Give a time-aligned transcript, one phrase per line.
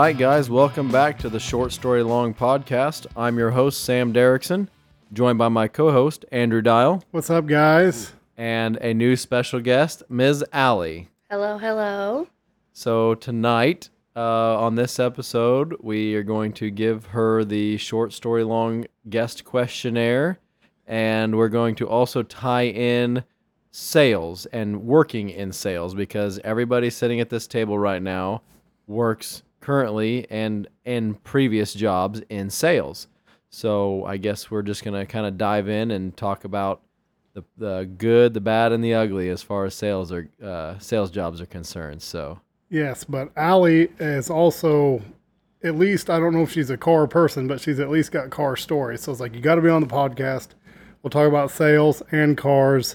[0.00, 3.06] All right, guys, welcome back to the Short Story Long podcast.
[3.14, 4.68] I'm your host, Sam Derrickson,
[5.12, 8.14] joined by my co host, Andrew Dial, What's up, guys?
[8.34, 10.42] and a new special guest, Ms.
[10.54, 11.10] Allie.
[11.28, 12.28] Hello, hello.
[12.72, 18.42] So, tonight uh, on this episode, we are going to give her the Short Story
[18.42, 20.38] Long guest questionnaire,
[20.86, 23.22] and we're going to also tie in
[23.70, 28.40] sales and working in sales because everybody sitting at this table right now
[28.86, 33.06] works currently and in previous jobs in sales.
[33.48, 36.82] So I guess we're just gonna kind of dive in and talk about
[37.34, 41.10] the the good, the bad, and the ugly as far as sales are uh, sales
[41.10, 42.02] jobs are concerned.
[42.02, 45.02] So Yes, but Allie is also,
[45.64, 48.30] at least, I don't know if she's a car person, but she's at least got
[48.30, 49.02] car stories.
[49.02, 50.50] So it's like, you got to be on the podcast.
[51.02, 52.94] We'll talk about sales and cars.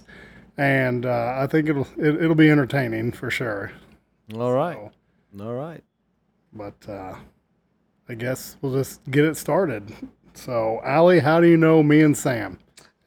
[0.57, 3.73] And uh, I think it'll it, it'll be entertaining for sure.
[4.33, 4.77] all right,
[5.41, 5.83] all right.
[6.55, 7.15] But uh,
[8.07, 9.93] I guess we'll just get it started.
[10.33, 12.59] So, Allie, how do you know me and Sam?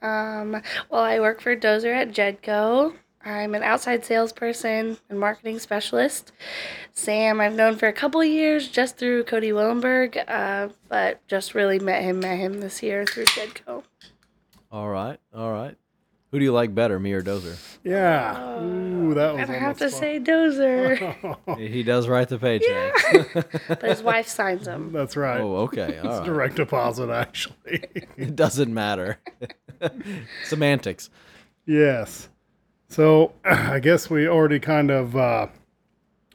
[0.02, 2.94] Um, well, I work for Dozer at Jedco.
[3.24, 6.32] I'm an outside salesperson and marketing specialist.
[6.92, 11.54] Sam, I've known for a couple of years just through Cody Willenberg, uh, but just
[11.54, 13.82] really met him, met him this year through Jedco.
[14.70, 15.76] All right, all right.
[16.30, 17.56] Who do you like better, me or Dozer?
[17.82, 18.60] Yeah.
[18.62, 20.00] Ooh, that was I have to spot.
[20.00, 23.66] say Dozer, he does write the paycheck.
[23.68, 24.92] but his wife signs him.
[24.92, 25.40] That's right.
[25.40, 25.98] Oh, okay.
[25.98, 26.24] All right.
[26.26, 27.82] Direct deposit, actually.
[28.18, 29.18] It doesn't matter.
[30.44, 31.08] Semantics.
[31.64, 32.28] Yes.
[32.88, 35.46] So I guess we already kind of uh,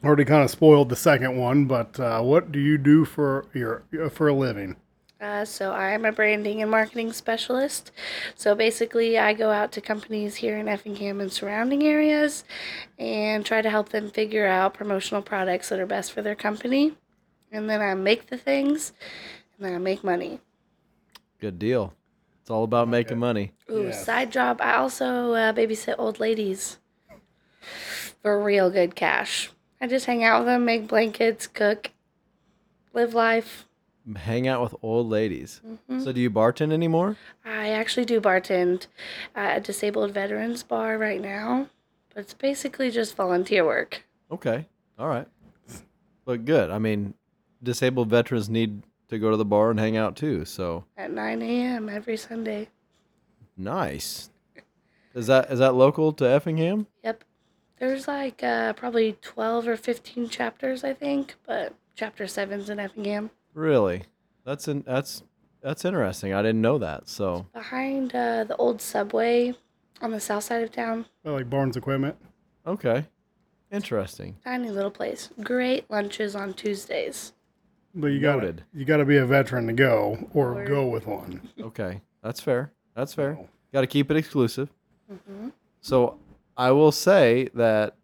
[0.02, 1.66] already kind of spoiled the second one.
[1.66, 4.76] But uh, what do you do for your for a living?
[5.24, 7.92] Uh, so I'm a branding and marketing specialist.
[8.34, 12.44] So basically, I go out to companies here in Effingham and surrounding areas,
[12.98, 16.92] and try to help them figure out promotional products that are best for their company.
[17.50, 18.92] And then I make the things,
[19.56, 20.40] and then I make money.
[21.40, 21.94] Good deal.
[22.42, 23.52] It's all about making money.
[23.70, 24.04] Ooh, Yes.
[24.04, 24.60] side job.
[24.60, 26.76] I also uh, babysit old ladies
[28.20, 29.50] for real good cash.
[29.80, 31.92] I just hang out with them, make blankets, cook,
[32.92, 33.64] live life.
[34.16, 35.62] Hang out with old ladies.
[35.66, 36.00] Mm-hmm.
[36.00, 37.16] So, do you bartend anymore?
[37.44, 38.86] I actually do bartend
[39.34, 41.68] at a disabled veterans bar right now,
[42.14, 44.04] but it's basically just volunteer work.
[44.30, 44.66] Okay.
[44.98, 45.26] All right.
[46.26, 46.70] But good.
[46.70, 47.14] I mean,
[47.62, 50.44] disabled veterans need to go to the bar and hang out too.
[50.44, 51.88] So, At 9 a.m.
[51.88, 52.68] every Sunday.
[53.56, 54.30] nice.
[55.14, 56.88] Is that is that local to Effingham?
[57.04, 57.22] Yep.
[57.78, 63.30] There's like uh, probably 12 or 15 chapters, I think, but chapter 7's in Effingham.
[63.54, 64.02] Really?
[64.44, 65.22] That's in, that's
[65.62, 66.34] that's interesting.
[66.34, 67.08] I didn't know that.
[67.08, 69.54] So, Behind uh, the old subway
[70.02, 71.06] on the south side of town.
[71.24, 72.16] Well, like Barnes Equipment.
[72.66, 73.06] okay.
[73.72, 74.36] Interesting.
[74.44, 75.30] Tiny little place.
[75.42, 77.32] Great lunches on Tuesdays.
[77.94, 80.86] But you got to you got to be a veteran to go or Or- go
[80.86, 81.40] with one.
[81.60, 82.00] Okay.
[82.22, 82.72] That's fair.
[82.94, 83.34] That's fair.
[83.40, 84.68] So, Got to keep it exclusive.
[85.08, 85.48] hmm
[85.80, 86.18] So
[86.56, 87.96] I will say that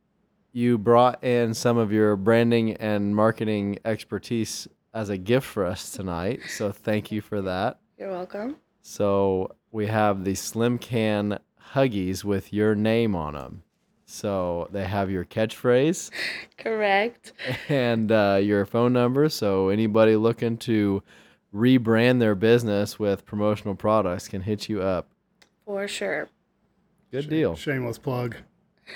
[0.53, 5.91] you brought in some of your branding and marketing expertise as a gift for us
[5.91, 6.41] tonight.
[6.49, 7.79] So thank you for that.
[7.99, 8.57] You're welcome.
[8.83, 11.39] So we have the Slim Can
[11.75, 13.63] Huggies with your name on them.
[14.07, 16.11] So they have your catchphrase
[16.59, 17.33] Correct.
[17.69, 19.29] and uh, your phone number.
[19.29, 21.03] So anybody looking to
[21.55, 25.09] rebrand their business with promotional products can hit you up.
[25.65, 26.29] For sure.
[27.13, 27.55] Good deal.
[27.55, 28.37] Shameless plug.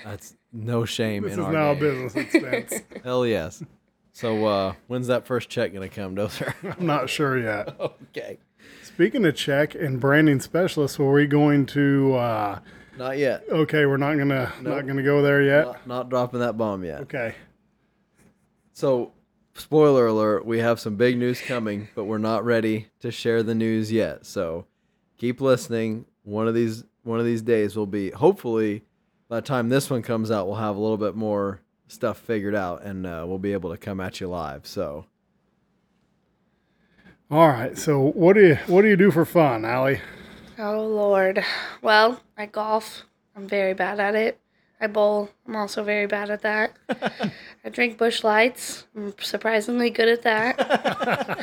[0.05, 2.75] That's no shame This in is our now a business expense.
[3.05, 3.63] Hell yes.
[4.15, 6.55] So uh, when's that first check gonna come, Dozer?
[6.79, 7.75] I'm not sure yet.
[7.81, 8.39] okay.
[8.85, 12.15] Speaking of check and branding specialists, were we going to?
[12.15, 12.59] Uh,
[12.97, 13.43] Not yet.
[13.51, 14.77] okay, we're not gonna Nope.
[14.77, 15.65] not gonna go there yet.
[15.67, 17.01] Not, not dropping that bomb yet.
[17.01, 17.35] Okay.
[18.73, 19.13] So,
[19.55, 23.55] spoiler alert: we have some big news coming, but we're not ready to share the
[23.55, 24.27] news yet.
[24.27, 24.67] So,
[25.19, 26.05] keep listening.
[26.23, 28.85] One of these one of these days will be hopefully
[29.29, 32.55] by the time this one comes out, we'll have a little bit more stuff figured
[32.55, 34.67] out, and uh, we'll be able to come at you live.
[34.67, 35.07] So,
[37.31, 37.77] All right.
[37.77, 40.01] So what do you what do you do for fun, Allie?
[40.59, 41.45] Oh, Lord.
[41.83, 43.05] Well, I golf.
[43.35, 44.39] I'm very bad at it.
[44.81, 45.31] I bowl.
[45.47, 46.77] I'm also very bad at that.
[47.65, 48.87] I drink Busch Lights.
[48.95, 51.41] I'm surprisingly good at that.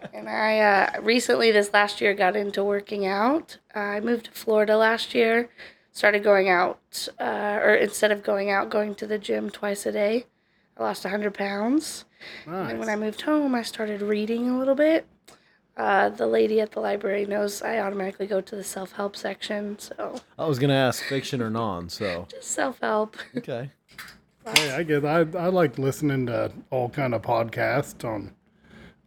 [0.14, 3.58] and I uh, recently, this last year, got into working out.
[3.74, 5.48] I moved to Florida last year.
[5.94, 9.92] Started going out, uh, or instead of going out, going to the gym twice a
[9.92, 10.26] day.
[10.76, 12.04] I lost 100 pounds.
[12.46, 15.06] And when I moved home, I started reading a little bit.
[15.76, 19.78] Uh, the lady at the library knows I automatically go to the self help section,
[19.78, 21.88] so I was gonna ask fiction or non.
[21.88, 23.16] So, just self help.
[23.36, 23.70] okay.
[24.56, 25.04] Hey, I get.
[25.04, 28.32] I I like listening to all kind of podcasts on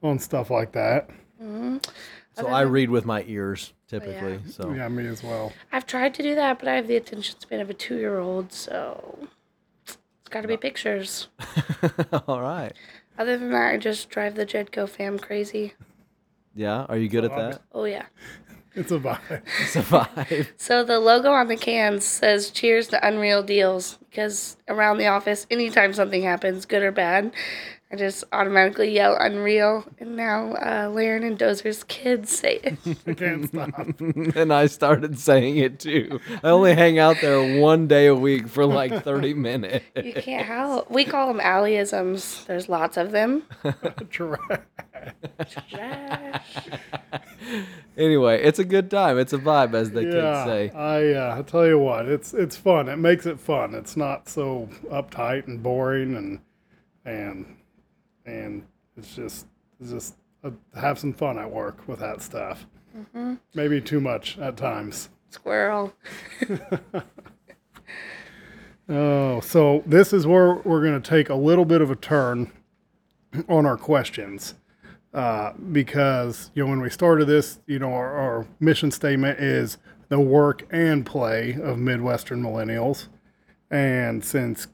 [0.03, 1.09] on stuff like that.
[1.39, 4.39] So I read with my ears typically.
[4.49, 5.53] So Yeah, me as well.
[5.71, 8.19] I've tried to do that, but I have the attention span of a two year
[8.19, 9.27] old, so
[9.85, 9.97] it's
[10.29, 11.27] got to be pictures.
[12.27, 12.73] all right.
[13.17, 15.73] Other than that, I just drive the Jedco fam crazy.
[16.53, 17.61] Yeah, are you good at that?
[17.71, 18.05] Oh, yeah.
[18.75, 19.41] It's a vibe.
[19.61, 20.47] It's a vibe.
[20.57, 25.47] So the logo on the cans says cheers to unreal deals because around the office,
[25.49, 27.31] anytime something happens, good or bad,
[27.89, 29.85] I just automatically yell unreal.
[29.99, 32.77] And now uh, Laren and Dozer's kids say it.
[33.07, 33.99] I can't stop.
[34.35, 36.19] and I started saying it too.
[36.43, 39.85] I only hang out there one day a week for like 30 minutes.
[40.03, 40.91] You can't help.
[40.91, 42.43] We call them Allie-isms.
[42.45, 43.43] There's lots of them.
[44.09, 44.39] Trash.
[45.69, 46.67] Trash.
[47.97, 49.17] Anyway, it's a good time.
[49.17, 50.69] It's a vibe, as the kids Yeah, say.
[50.71, 52.89] I uh, I tell you what, it's it's fun.
[52.89, 53.73] It makes it fun.
[53.73, 56.39] It's not so uptight and boring and
[57.05, 57.56] and
[58.27, 58.63] and
[58.95, 59.47] it's just
[59.79, 62.67] it's just uh, have some fun at work with that stuff.
[63.53, 65.09] Maybe too much at times.
[65.29, 65.93] Squirrel.
[68.89, 72.51] Oh, so this is where we're going to take a little bit of a turn
[73.49, 74.53] on our questions.
[75.13, 79.77] Uh, because, you know, when we started this, you know, our, our mission statement is
[80.09, 83.07] the work and play of Midwestern millennials.
[83.69, 84.67] And since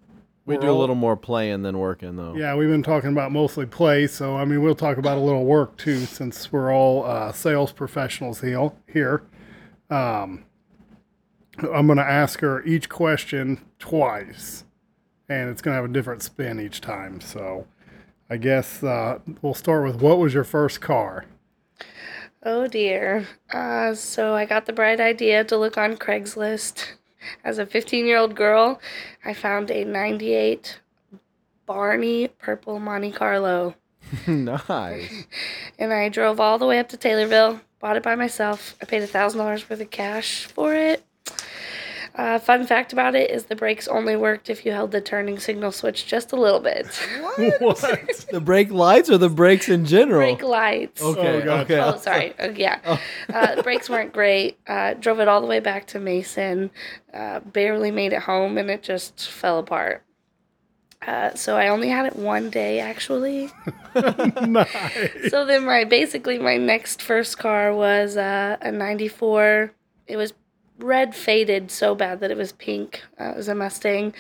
[0.46, 2.36] We we're do a little more playing than working, though.
[2.36, 5.46] yeah, we've been talking about mostly play, so I mean, we'll talk about a little
[5.46, 8.72] work too, since we're all uh, sales professionals here.
[8.92, 9.24] Here,
[9.90, 10.44] um,
[11.60, 14.66] I'm going to ask her each question twice,
[15.30, 17.22] and it's going to have a different spin each time.
[17.22, 17.68] So,
[18.30, 21.26] I guess uh, we'll start with what was your first car?
[22.46, 23.26] Oh dear.
[23.52, 26.96] Uh, so I got the bright idea to look on Craigslist.
[27.44, 28.80] As a 15 year old girl,
[29.26, 30.80] I found a 98
[31.66, 33.76] Barney Purple Monte Carlo.
[34.28, 35.26] nice.
[35.80, 38.76] And I drove all the way up to Taylorville, bought it by myself.
[38.82, 41.04] I paid $1,000 worth of cash for it.
[42.16, 45.40] Uh, fun fact about it is the brakes only worked if you held the turning
[45.40, 46.86] signal switch just a little bit.
[47.22, 47.80] what?
[48.32, 50.20] The brake lights or the brakes in general?
[50.20, 51.02] Brake lights.
[51.02, 51.80] Okay, Oh, okay.
[51.80, 52.34] Oh, sorry.
[52.38, 53.00] Uh, yeah.
[53.34, 54.60] Uh, the brakes weren't great.
[54.68, 56.70] Uh, drove it all the way back to Mason.
[57.14, 60.04] Uh, barely made it home, and it just fell apart.
[61.06, 63.50] Uh, so I only had it one day, actually.
[63.96, 64.70] nice.
[65.30, 69.74] so then my basically my next first car was uh, a 94
[70.08, 70.34] it was
[70.80, 74.14] red faded so bad that it was pink uh, it was a mustang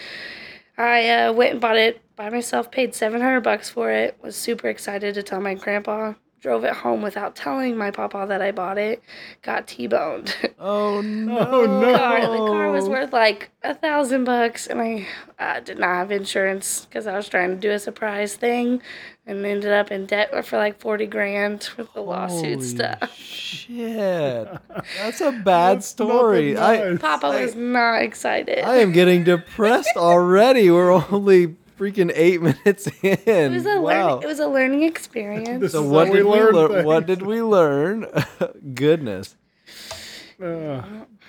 [0.77, 4.67] i uh, went and bought it by myself paid 700 bucks for it was super
[4.67, 8.77] excited to tell my grandpa drove it home without telling my papa that i bought
[8.77, 9.01] it
[9.41, 10.35] got t-boned
[10.65, 11.37] Oh no.
[11.39, 11.97] Oh, no.
[11.97, 12.21] car.
[12.21, 15.05] The car was worth like a thousand bucks, and I
[15.37, 18.81] uh, did not have insurance because I was trying to do a surprise thing,
[19.25, 23.17] and ended up in debt for like forty grand with the lawsuit Holy stuff.
[23.17, 24.47] Shit.
[24.97, 26.57] That's a bad story.
[26.57, 26.99] I nice.
[26.99, 28.59] Papa was not excited.
[28.59, 30.69] I am getting depressed already.
[30.69, 33.17] We're only freaking eight minutes in.
[33.25, 34.07] it was a wow.
[34.15, 34.23] learning.
[34.23, 35.71] It was a learning experience.
[35.71, 36.85] So is what did we learn learn?
[36.85, 38.07] What did we learn?
[38.73, 39.35] Goodness.
[40.41, 40.81] Uh,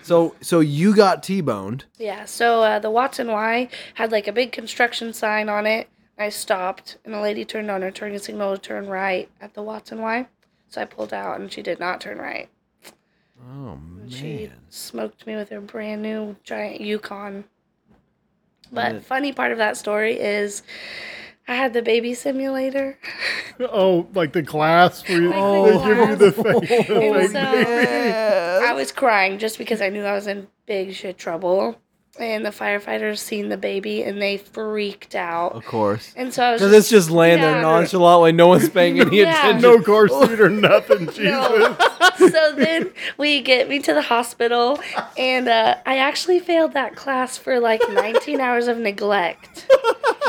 [0.02, 1.86] So so you got T-boned.
[1.96, 5.88] Yeah, so uh, the Watson Y had like a big construction sign on it.
[6.18, 9.62] I stopped, and the lady turned on her turning signal to turn right at the
[9.62, 10.26] Watson Y.
[10.68, 12.48] So I pulled out, and she did not turn right.
[13.40, 14.08] Oh man!
[14.08, 17.44] She smoked me with her brand new giant Yukon.
[18.72, 20.62] But it- funny part of that story is
[21.46, 22.98] I had the baby simulator.
[23.60, 26.68] oh, like the glass where you, Like the oh, they give you the class.
[26.68, 28.14] fake, the so- baby.
[28.54, 31.76] Uh, I was crying just because I knew I was in big shit trouble.
[32.18, 35.52] And the firefighters seen the baby and they freaked out.
[35.52, 36.12] Of course.
[36.16, 37.60] And so I was Because it's just laying there Yeah.
[37.62, 39.36] nonchalantly, no one's paying any Yeah.
[39.48, 39.62] attention.
[39.62, 41.24] No car seat or nothing, Jesus.
[41.24, 41.76] No.
[42.28, 44.78] so then we get me to the hospital,
[45.18, 49.66] and uh, I actually failed that class for like 19 hours of neglect.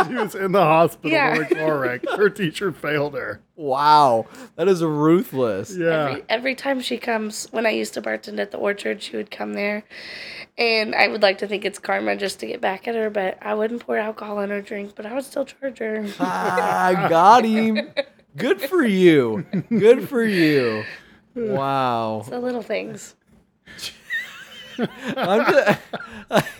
[0.07, 1.35] She was in the hospital Yeah.
[1.35, 2.01] in a car wreck.
[2.17, 3.41] Her teacher failed her.
[3.57, 4.25] Wow,
[4.57, 5.75] that is ruthless.
[5.75, 6.09] Yeah.
[6.09, 9.31] Every, every time she comes, when I used to bartend at the orchard, she would
[9.31, 9.83] come there.
[10.57, 13.37] And I would like to think it's karma just to get back at her, but
[13.41, 16.05] I wouldn't pour alcohol in her drink, but I would still charge her.
[16.19, 17.91] Ah, got him.
[18.35, 19.45] Good for you.
[19.69, 20.83] Good for you.
[21.35, 22.25] Wow.
[22.27, 23.15] the little things.
[24.77, 25.79] I'm just,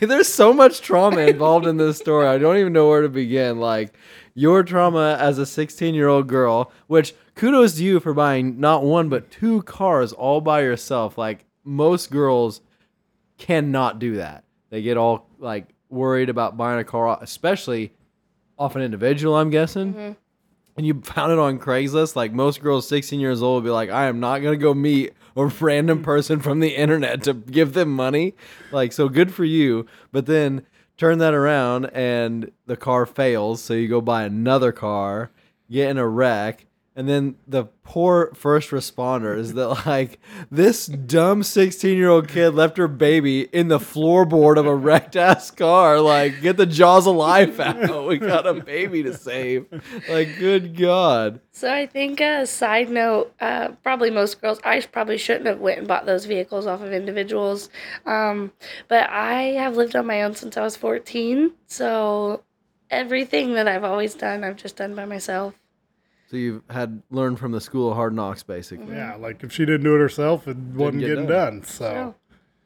[0.00, 2.26] there's so much trauma involved in this story.
[2.26, 3.58] I don't even know where to begin.
[3.58, 3.94] Like
[4.36, 8.84] your trauma as a 16 year old girl, which kudos to you for buying not
[8.84, 11.16] one but two cars all by yourself.
[11.16, 12.60] Like most girls
[13.38, 14.44] cannot do that.
[14.68, 17.92] They get all like worried about buying a car, especially
[18.58, 19.36] off an individual.
[19.36, 19.94] I'm guessing.
[19.94, 20.12] Mm-hmm.
[20.76, 23.88] and you found it on Craigslist, like most girls 16 years old would be like,
[23.88, 27.72] I am not going to go meet a random person from the internet to give
[27.72, 28.34] them money.
[28.70, 29.86] Like, so good for you.
[30.12, 30.66] But then
[30.96, 33.62] turn that around and the car fails.
[33.62, 35.30] So you go buy another car,
[35.70, 36.65] get in a wreck.
[36.96, 40.18] And then the poor first responders that like
[40.50, 45.14] this dumb 16 year old kid left her baby in the floorboard of a wrecked
[45.14, 46.00] ass car.
[46.00, 48.06] Like, get the jaws of life out.
[48.06, 49.66] We got a baby to save.
[50.08, 51.40] Like, good God.
[51.52, 55.60] So I think a uh, side note, uh, probably most girls, I probably shouldn't have
[55.60, 57.68] went and bought those vehicles off of individuals.
[58.06, 58.52] Um,
[58.88, 61.52] but I have lived on my own since I was 14.
[61.66, 62.42] So
[62.90, 65.54] everything that I've always done, I've just done by myself.
[66.36, 68.94] So you've had learned from the school of hard knocks, basically.
[68.94, 71.54] Yeah, like if she didn't do it herself, it wasn't get getting done.
[71.60, 71.62] done.
[71.64, 72.14] So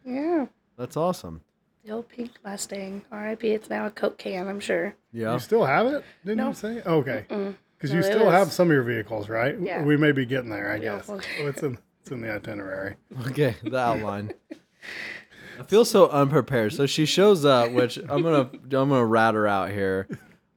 [0.04, 0.46] So, yeah.
[0.76, 1.42] That's awesome.
[1.84, 3.02] The old pink Mustang.
[3.12, 4.96] RIP, it's now a Coke can, I'm sure.
[5.12, 5.34] Yeah.
[5.34, 6.04] you still have it?
[6.24, 6.46] Didn't No.
[6.46, 6.82] Oh, you say?
[6.84, 9.56] Okay, because No, you still was- have some of your vehicles, right?
[9.60, 9.84] Yeah.
[9.84, 11.06] We may be getting there, I Yeah, guess.
[11.06, 12.96] well- Oh, it's in it's in the itinerary.
[13.28, 14.32] Okay, the outline.
[15.60, 16.72] I feel so unprepared.
[16.72, 20.08] So she shows up, which I'm gonna I'm gonna rat her out here.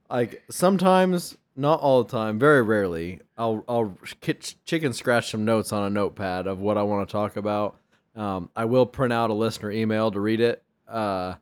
[0.09, 5.71] Like sometimes, not all the time, very rarely, I'll I'll kit- chicken scratch some notes
[5.71, 7.77] on a notepad of what I want to talk about.
[8.15, 10.61] Um, I will print out a listener email to read it.
[10.87, 11.35] Uh,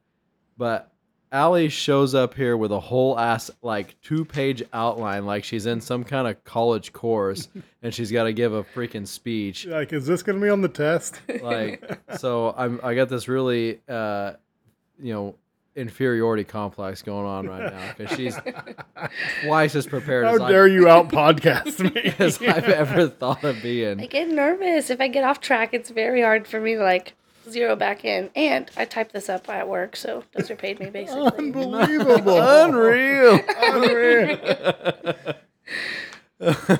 [0.57, 0.89] but
[1.33, 5.79] Allie shows up here with a whole ass like two page outline, like she's in
[5.81, 7.47] some kind of college course,
[7.81, 10.61] and she's got to give a freaking speech Like, is this going to be on
[10.61, 11.19] the test?
[11.41, 14.33] like so i'm i got this really uh
[15.01, 15.35] you know
[15.75, 18.37] inferiority complex going on right now because she's
[19.43, 22.13] twice as prepared How as, dare I, you out podcast me?
[22.19, 23.99] as i've ever thought of being.
[24.01, 24.89] I get nervous.
[24.89, 27.13] If I get off track, it's very hard for me to like
[27.49, 28.29] zero back in.
[28.35, 31.31] And I type this up at work, so those are paid me basically.
[31.37, 32.39] Unbelievable.
[32.41, 34.39] unreal Unreal.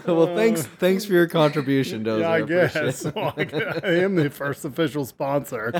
[0.08, 2.22] well thanks thanks for your contribution Dozer.
[2.22, 3.06] Yeah, I appreciate guess.
[3.14, 5.72] Well, I I am the first official sponsor.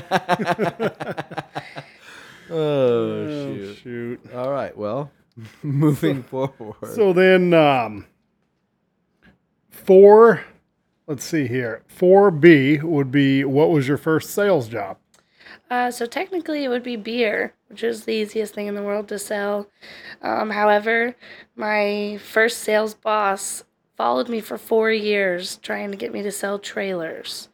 [2.52, 4.20] Oh shoot shoot.
[4.34, 5.10] all right well
[5.62, 8.06] moving forward So then, um,
[9.70, 10.44] four,
[11.06, 11.82] let's see here.
[11.98, 14.98] 4B would be what was your first sales job?
[15.70, 19.08] Uh, so technically, it would be beer, which is the easiest thing in the world
[19.08, 19.68] to sell.
[20.20, 21.16] Um, however,
[21.56, 23.64] my first sales boss
[23.96, 27.48] followed me for four years trying to get me to sell trailers.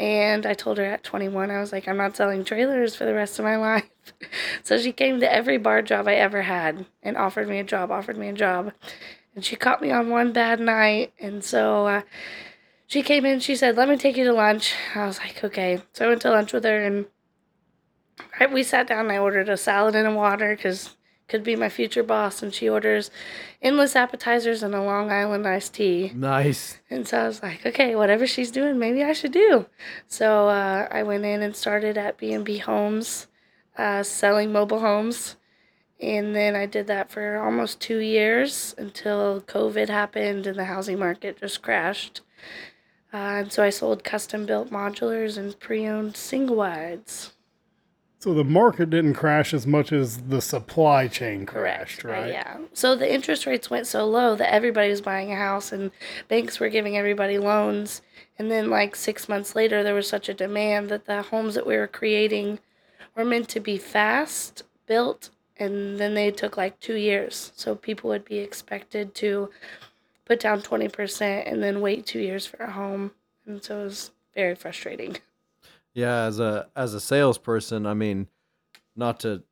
[0.00, 3.12] And I told her at 21, I was like, I'm not selling trailers for the
[3.12, 3.84] rest of my life.
[4.62, 7.90] so she came to every bar job I ever had and offered me a job,
[7.90, 8.72] offered me a job.
[9.34, 11.12] And she caught me on one bad night.
[11.20, 12.02] And so uh,
[12.86, 14.74] she came in, she said, Let me take you to lunch.
[14.94, 15.82] I was like, Okay.
[15.92, 17.04] So I went to lunch with her and
[18.38, 20.96] I, we sat down and I ordered a salad and a water because
[21.30, 22.42] could be my future boss.
[22.42, 23.10] And she orders
[23.62, 26.12] endless appetizers and a Long Island iced tea.
[26.14, 29.66] nice And so I was like, okay, whatever she's doing, maybe I should do.
[30.08, 33.28] So uh, I went in and started at B&B Homes,
[33.78, 35.36] uh, selling mobile homes.
[36.00, 40.98] And then I did that for almost two years until COVID happened and the housing
[40.98, 42.22] market just crashed.
[43.12, 47.32] Uh, and so I sold custom built modulars and pre owned single wides.
[48.20, 52.28] So the market didn't crash as much as the supply chain crashed, right?
[52.28, 52.58] Yeah.
[52.74, 55.90] So the interest rates went so low that everybody was buying a house and
[56.28, 58.02] banks were giving everybody loans.
[58.38, 61.66] And then, like six months later, there was such a demand that the homes that
[61.66, 62.58] we were creating
[63.16, 65.30] were meant to be fast built.
[65.56, 67.52] And then they took like two years.
[67.56, 69.48] So people would be expected to
[70.26, 73.12] put down 20% and then wait two years for a home.
[73.46, 75.16] And so it was very frustrating.
[75.94, 78.28] Yeah, as a as a salesperson, I mean,
[78.96, 79.42] not to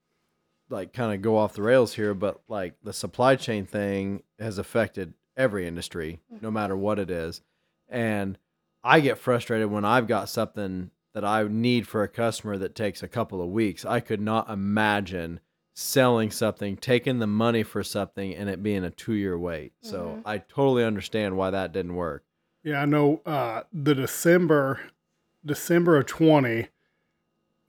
[0.70, 4.58] like kind of go off the rails here, but like the supply chain thing has
[4.58, 7.40] affected every industry, no matter what it is.
[7.88, 8.38] And
[8.84, 13.02] I get frustrated when I've got something that I need for a customer that takes
[13.02, 13.84] a couple of weeks.
[13.84, 15.40] I could not imagine
[15.74, 19.72] selling something, taking the money for something, and it being a two year wait.
[19.80, 22.24] So I totally understand why that didn't work.
[22.64, 24.80] Yeah, I know uh, the December,
[25.48, 26.68] December of 20,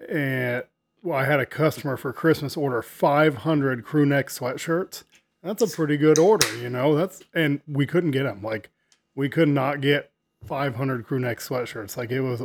[0.08, 0.64] and
[1.02, 5.04] well, I had a customer for Christmas order 500 crew neck sweatshirts.
[5.42, 6.96] That's a pretty good order, you know.
[6.96, 8.42] That's and we couldn't get them.
[8.44, 8.70] Like
[9.16, 10.12] we could not get
[10.46, 11.98] 500 crew neck sweatshirts.
[11.98, 12.42] Like it was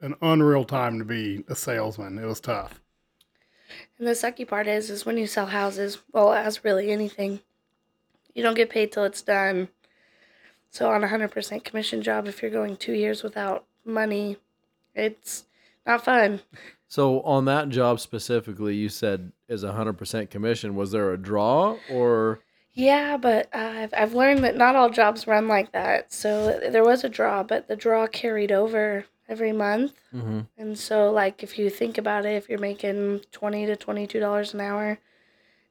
[0.00, 2.18] an unreal time to be a salesman.
[2.18, 2.80] It was tough.
[3.98, 7.40] And the sucky part is, is when you sell houses, well, as really anything,
[8.34, 9.68] you don't get paid till it's done.
[10.70, 14.38] So on a hundred percent commission job, if you're going two years without money,
[14.94, 15.44] it's
[15.86, 16.40] not fun.
[16.88, 20.74] So on that job specifically, you said is hundred percent commission.
[20.74, 22.40] Was there a draw or
[22.74, 26.12] Yeah, but uh, I've, I've learned that not all jobs run like that.
[26.12, 29.94] So there was a draw, but the draw carried over every month.
[30.14, 30.40] Mm-hmm.
[30.58, 34.54] And so, like, if you think about it, if you're making twenty to twenty-two dollars
[34.54, 34.98] an hour,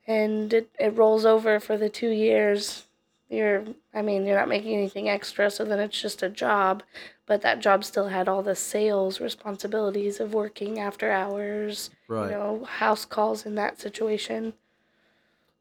[0.07, 2.87] and it, it rolls over for the two years,
[3.31, 6.83] you're I mean, you're not making anything extra, so then it's just a job.
[7.25, 12.25] But that job still had all the sales responsibilities of working after hours, Right.
[12.25, 14.53] you know, house calls in that situation,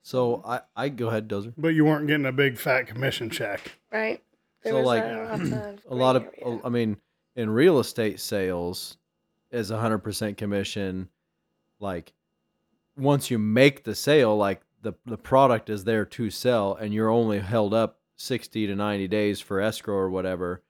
[0.03, 1.53] So I I go ahead, Dozer.
[1.57, 3.79] But you weren't getting a big fat commission check.
[3.93, 4.23] right?
[4.65, 6.61] So, like, a, lots of a lot of area.
[6.65, 6.97] i mean
[7.37, 8.99] in real estate sales
[9.51, 11.09] is 100% commission
[11.79, 12.13] like
[12.97, 17.11] once you make the sale like the the product is there to sell and you're
[17.11, 20.63] only held up 60 to 90 days for escrow or whatever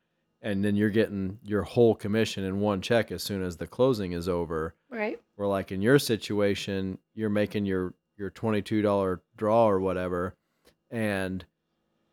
[0.43, 4.13] and then you're getting your whole commission in one check as soon as the closing
[4.13, 5.21] is over right.
[5.37, 10.35] where like in your situation you're making your your $22 draw or whatever
[10.91, 11.45] and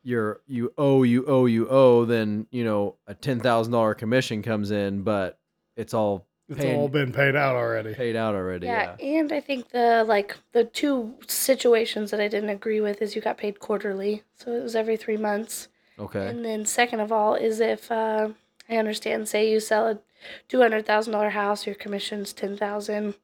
[0.03, 5.03] you're you owe you owe you owe then you know a $10,000 commission comes in
[5.03, 5.39] but
[5.75, 7.93] it's all It's Paying- all been paid out already.
[7.93, 12.29] paid out already Yeah, yeah, and I think the like the two situations that I
[12.29, 15.67] didn't agree with is you got paid quarterly, so it was every three months.
[15.99, 18.29] okay And then second of all is if uh,
[18.69, 19.99] I understand, say you sell a
[20.47, 23.15] two hundred thousand dollar house, your commission's ten thousand.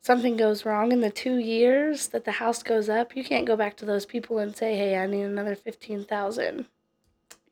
[0.00, 3.56] Something goes wrong in the two years that the house goes up, you can't go
[3.56, 6.66] back to those people and say, "Hey, I need another fifteen thousand.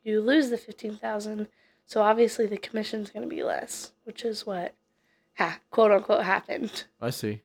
[0.02, 1.48] You lose the fifteen thousand,
[1.86, 4.74] so obviously the commission's going to be less, which is what,
[5.38, 6.84] ha, quote unquote, happened.
[7.00, 7.42] I see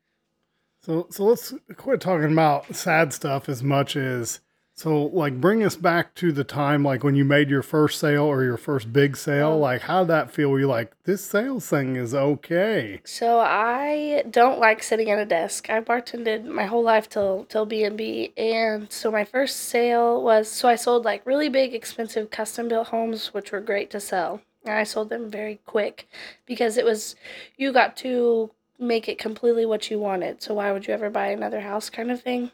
[0.81, 4.41] So so let's quit talking about sad stuff as much as
[4.81, 8.23] so like bring us back to the time like when you made your first sale
[8.23, 9.59] or your first big sale.
[9.59, 10.49] Like how'd that feel?
[10.49, 12.99] Were you like, this sales thing is okay.
[13.03, 15.69] So I don't like sitting at a desk.
[15.69, 20.23] I bartended my whole life till till B and B, and so my first sale
[20.23, 23.99] was so I sold like really big, expensive custom built homes, which were great to
[23.99, 26.07] sell, and I sold them very quick
[26.47, 27.15] because it was
[27.55, 30.41] you got to make it completely what you wanted.
[30.41, 32.49] So why would you ever buy another house, kind of thing.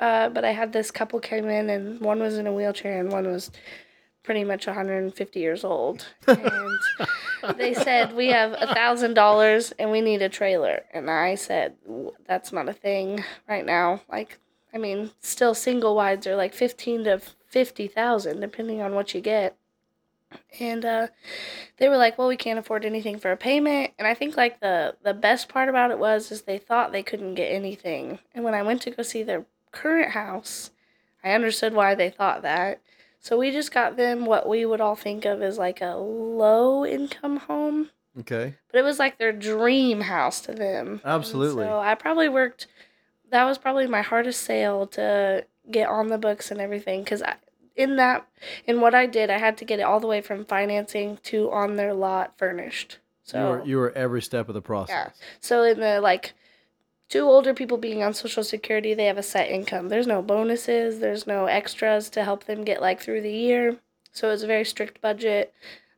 [0.00, 3.12] Uh, but I had this couple came in, and one was in a wheelchair, and
[3.12, 3.50] one was
[4.22, 6.78] pretty much 150 years old, and
[7.56, 10.84] they said we have a thousand dollars and we need a trailer.
[10.92, 11.74] And i said
[12.26, 14.00] that's not a thing right now.
[14.10, 14.38] Like
[14.74, 19.56] i mean still single wides are like 15 to 50000 depending on what you get.
[20.60, 21.08] And uh,
[21.76, 23.92] they were like well we can't afford anything for a payment.
[23.98, 27.02] And i think like the the best part about it was is they thought they
[27.02, 28.20] couldn't get anything.
[28.34, 30.70] And when i went to go see their current house
[31.24, 32.80] i understood why they thought that
[33.18, 36.84] so we just got them what we would all think of as like a low
[36.86, 41.00] income home okay but it was like their dream house to them.
[41.04, 41.64] And Absolutely.
[41.64, 42.66] so I probably worked.
[43.30, 47.22] That was probably my hardest sale to get on the books and everything because
[47.76, 48.26] in that
[48.66, 51.50] in what I did, I had to get it all the way from financing to
[51.52, 52.98] on their lot furnished.
[53.24, 55.26] So you were you were every step of the process Yeah.
[55.40, 56.32] so in the like
[57.12, 59.90] two older people being on social security, they have a set income.
[59.90, 63.76] There's no bonuses, there's no extras to help them get like through the year.
[64.12, 65.52] So it's a very strict budget.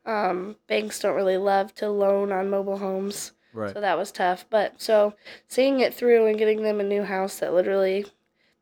[0.05, 3.31] Um, banks don't really love to loan on mobile homes.
[3.53, 4.45] right So that was tough.
[4.51, 5.15] But so
[5.47, 8.07] seeing it through and getting them a new house that literally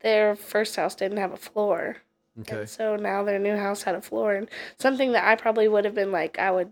[0.00, 2.02] their first house didn't have a floor.
[2.40, 5.68] okay And so now their new house had a floor and something that I probably
[5.68, 6.70] would have been like I would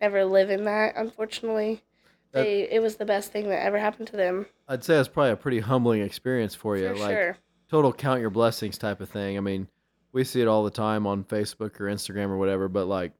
[0.00, 1.82] never live in that unfortunately.
[2.32, 4.46] They it was the best thing that ever happened to them.
[4.68, 7.36] i'd say it's probably a pretty humbling experience for you For like sure.
[7.70, 9.36] total count your blessings type of thing.
[9.36, 9.68] I mean,
[10.12, 13.12] we see it all the time on Facebook or Instagram or whatever, but like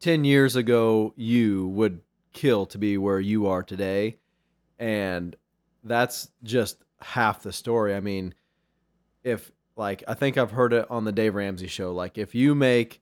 [0.00, 2.00] 10 years ago, you would
[2.32, 4.16] kill to be where you are today.
[4.78, 5.36] And
[5.84, 7.94] that's just half the story.
[7.94, 8.34] I mean,
[9.24, 12.54] if like, I think I've heard it on the Dave Ramsey show, like if you
[12.54, 13.00] make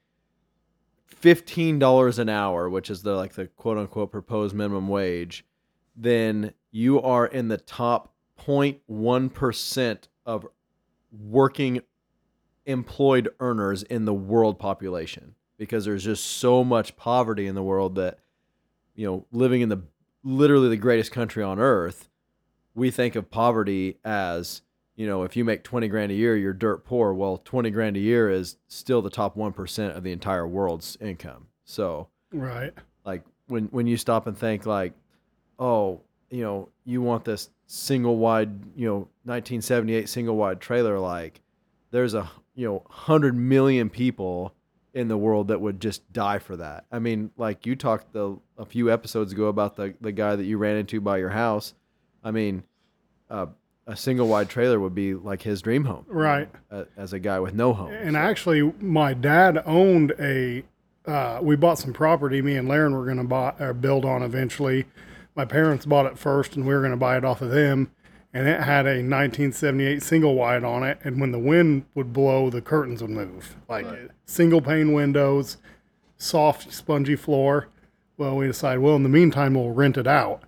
[1.22, 5.44] $15 an hour, which is the like the quote unquote proposed minimum wage,
[5.96, 10.46] then you are in the top 0.1% of
[11.10, 11.80] working
[12.66, 17.94] employed earners in the world population because there's just so much poverty in the world
[17.94, 18.18] that
[18.94, 19.82] you know living in the
[20.22, 22.10] literally the greatest country on earth
[22.74, 24.60] we think of poverty as
[24.98, 27.14] you know if you make 20 grand a year you're dirt poor.
[27.14, 31.46] Well 20 grand a year is still the top 1% of the entire world's income.
[31.64, 32.74] So Right.
[33.04, 34.92] like when when you stop and think like
[35.58, 41.40] oh you know you want this single wide you know 1978 single wide trailer like
[41.90, 44.52] there's a you know 100 million people
[44.94, 46.84] in the world that would just die for that.
[46.90, 50.44] I mean like you talked the, a few episodes ago about the the guy that
[50.44, 51.74] you ran into by your house.
[52.24, 52.64] I mean
[53.30, 53.46] uh,
[53.88, 56.48] a single wide trailer would be like his dream home Right.
[56.70, 57.90] uh, as a guy with no home.
[57.92, 60.62] And actually, my dad owned a.
[61.06, 62.42] Uh, we bought some property.
[62.42, 64.84] Me and Laren were going to buy or build on eventually.
[65.34, 67.90] My parents bought it first, and we were going to buy it off of them.
[68.34, 70.98] And it had a 1978 single wide on it.
[71.02, 73.56] And when the wind would blow, the curtains would move.
[73.70, 73.86] Like
[74.26, 75.56] single pane windows,
[76.18, 77.68] soft, spongy floor.
[78.18, 80.42] Well, we decided, well, in the meantime, we'll rent it out.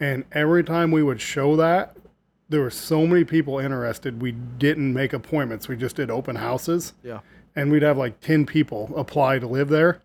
[0.00, 1.95] And every time we would show that,
[2.48, 4.22] there were so many people interested.
[4.22, 5.68] We didn't make appointments.
[5.68, 7.20] We just did open houses Yeah.
[7.56, 10.00] and we'd have like 10 people apply to live there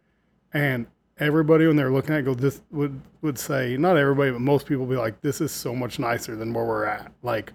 [0.53, 0.87] and
[1.19, 4.65] everybody when they're looking at it go this would would say not everybody but most
[4.65, 7.53] people be like this is so much nicer than where we're at like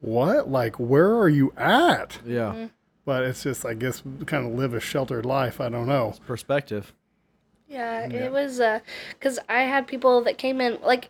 [0.00, 2.52] what like where are you at Yeah.
[2.52, 2.66] Mm-hmm.
[3.04, 6.92] but it's just i guess kind of live a sheltered life i don't know Perspective.
[7.68, 11.08] Yeah, it was uh, because I had people that came in like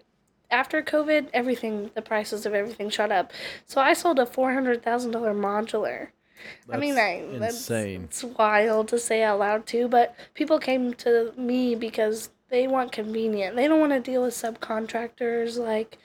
[0.50, 3.32] after COVID, everything the prices of everything shot up.
[3.66, 6.08] So I sold a four hundred thousand dollar modular.
[6.70, 8.04] I mean, I That's that's insane.
[8.04, 12.92] It's wild to say out loud too, but people came to me because they want
[12.92, 13.56] convenient.
[13.56, 15.58] They don't want to deal with subcontractors.
[15.58, 15.98] Like,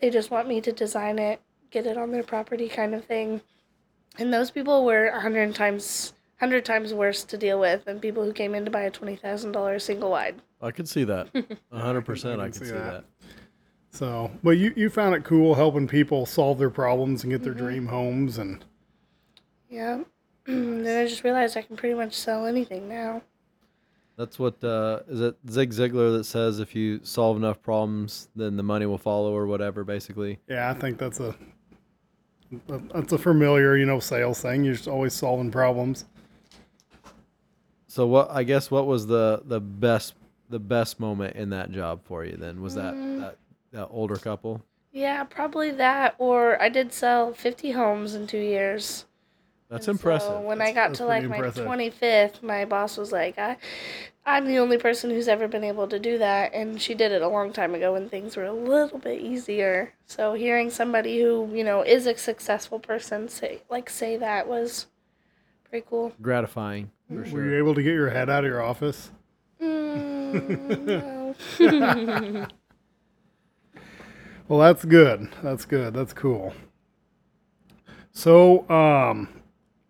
[0.00, 3.40] they just want me to design it, get it on their property, kind of thing.
[4.18, 8.24] And those people were a hundred times, hundred times worse to deal with than people
[8.24, 10.36] who came in to buy a twenty thousand dollars single wide.
[10.60, 11.28] I could see that.
[11.72, 12.40] A hundred percent.
[12.40, 12.92] I can could see see that.
[12.92, 13.04] that.
[13.92, 17.54] So but you you found it cool helping people solve their problems and get their
[17.54, 18.64] dream homes and
[19.70, 20.02] Yeah.
[20.46, 23.22] then I just realized I can pretty much sell anything now.
[24.16, 28.56] That's what uh, is it Zig Ziglar that says if you solve enough problems, then
[28.56, 29.84] the money will follow or whatever.
[29.84, 31.34] Basically, yeah i think that's a
[32.92, 36.04] that's a familiar you know sales thing you're just always solving problems
[37.86, 38.30] so what?
[38.30, 40.14] I guess what was the the best
[40.48, 42.36] the best moment in that job for you?
[42.38, 43.20] Then was that Mm.
[43.20, 43.36] that,
[43.72, 44.62] that older couple?
[44.92, 46.14] Yeah, probably that.
[46.18, 49.06] Or I did sell 50 homes in two years.
[49.68, 50.28] That's And impressive.
[50.28, 53.56] So when I got to like pretty my 25th, my boss was like, I,
[54.26, 56.52] I'm the only person who's ever been able to do that.
[56.52, 59.94] And she did it a long time ago when things were a little bit easier.
[60.06, 64.86] So hearing somebody who, you know, is a successful person say, like, say that was
[65.70, 66.12] pretty cool.
[66.20, 69.10] Gratifying for were you able to get your head out of your office
[69.62, 72.46] Mm, no.
[74.52, 75.30] Well, that's good.
[75.42, 75.94] That's good.
[75.94, 76.52] That's cool.
[78.12, 79.26] So, um,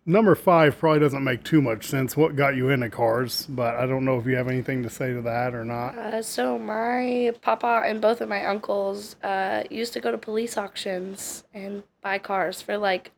[0.06, 2.16] number five probably doesn't make too much sense.
[2.16, 3.44] What got you into cars?
[3.48, 5.98] But I don't know if you have anything to say to that or not.
[5.98, 10.56] Uh, so my papa and both of my uncles uh, used to go to police
[10.56, 13.10] auctions and buy cars for like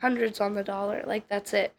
[0.00, 1.04] hundreds on the dollar.
[1.06, 1.74] Like that's it.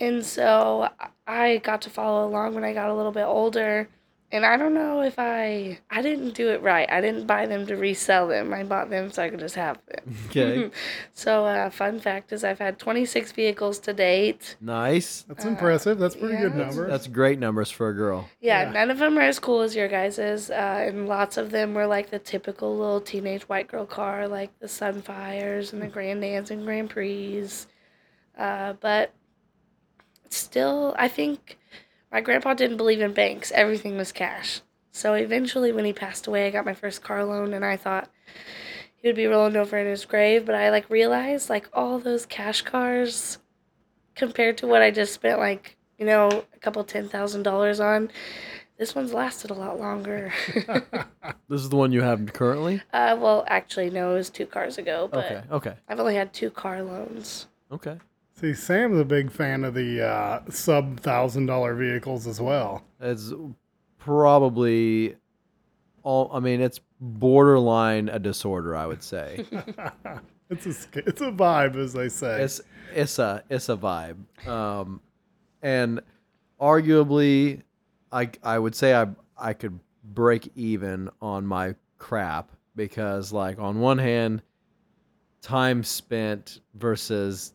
[0.00, 0.88] And so
[1.24, 3.88] I got to follow along when I got a little bit older.
[4.32, 6.88] And I don't know if I I didn't do it right.
[6.88, 8.54] I didn't buy them to resell them.
[8.54, 10.14] I bought them so I could just have them.
[10.28, 10.70] Okay,
[11.14, 14.54] So uh, fun fact is I've had 26 vehicles to date.
[14.60, 15.22] nice.
[15.22, 15.98] That's impressive.
[15.98, 16.88] That's pretty good Uh, number.
[16.88, 18.28] That's great numbers for a girl.
[18.40, 18.70] Yeah, Yeah.
[18.70, 21.88] none of them are as cool as your guys's, uh, and lots of them were
[21.88, 26.52] like the typical little teenage white girl car, like the Sunfires and the Grand Ams
[26.52, 27.48] and Grand Prix.
[28.38, 29.12] Uh, but
[30.28, 31.58] still, I think
[32.12, 33.52] my grandpa didn't believe in banks.
[33.52, 34.60] Everything was cash.
[34.92, 38.08] So eventually, when he passed away, I got my first car loan, and I thought
[38.96, 40.44] he would be rolling over in his grave.
[40.44, 43.38] But I like realized like all those cash cars,
[44.16, 48.10] compared to what I just spent like you know a couple ten thousand dollars on,
[48.78, 50.32] this one's lasted a lot longer.
[51.48, 52.80] This is the one you have currently.
[52.92, 56.32] uh, well, actually, no, it was two cars ago, but Okay, okay, I've only had
[56.32, 57.46] two car loans.
[57.72, 57.98] okay.
[58.40, 62.82] See, Sam's a big fan of the uh, sub thousand dollar vehicles as well.
[62.98, 63.32] It's
[63.98, 65.16] probably
[66.02, 66.30] all.
[66.32, 68.74] I mean, it's borderline a disorder.
[68.74, 69.44] I would say.
[70.52, 72.42] It's a it's a vibe, as they say.
[72.42, 72.60] it's
[72.92, 74.16] it's a it's a vibe
[74.48, 75.00] um
[75.62, 76.00] and
[76.60, 77.62] arguably
[78.10, 79.06] i i would say i
[79.38, 84.42] i could break even on my crap because like on one hand
[85.40, 87.52] time spent versus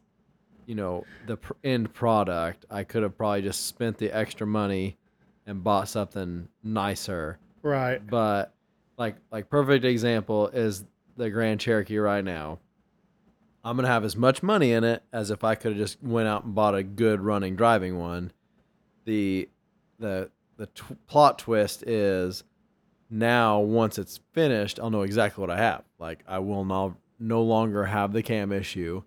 [0.65, 4.97] you know the pr- end product i could have probably just spent the extra money
[5.45, 8.05] and bought something nicer right.
[8.07, 8.53] but
[8.97, 10.85] like like perfect example is
[11.17, 12.59] the Grand Cherokee right now.
[13.63, 16.27] I'm gonna have as much money in it as if I could have just went
[16.27, 18.31] out and bought a good running driving one.
[19.05, 19.49] The
[19.99, 22.43] the the t- plot twist is
[23.09, 25.83] now once it's finished, I'll know exactly what I have.
[25.99, 29.01] Like I will now no longer have the cam issue,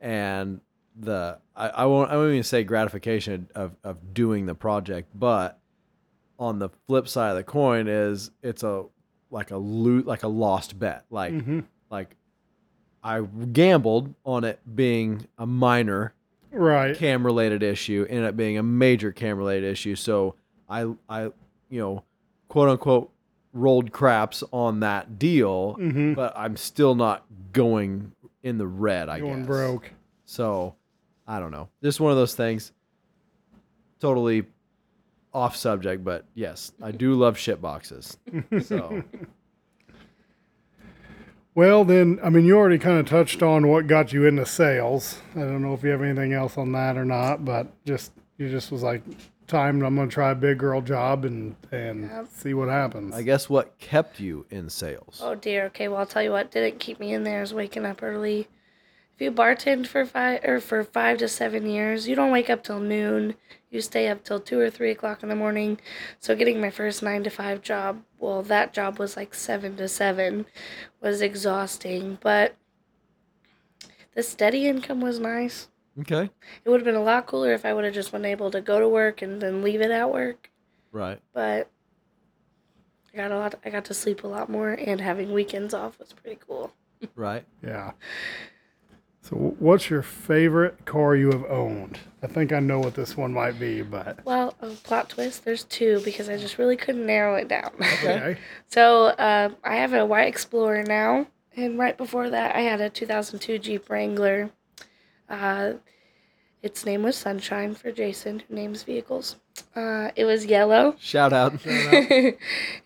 [0.00, 0.60] and
[0.96, 5.58] the I, I won't I won't even say gratification of of doing the project, but
[6.38, 8.84] on the flip side of the coin is it's a
[9.30, 12.16] like a loot like a lost bet like hmm like
[13.02, 16.14] I gambled on it being a minor
[16.50, 16.96] Right.
[16.96, 19.96] cam related issue, ended up being a major cam related issue.
[19.96, 20.36] So
[20.68, 21.24] I I
[21.68, 22.04] you know
[22.48, 23.10] quote unquote
[23.52, 26.14] rolled craps on that deal, Mhm.
[26.14, 28.12] but I'm still not going
[28.44, 29.08] in the red.
[29.08, 29.90] I Going guess broke.
[30.26, 30.74] So
[31.26, 31.68] I don't know.
[31.82, 32.72] Just one of those things.
[34.00, 34.44] Totally
[35.32, 38.16] off subject, but yes, I do love shit boxes.
[38.62, 39.02] So
[41.56, 45.20] Well, then, I mean, you already kind of touched on what got you into sales.
[45.36, 48.48] I don't know if you have anything else on that or not, but just you
[48.50, 49.02] just was like,
[49.46, 49.80] time.
[49.84, 52.26] I'm gonna try a big girl job and and Yep.
[52.32, 53.14] see what happens.
[53.14, 55.20] I guess what kept you in sales?
[55.22, 55.66] Oh dear.
[55.66, 58.48] Okay, well I'll tell you what didn't keep me in there is waking up early.
[59.14, 62.64] If you bartend for five or for five to seven years, you don't wake up
[62.64, 63.34] till noon.
[63.70, 65.80] You stay up till two or three o'clock in the morning.
[66.18, 69.88] So getting my first nine to five job, well, that job was like seven to
[69.88, 70.46] seven,
[71.00, 72.18] was exhausting.
[72.20, 72.56] But
[74.14, 75.68] the steady income was nice.
[76.00, 76.28] Okay.
[76.64, 78.60] It would have been a lot cooler if I would have just been able to
[78.60, 80.50] go to work and then leave it at work.
[80.90, 81.20] Right.
[81.32, 81.70] But
[83.12, 83.54] I got a lot.
[83.64, 86.72] I got to sleep a lot more, and having weekends off was pretty cool.
[87.14, 87.44] Right.
[87.62, 87.92] yeah.
[89.24, 91.98] So, what's your favorite car you have owned?
[92.22, 95.46] I think I know what this one might be, but Well, a plot twist.
[95.46, 97.70] There's two because I just really couldn't narrow it down.
[97.80, 98.36] okay.
[98.66, 102.90] so uh, I have a white Explorer now, and right before that, I had a
[102.90, 104.50] 2002 Jeep Wrangler.
[105.26, 105.74] Uh,
[106.62, 109.36] its name was Sunshine for Jason, who names vehicles.
[109.74, 110.96] Uh, it was yellow.
[110.98, 111.54] Shout out.
[111.64, 112.36] it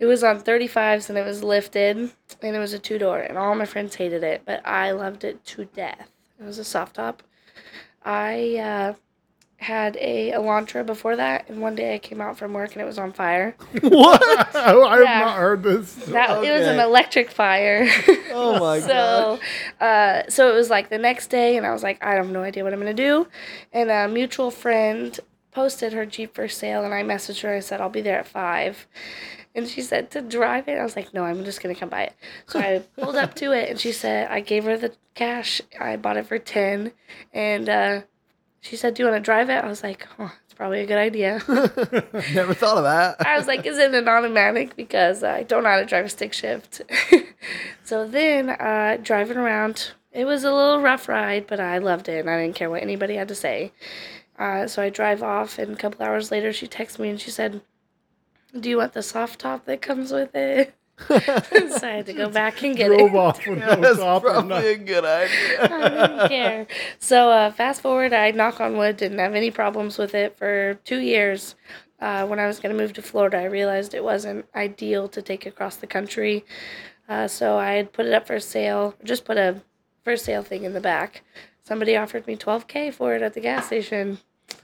[0.07, 3.57] was on 35s and it was lifted, and it was a two door, and all
[3.57, 6.11] my friends hated it, but I loved it to death.
[6.41, 7.23] It was a soft top.
[8.05, 8.95] I uh,
[9.57, 12.85] had a Elantra before that, and one day I came out from work and it
[12.87, 13.57] was on fire.
[13.83, 14.23] what?
[14.57, 15.19] I have Yeah.
[15.21, 15.95] not heard this.
[16.07, 16.83] That it was an Okay.
[16.85, 17.89] electric fire.
[18.41, 19.41] Oh my god.
[19.81, 22.31] so, uh, so it was like the next day, and I was like, I have
[22.31, 23.27] no idea what I'm gonna do.
[23.73, 25.19] And a mutual friend
[25.51, 27.53] posted her Jeep for sale, and I messaged her.
[27.57, 28.87] I said I'll be there at five,
[29.59, 30.79] and she said to drive it.
[30.79, 32.15] I was like, No, I'm just gonna come buy it.
[32.47, 35.61] So I pulled up to it, and she said I gave her the cash.
[35.79, 36.93] I bought it for ten,
[37.33, 38.01] and uh,
[38.61, 39.63] she said, Do you want to drive it?
[39.65, 41.43] I was like, Oh, it's probably a good idea.
[42.35, 43.27] Never thought of that.
[43.27, 44.77] I was like, is it an automatic?
[44.77, 46.83] Because I don't know how to drive a stick shift.
[47.85, 52.21] so then, uh, driving around, it was a little rough ride, but I loved it
[52.21, 53.73] and I didn't care what anybody had to say.
[54.39, 57.31] Uh, so I drive off, and a couple hours later, she texted me and she
[57.31, 57.61] said,
[58.59, 60.75] Do you want the soft top that comes with it?
[61.07, 63.17] so I had to go back and get Drove it.
[63.17, 65.61] off with no That's top or probably a good idea.
[65.61, 66.09] I idea.
[66.09, 66.67] didn't care.
[66.99, 70.75] So uh, fast forward, I knock on wood, didn't have any problems with it for
[70.85, 71.55] two years.
[72.01, 75.23] Uh, when I was going to move to Florida, I realized it wasn't ideal to
[75.23, 76.45] take across the country.
[77.09, 79.63] Uh, so I had put it up for sale, just put a
[80.05, 81.23] for sale thing in the back.
[81.63, 84.19] Somebody offered me 12K for it at the gas station.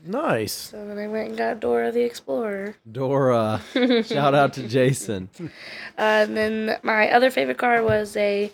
[0.05, 0.53] Nice.
[0.53, 2.77] So then I went and got Dora the Explorer.
[2.91, 3.61] Dora.
[4.05, 5.29] Shout out to Jason.
[5.39, 5.49] Uh,
[5.97, 8.47] and then my other favorite car was a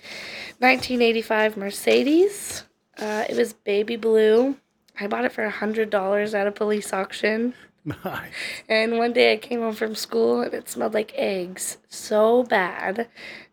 [0.59, 2.65] 1985 Mercedes.
[2.99, 4.57] Uh, it was baby blue.
[4.99, 7.55] I bought it for $100 at a police auction.
[7.85, 8.33] Nice.
[8.69, 13.09] And one day I came home from school and it smelled like eggs so bad.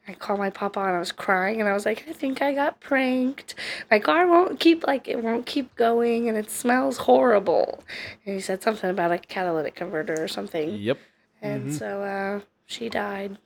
[0.08, 2.54] I called my papa and I was crying and I was like, I think I
[2.54, 3.56] got pranked.
[3.92, 7.84] My car won't keep like it won't keep going and it smells horrible.
[8.26, 10.76] And he said something about a catalytic converter or something.
[10.76, 10.98] Yep.
[11.42, 13.38] And so uh, she died.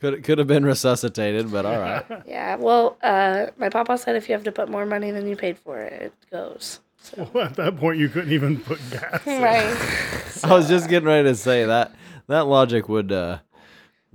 [0.00, 2.04] Could could have been resuscitated, but all right.
[2.26, 5.34] Yeah, well, uh, my papa said if you have to put more money than you
[5.34, 6.78] paid for it, it goes.
[7.00, 9.26] So, Well, at that point, you couldn't even put gas.
[9.26, 9.42] in.
[9.42, 10.44] right.
[10.44, 11.92] I was just getting ready to say that
[12.28, 13.38] that logic would uh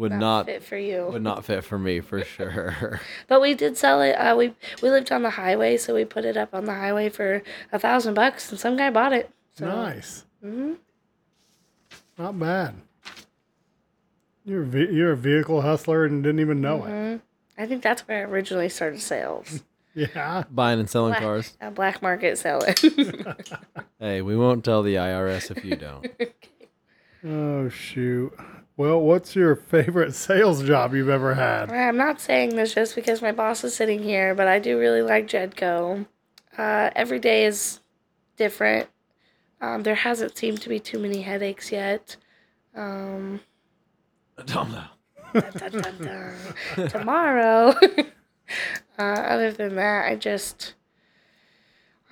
[0.04, 1.08] would Not not fit for you.
[1.12, 3.02] would not fit for me for sure.
[3.28, 4.14] But we did sell it.
[4.14, 7.10] Uh, we we lived on the highway, so we put it up on the highway
[7.10, 9.30] for a thousand bucks, and some guy bought it.
[9.56, 10.26] So, Nice.
[10.44, 10.78] mhm.
[12.18, 12.76] Not bad.
[14.46, 16.90] You're a ve- you're a vehicle hustler and didn't even know it.
[16.90, 17.22] Mhm.
[17.58, 19.64] I think that's where I originally started sales.
[19.96, 20.44] Yeah.
[20.50, 21.56] Buying and selling Black, cars.
[21.62, 22.74] uh, black market selling.
[24.00, 26.08] Hey, we won't tell the IRS if you don't.
[27.24, 28.34] Oh shoot.
[28.76, 31.72] Well, what's your favorite sales job you've ever had?
[31.72, 35.02] I'm not saying this just because my boss is sitting here, but I do really
[35.02, 36.06] like Jedco.
[36.58, 37.80] Uh, every day is
[38.38, 38.90] different.
[39.62, 42.18] Um, there hasn't seemed to be too many headaches yet.
[42.76, 43.40] Um,
[44.38, 44.72] I dun,
[45.34, 46.36] dun, dun,
[46.76, 46.90] dun.
[46.90, 47.76] Tomorrow.
[49.00, 50.74] uh, other than that, I just,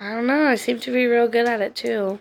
[0.00, 0.46] I don't know.
[0.46, 2.20] I seem to be real good at it too.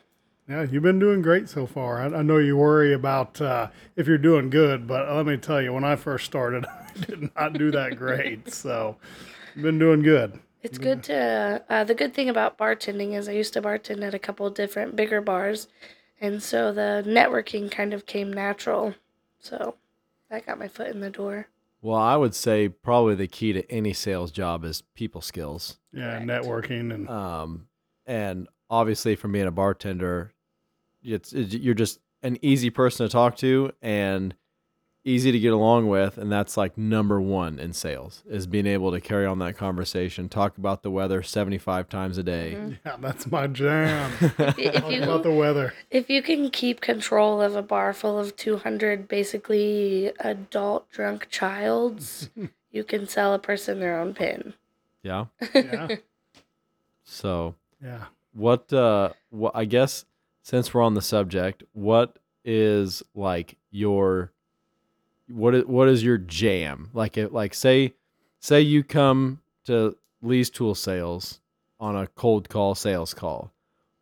[0.52, 2.02] Yeah, you've been doing great so far.
[2.02, 5.62] I, I know you worry about uh, if you're doing good, but let me tell
[5.62, 8.52] you, when I first started, I did not do that great.
[8.54, 8.98] So
[9.56, 10.42] Been doing good.
[10.62, 11.64] It's good to.
[11.70, 14.54] Uh, the good thing about bartending is I used to bartend at a couple of
[14.54, 15.70] different bigger bars,
[16.20, 18.94] and so the networking kind of came natural.
[19.40, 19.76] So
[20.30, 21.48] that got my foot in the door.
[21.82, 25.78] Well, I would say probably the key to any sales job is people skills.
[25.94, 26.28] Yeah, Correct.
[26.28, 27.68] networking and Um,
[28.06, 30.34] and obviously, from being a bartender,
[31.04, 34.36] it's, it's you're just an easy person to talk to and
[35.04, 38.92] easy to get along with, and that's like number one in sales is being able
[38.92, 42.56] to carry on that conversation, talk about the weather seventy five times a day.
[42.56, 42.78] Mhm.
[42.86, 44.12] yeah, that's my jam.
[44.38, 45.74] If you- if Talk about the weather.
[45.90, 51.28] if you can keep control of a bar full of two hundred basically adult drunk
[51.32, 52.30] childs,
[52.72, 54.54] you can sell a person their own pin.
[55.02, 55.26] Yeah.
[55.56, 55.96] Yeah,
[57.04, 58.06] So yeah.
[58.34, 58.72] what?
[58.72, 59.54] Uh, what?
[59.56, 60.06] I guess
[60.42, 64.32] since we're on the subject, what is like your
[65.28, 66.90] what is what is your jam?
[66.94, 67.94] Like it like say
[68.40, 71.40] say you come to Lee's Tool Sales
[71.80, 73.52] on a cold call sales call.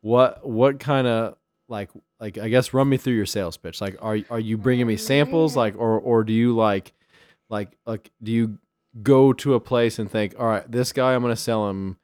[0.01, 1.35] What what kind of
[1.67, 3.81] like like I guess run me through your sales pitch.
[3.81, 6.93] Like are are you bringing me samples oh, like or or do you like
[7.49, 8.57] like like do you
[9.03, 11.97] go to a place and think, "All right, this guy I'm going to sell him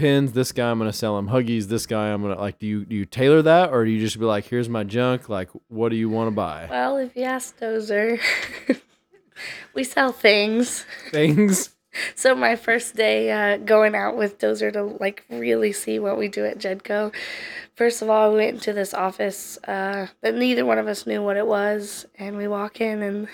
[0.00, 2.58] pins, this guy I'm going to sell him huggies, this guy I'm going to like
[2.58, 5.28] do you do you tailor that or do you just be like, "Here's my junk,
[5.28, 8.20] like what do you want to buy?" Well, if you ask Dozer,
[9.74, 10.84] we sell things.
[11.10, 11.70] Things
[12.14, 16.28] So my first day uh, going out with Dozer to like really see what we
[16.28, 17.12] do at Jedco.
[17.74, 21.22] First of all, we went into this office uh, that neither one of us knew
[21.22, 23.28] what it was, and we walk in and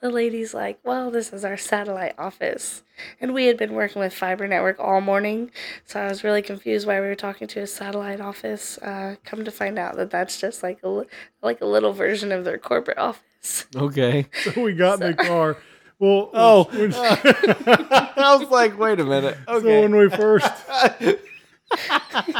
[0.00, 2.82] the lady's like, "Well, this is our satellite office,"
[3.20, 5.50] and we had been working with Fiber Network all morning,
[5.86, 8.78] so I was really confused why we were talking to a satellite office.
[8.78, 11.04] Uh, come to find out that that's just like a
[11.42, 13.66] like a little version of their corporate office.
[13.76, 14.26] Okay.
[14.54, 15.56] So we got in the car.
[15.98, 16.64] Well, Oh.
[16.72, 19.60] when- I was like, "Wait a minute." Okay.
[19.66, 20.52] so when we first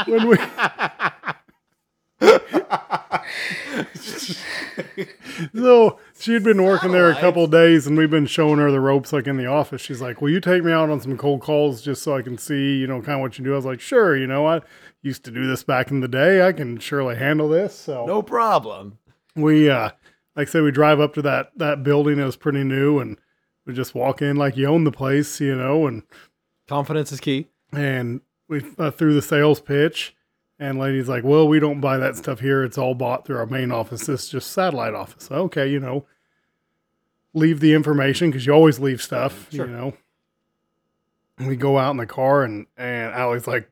[0.07, 0.37] when we
[5.53, 9.11] so she'd been working there a couple days and we've been showing her the ropes
[9.13, 9.81] like in the office.
[9.81, 12.37] She's like will you take me out on some cold calls just so i can
[12.37, 13.53] see you know kind of what you do?
[13.53, 14.61] I was like sure you know i
[15.01, 16.45] used to do this back in the day.
[16.45, 18.97] I can surely handle this so no problem.
[19.35, 19.89] we uh
[20.35, 22.19] like I said we drive up to that that building.
[22.19, 23.17] It was pretty new and
[23.65, 26.03] we just walk in like you own the place you know and
[26.67, 27.47] Confidence is key.
[27.71, 30.15] and we uh, threw the sales pitch
[30.59, 32.63] and lady's like well we don't buy that stuff here.
[32.63, 34.05] It's all bought through our main office.
[34.05, 35.29] This is just satellite office.
[35.31, 36.05] Okay you know
[37.33, 39.65] leave the information because you always leave stuff Sure.
[39.67, 39.93] you know.
[41.37, 43.69] And we go out in the car and and Allie's like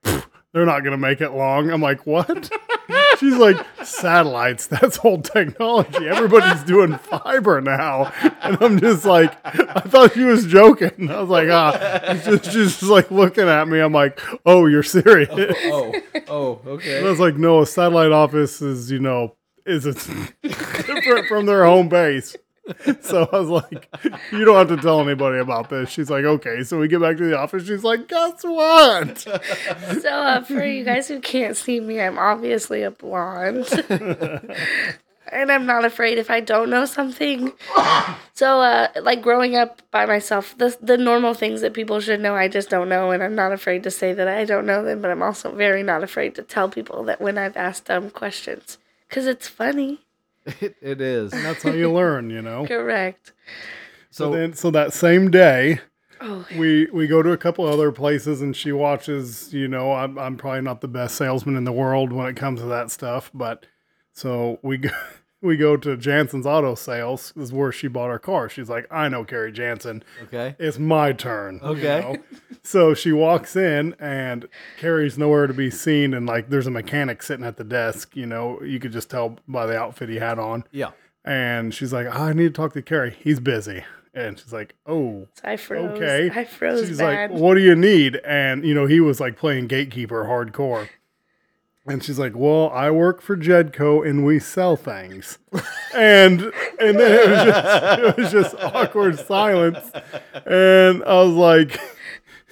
[0.51, 1.69] they're not gonna make it long.
[1.71, 2.27] I'm like what
[3.23, 6.07] she's like satellites that's old technology.
[6.07, 8.11] Everybody's doing fiber now.
[8.41, 11.09] And i'm just like i thought she was joking.
[11.09, 12.13] I was like ah.
[12.13, 13.79] She's just, she's just like looking at me.
[13.79, 15.29] I'm like oh you're serious.
[15.65, 15.93] Oh,
[16.27, 16.99] oh, okay.
[16.99, 20.07] I was like, no, a satellite office is, you know, is it's
[20.41, 22.35] different from their home base.
[23.01, 23.89] So I was like,
[24.31, 25.89] you don't have to tell anybody about this.
[25.89, 26.63] She's like, okay.
[26.63, 27.67] So we get back to the office.
[27.67, 29.19] She's like, guess what?
[29.19, 33.67] So, uh, for you guys who can't see me, I'm obviously a blonde.
[33.89, 37.51] and I'm not afraid if I don't know something.
[38.33, 42.35] So, uh, like growing up by myself, the, the normal things that people should know,
[42.35, 43.11] I just don't know.
[43.11, 45.83] And I'm not afraid to say that I don't know them, but I'm also very
[45.83, 48.77] not afraid to tell people that when I've asked dumb questions.
[49.09, 50.02] Because it's funny.
[50.61, 51.31] It, it is.
[51.31, 52.65] That's how you learn, you know.
[52.67, 53.33] Correct.
[54.09, 55.79] So So then, so that same day,
[56.21, 59.53] Oh, we we go to a couple other places, and she watches.
[59.53, 62.61] You know, I'm I'm probably not the best salesman in the world when it comes
[62.61, 63.65] to that stuff, but
[64.13, 64.89] so we go.
[65.43, 67.33] We go to Jansen's Auto Sales.
[67.35, 68.47] This is where she bought her car.
[68.49, 70.03] She's like, I know Carrie Jansen.
[70.23, 70.55] okay.
[70.57, 71.59] it's my turn.
[71.61, 71.99] you Okay.
[71.99, 72.17] know?
[72.63, 74.47] So she walks in and
[74.79, 76.13] Carrie's nowhere to be seen.
[76.13, 78.15] And like, there's a mechanic sitting at the desk.
[78.15, 80.63] You know, you could just tell by the outfit he had on.
[80.71, 80.91] Yeah.
[81.25, 83.15] And she's like, I need to talk to Carrie.
[83.19, 83.83] He's busy.
[84.13, 85.91] And she's like, Oh, so I froze.
[86.01, 86.29] okay.
[86.33, 87.31] I froze she's bad.
[87.31, 88.15] like, What do you need?
[88.25, 90.87] And, you know, he was like playing gatekeeper hardcore.
[91.85, 95.37] And she's like, "Well, I work for Jedco and we sell things."
[95.93, 96.41] and
[96.79, 99.91] and then it was just it was just awkward silence.
[100.45, 101.77] And I was like,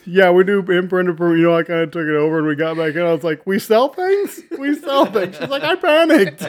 [0.05, 2.55] "Yeah, we do imprint approval." You know, I kind of took it over and we
[2.55, 3.01] got back in.
[3.01, 4.41] I was like, "We sell things?
[4.59, 6.41] We sell things." She's like, "I panicked."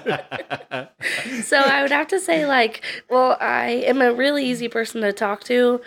[1.45, 5.13] So I would have to say, like, well, I am a really easy person to
[5.13, 5.81] talk to,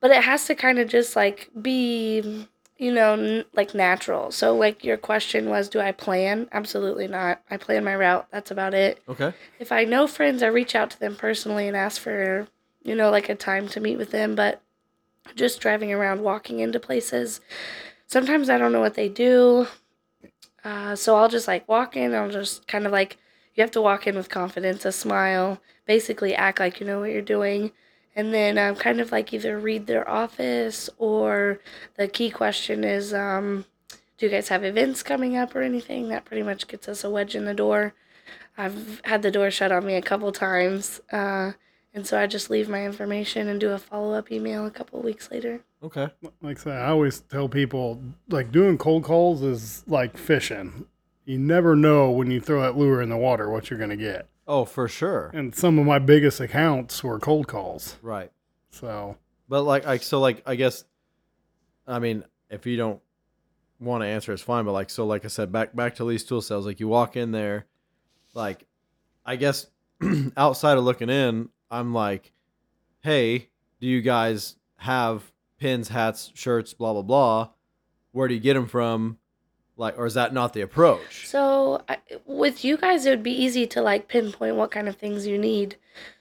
[0.00, 2.46] but it has to kind of just like be,
[2.80, 4.30] you know, n- like natural.
[4.30, 6.48] So, like, your question was, do I plan?
[6.50, 7.42] Absolutely not.
[7.50, 8.26] I plan my route.
[8.32, 9.02] That's about it.
[9.06, 9.34] Okay.
[9.58, 12.48] If I know friends, I reach out to them personally and ask for,
[12.82, 14.34] you know, like a time to meet with them.
[14.34, 14.62] But
[15.36, 17.42] just driving around, walking into places.
[18.06, 19.66] Sometimes I don't know what they do.
[20.64, 23.18] Uh, so I'll just like walk in, I'll just kind of like,
[23.54, 27.10] you have to walk in with confidence, a smile, basically act like you know what
[27.10, 27.72] you're doing.
[28.16, 31.60] And then um, kind of like either read their office or
[31.96, 33.64] the key question is, um,
[34.18, 36.08] do you guys have events coming up or anything?
[36.08, 37.94] That pretty much gets us a wedge in the door.
[38.58, 41.00] I've had the door shut on me a couple times.
[41.10, 41.52] Uh,
[41.94, 45.00] and so I just leave my information and do a follow up email a couple
[45.00, 45.60] weeks later.
[45.82, 46.08] Okay.
[46.40, 50.86] Like I say, I always tell people like doing cold calls is like fishing.
[51.24, 53.96] You never know when you throw that lure in the water what you're going to
[53.96, 54.28] get.
[54.50, 55.30] Oh, for sure.
[55.32, 57.96] And some of my biggest accounts were cold calls.
[58.02, 58.32] Right.
[58.70, 59.16] So
[59.48, 60.82] But like, like so, like I guess,
[61.86, 63.00] I mean, if you don't
[63.78, 64.64] want to answer, it's fine.
[64.64, 66.66] But like, so like I said, back back to Lee's tool sales.
[66.66, 67.66] Like you walk in there,
[68.34, 68.66] like,
[69.24, 69.68] I guess
[70.36, 72.32] outside of looking in, I'm like,
[73.02, 77.50] hey, do you guys have pins, hats, shirts, blah blah blah?
[78.10, 79.18] Where do you get them from?
[79.80, 81.26] Like, or is that not the approach?
[81.26, 84.96] So I, with you guys, it would be easy to like pinpoint what kind of
[84.96, 85.76] things you need.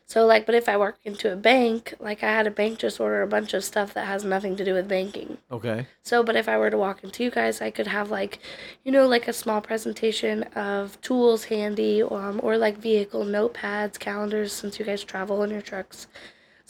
[0.06, 3.00] So like, but if I work into a bank, like I had a bank just
[3.00, 5.38] order a bunch of stuff that has nothing to do with banking.
[5.52, 5.86] Okay.
[6.04, 8.40] So, but if I were to walk into you guys, I could have like,
[8.84, 14.54] you know, like a small presentation of tools handy, um, or like vehicle notepads, calendars,
[14.54, 16.08] since you guys travel in your trucks.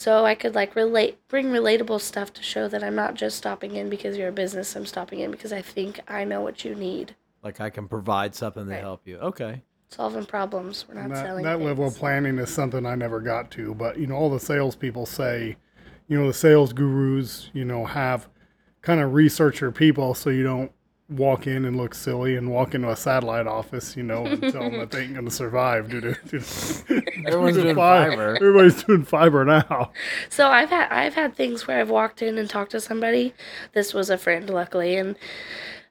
[0.00, 3.76] So I could like relate, bring relatable stuff to show that I'm not just stopping
[3.76, 4.74] in because you're a business.
[4.74, 7.14] I'm stopping in because I think I know what you need.
[7.42, 8.80] Like I can provide something to Right.
[8.80, 9.18] help you.
[9.18, 9.60] Okay.
[9.90, 10.86] Solving problems.
[10.88, 11.44] We're not And that, selling.
[11.44, 11.98] that level of things.
[12.00, 13.74] planning is something I never got to.
[13.74, 15.58] But you know, all the salespeople say,
[16.08, 18.26] you know, the sales gurus, you know, have
[18.80, 20.72] kind of research your people so you don't
[21.10, 24.62] walk in and look silly and walk into a satellite office, you know, and tell
[24.62, 27.76] them that they ain't going to survive due to, due to Everyone's due to doing
[27.76, 28.36] fi- fiber.
[28.36, 29.90] Everybody's doing fiber now.
[30.28, 33.34] So I've had I've had things where I've walked in and talked to somebody.
[33.72, 35.16] This was a friend, luckily, and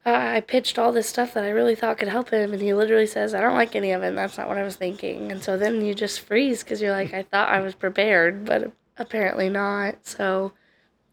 [0.06, 2.74] uh, I pitched all this stuff that I really thought could help him, and he
[2.74, 4.08] literally says, "I don't like any of it.
[4.08, 6.94] And that's not what I was thinking." And so then you just freeze because you're
[6.94, 10.54] like, "I thought I was prepared, but apparently not." So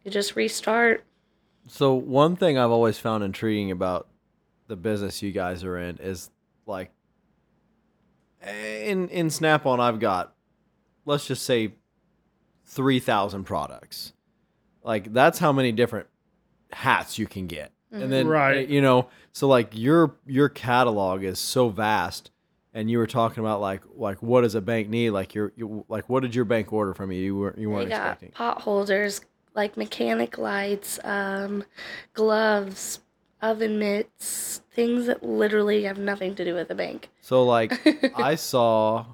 [0.05, 1.05] you just restart.
[1.67, 4.09] So one thing I've always found intriguing about
[4.69, 6.31] the business you guys are in is
[6.67, 6.91] like
[8.47, 10.35] in in Snap-on I've got
[11.05, 11.73] let's just say
[12.67, 14.13] 3000 products.
[14.83, 16.07] Like that's how many different
[16.73, 17.73] hats you can get.
[17.91, 18.11] And mm-hmm.
[18.11, 18.69] then Right.
[18.69, 22.31] you know, so like your your catalog is so vast
[22.75, 25.85] and you were talking about like like what does a bank need like your you,
[25.89, 28.61] like what did your bank order from you you weren't you weren't got expecting pot
[28.61, 29.21] holders,
[29.57, 31.65] like mechanic lights, um,
[32.13, 33.01] gloves,
[33.43, 37.09] oven mitts, things that literally have nothing to do with the bank.
[37.21, 37.73] So like
[38.17, 39.07] I saw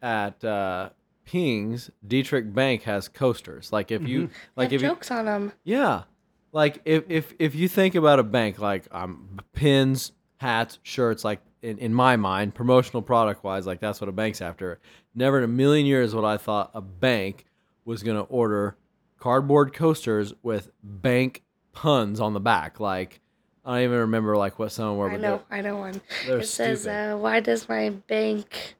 [0.00, 0.90] at uh
[1.24, 3.72] Ping's Dieterich Bank has coasters.
[3.72, 5.52] Like if you like have if you jokes on them.
[5.64, 6.04] yeah.
[6.52, 11.40] Like if if if you think about a bank like um pins, hats, shirts like
[11.60, 14.80] in, in my mind, promotional product wise, like that's what a bank's after.
[15.14, 17.44] Never in a million years would I thought a bank
[17.84, 18.76] was gonna order
[19.18, 21.42] cardboard coasters with bank
[21.72, 22.80] puns on the back.
[22.80, 23.20] Like
[23.64, 25.10] I don't even remember like what some were.
[25.10, 26.00] I but know, I know one.
[26.26, 28.74] They're, it says, uh, "Why does my bank?"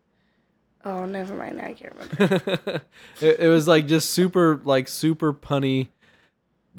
[0.85, 1.61] Oh, never mind.
[1.61, 2.83] I can't remember.
[3.21, 5.89] it, it was like just super like super punny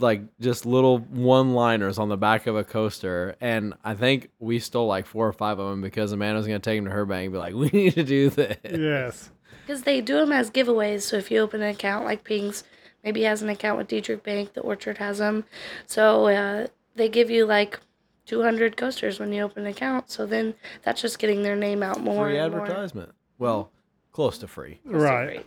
[0.01, 4.57] like just little one liners on the back of a coaster and i think we
[4.57, 6.91] stole like four or five of them because amanda was going to take them to
[6.91, 9.30] her bank and be like we need to do this Yes.
[9.66, 11.01] Because they do them as giveaways.
[11.01, 12.64] So if you open an account like Ping's,
[13.03, 15.45] maybe he has an account with Dieterich Bank, the Orchard has them.
[15.87, 17.79] So uh, they give you like
[18.25, 20.09] 200 coasters when you open an account.
[20.11, 22.27] So then that's just getting their name out more.
[22.27, 22.61] free and more.
[22.63, 23.71] advertisement well
[24.11, 25.25] close to free That's so Right.
[25.27, 25.45] great.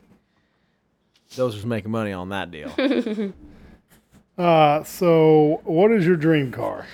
[1.36, 2.70] those was making money on that deal
[4.38, 6.86] Uh, so what is your dream car?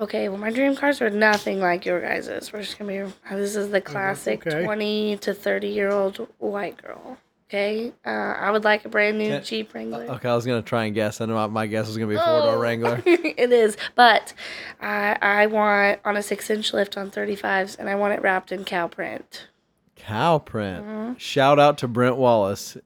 [0.00, 2.52] Okay, well, my dream cars are nothing like your guys's.
[2.52, 3.12] We're just gonna be.
[3.36, 4.64] This is the classic okay.
[4.64, 7.18] 20 to 30 year old white girl.
[7.50, 9.40] Okay, uh, I would like a brand new Yeah.
[9.40, 10.04] Jeep Wrangler.
[10.12, 12.08] okay i was going to try and guess i know my- my guess was going
[12.08, 12.58] to be a four door Oh.
[12.58, 14.32] wrangler it is, but
[14.80, 18.50] I I want on a six inch lift on 35s, and I want it wrapped
[18.50, 19.48] in cow print.
[19.94, 21.14] cow print Mm-hmm.
[21.18, 22.76] shout out to brent wallace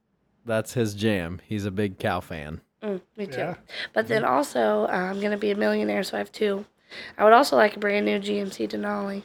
[0.44, 3.38] that's his jam he's a big cow fan Mm, me too.
[3.38, 3.54] Yeah.
[3.92, 6.64] But then also, uh, I'm gonna be a millionaire, so I have two.
[7.18, 9.24] I would also like a brand new GMC Denali.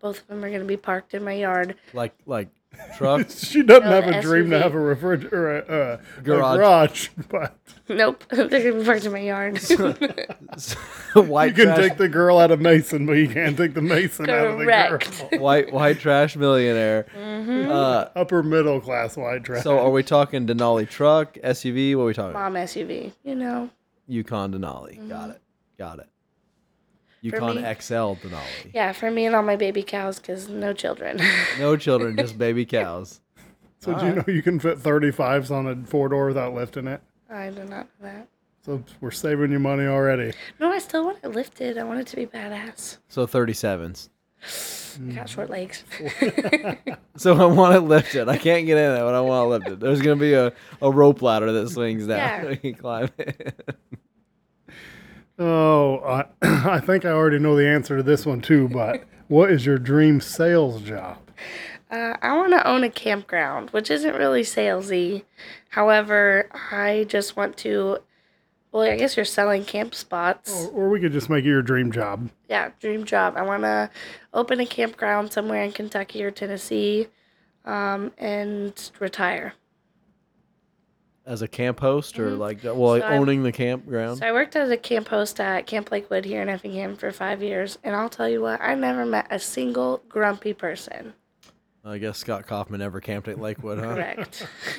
[0.00, 1.76] Both of them are gonna be parked in my yard.
[1.92, 2.48] like like
[2.96, 6.54] truck She doesn't No, have the a dream to have a refrigerator, or uh, Garage.
[6.54, 7.56] a garage, but
[7.88, 9.58] Nope, they're gonna be parked in my yard.
[11.14, 13.82] white you can trash, take the girl out of Mason, but you can't take the
[13.82, 15.40] Mason out of the girl.
[15.40, 17.06] white white trash millionaire.
[17.16, 17.70] Mm-hmm.
[17.70, 19.62] Uh, Upper middle class white trash.
[19.62, 21.94] so are we talking Denali truck, SUV?
[21.96, 22.32] What are we talking?
[22.34, 23.70] Mom SUV, you know.
[24.08, 25.08] Yukon Denali.
[25.08, 25.40] Got it.
[25.78, 26.08] Got it.
[27.26, 28.70] Yukon me- XL Denali.
[28.72, 31.20] Yeah, for me and all my baby cows, because no children.
[31.58, 33.20] No children, just baby cows.
[33.78, 37.02] So do you know you can fit 35s on a four door without lifting it?
[37.30, 38.28] I do not know that.
[38.64, 40.32] So we're saving you money already.
[40.58, 41.78] No, I still want it lifted.
[41.78, 42.96] I want it to be badass.
[43.08, 44.08] So 37s.
[44.42, 45.26] I got hmm.
[45.26, 45.84] short legs.
[47.16, 48.28] So I want it lifted.
[48.28, 49.80] I can't get in it, but I want it lifted.
[49.80, 50.52] There's gonna be a,
[50.82, 52.18] a rope ladder that swings down.
[52.18, 52.48] Yeah.
[52.48, 53.64] We can climb it.
[55.38, 56.24] Oh, I,
[56.76, 59.78] I think I already know the answer to this one too, but what is your
[59.78, 61.18] dream sales job?
[61.90, 65.24] Uh, I want to own a campground, which isn't really salesy.
[65.68, 67.98] However, I just want to.
[68.72, 70.66] Well, I guess you're selling camp spots.
[70.66, 72.28] Or, or we could just make it your dream job.
[72.48, 73.34] Yeah, dream job.
[73.36, 73.88] I want to
[74.34, 77.06] open a campground somewhere in Kentucky or Tennessee,
[77.64, 79.54] um, and retire.
[81.26, 83.10] As a camp host or like well like Mm-hmm.
[83.10, 84.18] So I- owning the campground.
[84.18, 87.42] So I worked as a camp host at Camp Lakewood here in Effingham for five
[87.42, 91.14] years, and I'll tell you what, I never met a single grumpy person.
[91.84, 93.94] I guess Scott Kaufman never camped at Lakewood, huh?
[93.94, 94.46] Correct.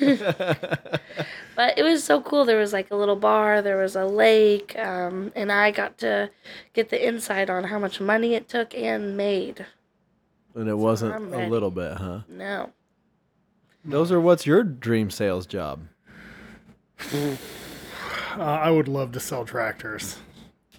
[1.56, 2.44] but it was so cool.
[2.44, 6.30] There was like a little bar, there was a lake, um, and I got to
[6.74, 9.64] get the insight on how much money it took and made.
[10.54, 12.20] And it wasn't a little bit, huh?
[12.28, 12.70] No.
[13.84, 15.82] Those are what's your dream sales job?
[18.36, 20.16] Uh, I would love to sell tractors.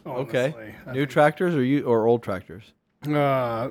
[0.05, 0.53] Okay.
[0.55, 0.75] honestly.
[0.93, 2.63] New tractors or you or old tractors?
[3.05, 3.69] Uh,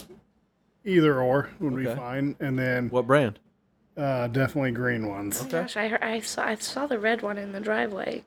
[0.85, 1.99] either or would be Okay.
[1.99, 3.39] fine, and then What brand?
[3.97, 5.41] uh, definitely green ones.
[5.45, 8.25] Gosh, I, heard, I saw I saw the red one in the driveway.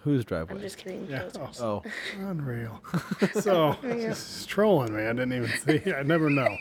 [0.00, 0.54] Whose driveway?
[0.54, 1.06] I'm just kidding.
[1.10, 1.24] Yeah.
[1.28, 1.82] Those- Oh,
[2.20, 2.82] Unreal.
[3.40, 5.06] So just trolling, man.
[5.08, 5.50] I didn't even
[5.82, 5.92] see.
[5.92, 6.56] I never know.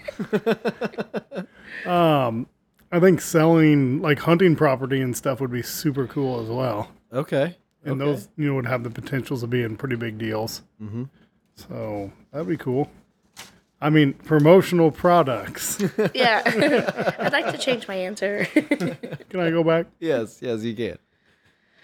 [1.90, 2.48] um,
[2.92, 6.92] I think selling like hunting property and stuff would be super cool as well.
[7.14, 7.58] okay.
[7.84, 8.12] And okay.
[8.12, 10.62] those, you know, would have the potentials of being pretty big deals.
[10.80, 11.10] Mhm.
[11.56, 12.92] So that'd be cool.
[13.82, 15.82] I mean, promotional products.
[16.14, 16.44] yeah.
[17.20, 18.46] I'd like to change my answer.
[18.54, 19.88] Can I go back?
[20.00, 21.00] Yes, yes, you can.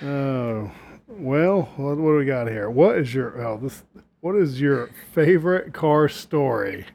[0.08, 0.70] Oh,
[1.08, 2.70] well, what, what do we got here?
[2.70, 3.84] What is your oh this?
[4.20, 6.86] What is your favorite car story?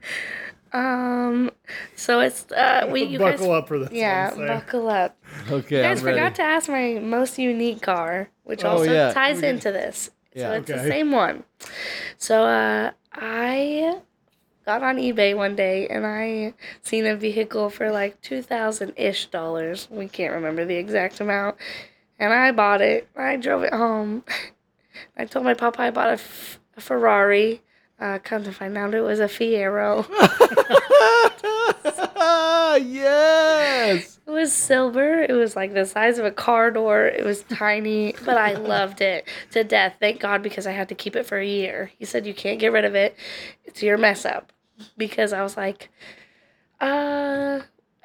[0.72, 1.50] Um,
[1.96, 3.90] so it's uh, we you guys, Buckle up for this.
[3.92, 5.16] yeah, one, buckle up.
[5.50, 6.18] Okay, You guys I'm ready.
[6.18, 9.12] forgot to ask my most unique car, which Oh, also yeah.
[9.12, 10.10] ties into this.
[10.34, 11.44] Yeah, so it's the same one.
[12.18, 14.00] So uh, I
[14.64, 19.26] got on eBay one day and I seen a vehicle for like two thousand ish
[19.26, 19.88] dollars.
[19.90, 21.56] We can't remember the exact amount.
[22.18, 23.08] And I bought it.
[23.16, 24.24] I drove it home.
[25.16, 27.62] I told my papa I bought a, F- a Ferrari.
[28.02, 30.04] Uh, come to find out it was a Fiero.
[32.84, 34.18] yes.
[34.26, 35.22] It was silver.
[35.22, 37.04] It was like the size of a car door.
[37.04, 39.96] It was tiny, but I loved it to death.
[40.00, 41.90] Thank God because I had to keep it for a year.
[41.98, 43.16] He said you can't get rid of it.
[43.64, 44.52] It's your mess up.
[44.96, 45.90] Because I was like,
[46.80, 47.60] uh,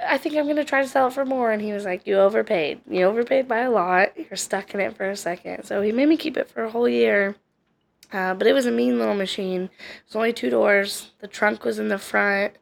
[0.06, 1.52] I think I'm gonna try to sell it for more.
[1.52, 2.82] And he was like, you overpaid.
[2.90, 4.18] You overpaid by a lot.
[4.18, 5.64] You're stuck in it for a second.
[5.64, 7.36] So he made me keep it for a whole year.
[8.12, 9.64] Uh, but it was a mean little machine.
[9.64, 9.72] It
[10.08, 11.12] was only two doors.
[11.20, 12.54] The trunk was in the front.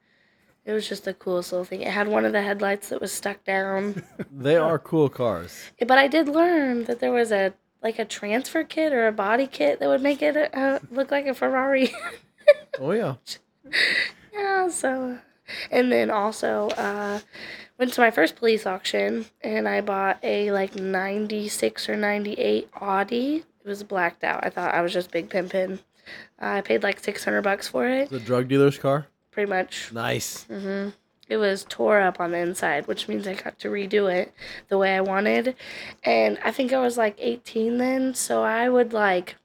[0.65, 1.81] It was just the coolest little thing.
[1.81, 4.03] It had one of the headlights that was stuck down.
[4.37, 5.71] They are cool cars.
[5.79, 9.47] but I did learn that there was a like a transfer kit or a body
[9.47, 11.91] kit that would make it uh, look like a Ferrari.
[12.79, 13.15] Oh yeah.
[14.33, 15.17] yeah, so
[15.71, 17.19] and then also uh,
[17.79, 23.43] went to my first police auction and I bought a like 96 or 98 Audi.
[23.65, 24.45] It was blacked out.
[24.45, 25.79] I thought I was just big pimping.
[26.39, 29.07] I paid like 600 bucks for it, The drug dealer's car.
[29.31, 29.91] pretty much.
[29.91, 30.45] Nice.
[30.45, 30.93] Mhm.
[31.27, 34.31] it was tore up on the inside, which means I got to redo it
[34.69, 35.55] the way I wanted.
[36.03, 39.35] And I think I was like 18 then, so I would like.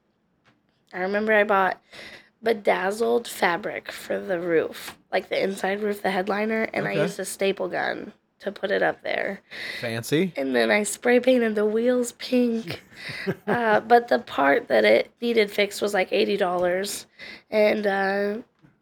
[0.93, 1.81] I remember I bought
[2.43, 7.25] bedazzled fabric for the roof, like the inside roof, the headliner, and I used a
[7.25, 9.41] staple gun to put it up there.
[9.79, 10.33] Fancy.
[10.35, 12.83] And then I spray painted the wheels pink.
[13.47, 17.05] uh, but the part that it needed fixed was like $80.
[17.49, 18.37] And uh,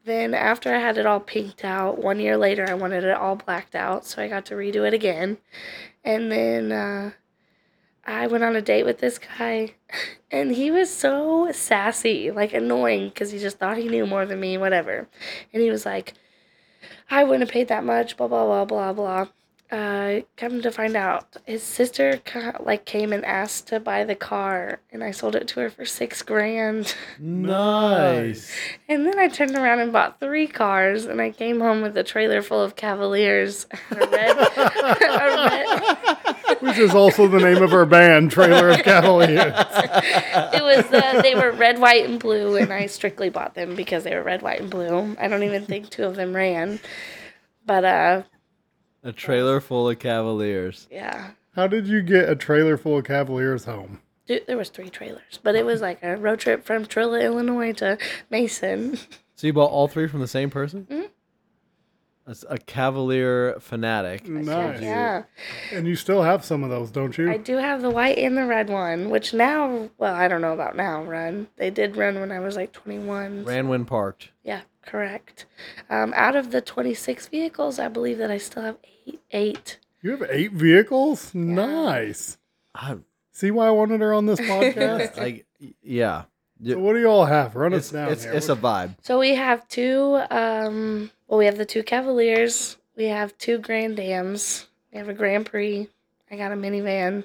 [0.05, 3.35] then after I had it all pinked out, one year later, I wanted it all
[3.35, 4.05] blacked out.
[4.05, 5.37] So I got to redo it again.
[6.05, 7.11] And then uh,
[8.05, 9.75] I went on a date with this guy.
[10.31, 14.39] And he was so sassy, like annoying, because he just thought he knew more than
[14.39, 15.07] me, whatever.
[15.51, 16.13] And he was like,
[17.09, 19.27] I wouldn't have paid that much, blah, blah, blah, blah, blah
[19.71, 24.15] uh, come to find out, his sister ca- like came and asked to buy the
[24.15, 26.95] car, and I sold it to her for six grand.
[27.19, 28.51] Nice.
[28.89, 32.03] And then I turned around and bought three cars, and I came home with a
[32.03, 37.85] trailer full of Cavaliers, a red, a red, Was is also the name of our
[37.85, 39.53] band, Trailer of Cavaliers.
[39.55, 44.03] it was uh, they were red, white, and blue, and I strictly bought them because
[44.03, 45.15] they were red, white, and blue.
[45.19, 46.79] I don't even think two of them ran,
[47.67, 48.23] but uh,
[49.03, 50.87] A trailer full of Cavaliers.
[50.91, 54.01] yeah, How did you get a trailer full of Cavaliers home?
[54.27, 57.73] Dude, there was three trailers, but it was like a road trip from Trilla, Illinois
[57.73, 57.97] to
[58.29, 58.97] Mason.
[59.35, 60.85] So you bought all three from the same person?
[60.91, 61.09] Mhm.
[62.27, 64.27] That's a Cavalier fanatic.
[64.27, 64.81] Nice.
[64.81, 65.23] Yeah,
[65.71, 67.31] And you still have some of those, don't you?
[67.31, 70.51] I do have the white and the red one, which now, well, I don't know
[70.51, 71.03] about now.
[71.03, 73.45] Run, they did run when I was like twenty one.
[73.45, 74.29] Ran when parked.
[74.43, 75.45] Yeah, correct.
[75.89, 78.77] Um, out of the 26 vehicles, I believe that I still have
[79.07, 79.19] eight.
[79.31, 79.79] eight.
[80.01, 81.33] You have eight vehicles?
[81.35, 82.37] Nice.
[82.73, 82.97] I,
[83.39, 85.15] See why I wanted her on this podcast?
[85.17, 85.45] like,
[85.81, 86.23] yeah.
[86.65, 87.55] so what do you all have?
[87.55, 88.33] Run us It's, down it's, here.
[88.33, 88.95] it's a vibe.
[89.01, 90.19] So we have two.
[90.29, 92.75] Um, well, we have the two Cavaliers.
[92.97, 94.67] We have two Grand Ams.
[94.91, 95.87] We have a Grand Prix.
[96.29, 97.23] I got a minivan.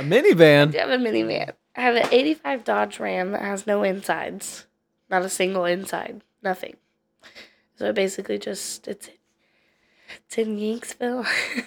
[0.00, 0.74] A minivan.
[0.76, 1.52] I have a minivan.
[1.76, 4.66] I have an 85 Dodge Ram that has no insides.
[5.08, 6.22] Not a single inside.
[6.42, 6.76] Nothing.
[7.76, 9.08] So basically just, it's,
[10.26, 11.26] it's in Yanksville.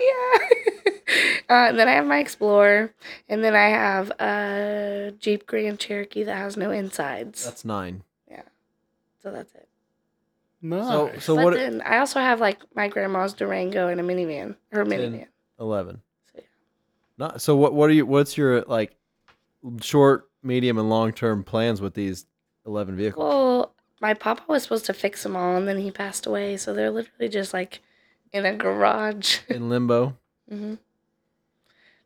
[0.00, 0.54] yeah.
[1.48, 2.92] Uh, and then I have my Explorer.
[3.28, 7.44] And then I have a Jeep Grand Cherokee that has no insides.
[7.44, 8.02] That's nine.
[8.30, 8.42] Yeah.
[9.22, 9.68] So that's it.
[10.62, 10.88] nice.
[10.88, 11.54] So, so but what?
[11.54, 14.56] then I also have like my grandma's Durango and a minivan.
[14.72, 14.98] Her Ten.
[14.98, 15.26] minivan.
[15.60, 16.00] Eleven.
[16.32, 16.44] So, yeah.
[17.18, 17.56] Not so.
[17.56, 17.74] What?
[17.74, 18.06] What are you?
[18.06, 18.96] What's your like
[19.80, 22.26] short, medium, and long term plans with these
[22.66, 23.24] eleven vehicles?
[23.28, 26.56] Well, my papa was supposed to fix them all, and then he passed away.
[26.56, 27.80] So they're literally just like
[28.32, 30.16] in a garage, In limbo.
[30.50, 30.74] mm-hmm.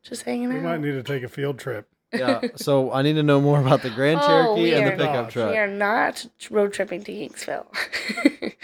[0.02, 0.62] just hanging we out.
[0.62, 1.88] might need to take a field trip.
[2.12, 2.40] Yeah.
[2.56, 4.96] so I need to know more about the Grand Oh, Cherokee we and the are-
[4.96, 5.32] pickup Gosh.
[5.34, 5.50] truck.
[5.50, 7.66] We are not road tripping to Yanksville.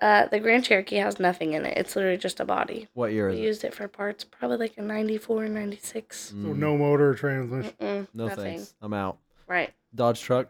[0.00, 1.76] uh, the Grand Cherokee has nothing in it.
[1.78, 2.88] It's literally just a body.
[2.94, 3.42] What year We is it?
[3.44, 6.16] used it for parts, probably like a 94, 96.
[6.16, 7.72] So Mm, no motor transmission.
[7.80, 8.44] Mm-mm, no nothing.
[8.44, 8.74] thanks.
[8.82, 9.18] I'm out.
[9.46, 9.72] Right.
[9.94, 10.48] Dodge truck.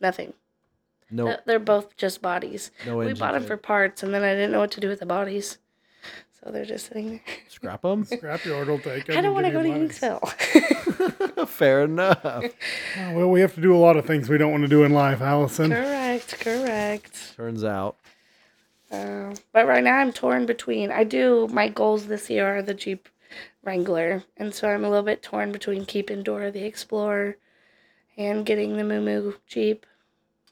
[0.00, 0.32] Nothing.
[1.10, 1.26] No.
[1.26, 2.70] Th- They're both just bodies.
[2.86, 5.00] no we bought them for parts, and then I didn't know what to do with
[5.00, 5.58] the bodies.
[6.44, 7.20] So they're just sitting there.
[7.48, 8.04] Scrap them.
[8.04, 9.88] Scrap Scrapyard will take 'em I don't want to go to money.
[9.88, 11.48] Yanksville.
[11.48, 12.20] Fair enough.
[12.24, 12.42] Oh,
[13.14, 14.92] well, we have to do a lot of things we don't want to do in
[14.92, 15.70] life, Allison.
[15.70, 17.34] correct, correct.
[17.36, 17.96] Turns out.
[18.90, 20.92] Uh, but right now I'm torn between.
[20.92, 23.08] I do my goals this year are the Jeep
[23.64, 27.36] Wrangler, and so I'm a little bit torn between keeping Dora the Explorer
[28.16, 29.84] and getting the Moo Moo Jeep.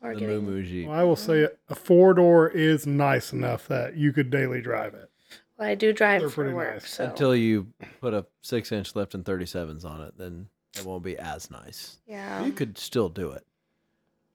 [0.07, 0.89] Or The getting, Moo Moo Jeep.
[0.89, 4.95] Well, I will say a four door is nice enough that you could daily drive
[4.95, 5.11] it.
[5.59, 6.91] Well, I do drive They're for pretty work, nice.
[6.91, 7.69] so Until you
[8.01, 10.49] put a six inch lift and 37s on it, then
[10.79, 11.99] it won't be as nice.
[12.07, 12.45] yeah.
[12.45, 13.45] You could still do it.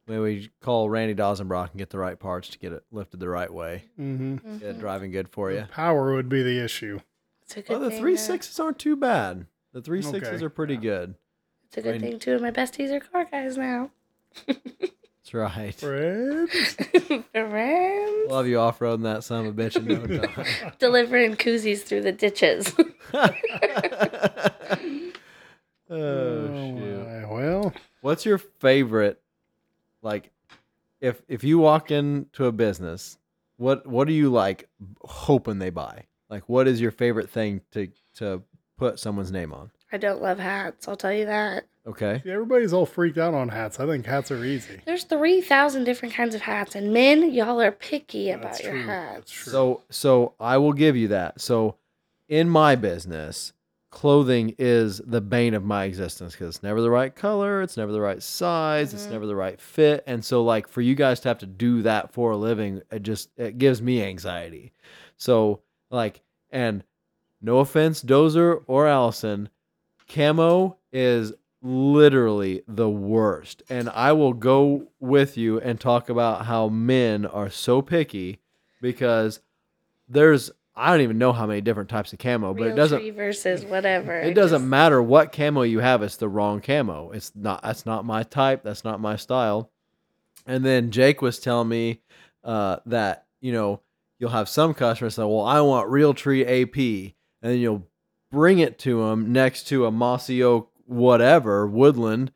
[0.07, 3.29] Maybe we call Randy Dozenbrock and get the right parts to get it lifted the
[3.29, 3.83] right way.
[3.99, 4.57] Mm-hmm.
[4.57, 4.79] Get it Mhm.
[4.79, 5.67] driving good for you.
[5.71, 6.99] Power would be the issue.
[7.43, 9.45] It's a good Well, the thing, three uh, sixes aren't too bad.
[9.73, 10.45] The three sixes Okay.
[10.45, 11.15] are pretty good.
[11.67, 13.91] It's a good Randy- thing two of my besties are car guys now.
[15.31, 15.75] That's right.
[15.75, 16.49] Fred?
[16.49, 17.25] Friends.
[18.27, 20.73] We'll you off roading that son of a bitch in no time.
[20.79, 22.73] Delivering koozies through the ditches.
[23.13, 23.27] oh,
[25.89, 27.07] shoot.
[27.07, 27.25] my.
[27.29, 29.21] Well, What's your favorite?
[30.01, 30.31] Like,
[31.01, 33.17] if if you walk into a business,
[33.57, 34.69] what what are you like
[35.01, 36.05] hoping they buy?
[36.29, 38.43] Like, what is your favorite thing to to
[38.77, 39.71] put someone's name on?
[39.91, 41.65] I don't love hats, I'll tell you that.
[41.87, 42.21] Okay.
[42.23, 43.79] see, everybody's all freaked out on hats.
[43.79, 44.81] I think hats are easy.
[44.85, 48.85] There's 3,000 different kinds of hats, and men, y'all are picky about That's your true.
[48.87, 49.15] hats.
[49.15, 49.51] That's true.
[49.51, 51.41] So so I will give you that.
[51.41, 51.77] So
[52.29, 53.53] in my business,
[53.89, 57.91] clothing is the bane of my existence because it's never the right color, it's never
[57.91, 59.11] the right size, it's Mhm.
[59.11, 60.03] never the right fit.
[60.07, 63.01] And so like for you guys to have to do that for a living, it
[63.03, 64.71] just it gives me anxiety.
[65.17, 66.21] So like
[66.51, 66.83] and
[67.41, 69.49] no offense, Dozer or Allison,
[70.07, 73.63] camo is literally the worst.
[73.69, 78.39] And I will go with you and talk about how men are so picky
[78.81, 79.41] because
[80.07, 83.65] there's I don't even know how many different types of camo, but it doesn't versus
[83.65, 84.19] whatever.
[84.19, 87.11] it doesn't just- matter what camo you have, it's the wrong camo.
[87.11, 89.69] It's not that's not my type, that's not my style.
[90.47, 92.01] And then Jake was telling me
[92.43, 93.81] uh, that, you know,
[94.17, 97.87] you'll have some customers say, Well, I want Realtree AP, and then you'll
[98.31, 102.31] bring it to them next to a mossy oak whatever, woodland,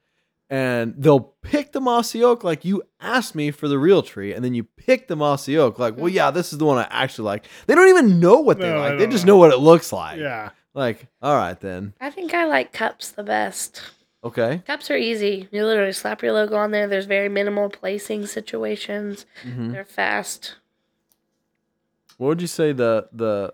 [0.50, 4.54] and they'll pick the mossy oak like you asked me for the Realtree, and then
[4.54, 7.46] you pick the mossy oak like, well, yeah, this is the one I actually like.
[7.68, 8.98] They don't even know what they No, I like.
[9.00, 9.34] They don't just know.
[9.34, 10.20] know what it looks like.
[10.20, 10.50] yeah.
[10.74, 11.94] Like, all right then.
[12.02, 13.82] I think I like cups the best.
[14.26, 14.62] Okay.
[14.68, 15.48] Cups are easy.
[15.52, 16.86] You literally slap your logo on there.
[16.88, 19.26] There's very minimal placing situations.
[19.44, 20.56] hmm They're fast.
[22.18, 23.54] What would you say the the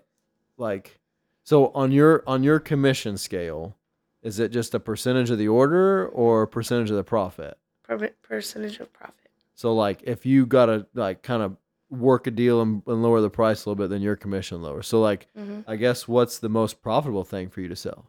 [0.56, 0.98] like
[1.44, 3.76] So on your on your commission scale,
[4.22, 7.58] is it just a percentage of the order or a percentage of the profit?
[7.82, 9.14] Per- percentage of profit.
[9.54, 11.56] So like if you gotta like kind of
[11.90, 14.82] work a deal and, and lower the price a little bit, then your commission lower.
[14.82, 18.06] So like hmm I guess what's the most profitable thing for you to sell?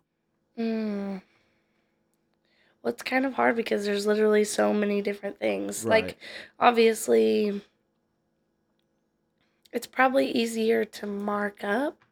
[0.57, 1.21] Mm.
[2.81, 5.85] Well, it's kind of hard because there's literally so many different things.
[5.85, 6.03] Right.
[6.03, 6.17] Like,
[6.59, 7.61] obviously,
[9.71, 12.03] it's probably easier to mark up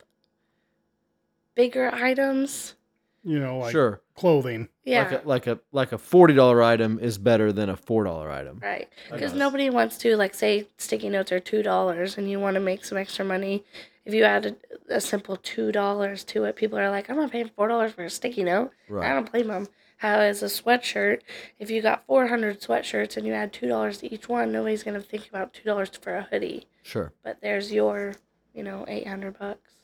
[1.56, 2.76] bigger items.
[3.24, 4.02] You know, like sure.
[4.16, 4.68] clothing.
[4.84, 5.04] Yeah.
[5.04, 8.32] Like a like a like a forty dollar item is better than a four dollar
[8.32, 8.60] item.
[8.62, 8.90] Right.
[9.12, 12.84] Because nobody wants to, like, say sticky notes are $2 and you want to make
[12.84, 13.64] some extra money.
[14.06, 17.50] If you add a, a simple $2 to it, people are like, I'm not paying
[17.50, 18.72] $4 for a sticky note.
[18.92, 19.68] I don't blame them.
[19.98, 21.20] How is a sweatshirt?
[21.60, 25.08] If you got 400 sweatshirts and you add $2 to each one, nobody's going to
[25.08, 26.66] think about $2 for a hoodie.
[26.82, 27.14] Sure.
[27.24, 28.16] But there's your,
[28.56, 29.81] you know, 800 bucks extra.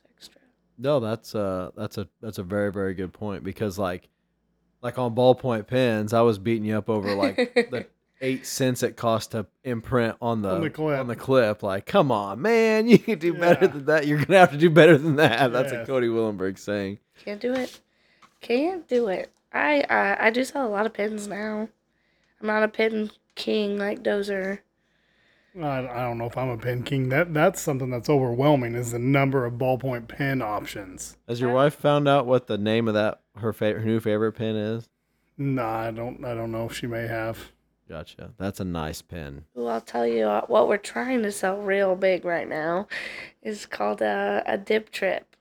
[0.77, 4.09] No, that's uh that's a that's a very very good point because like
[4.81, 7.87] like on ballpoint pens, I was beating you up over like the
[8.21, 10.99] eight cents it cost to imprint on the On the clip.
[10.99, 11.63] on the clip.
[11.63, 14.05] Like, come on, man, you can do better than that.
[14.07, 15.51] You're gonna have to do better than that.
[15.51, 16.99] That's a Cody Willenberg saying.
[17.25, 17.79] Can't do it.
[18.41, 19.31] Can't do it.
[19.51, 21.69] I, I I do sell a lot of pins now.
[22.39, 24.59] I'm not a pin king like Dozer.
[25.61, 27.09] I, I don't know if I'm a pen king.
[27.09, 28.75] That that's something that's overwhelming.
[28.75, 31.17] Is the number of ballpoint pen options.
[31.27, 34.33] Has your wife found out what the name of that her favorite her new favorite
[34.33, 34.89] pen is?
[35.37, 36.23] No, I don't.
[36.25, 37.51] I don't know if she may have.
[37.87, 38.33] Gotcha.
[38.37, 39.45] That's a nice pen.
[39.53, 42.87] Well, I'll tell you uh, what we're trying to sell real big right now
[43.41, 45.35] is called a, a dip trip.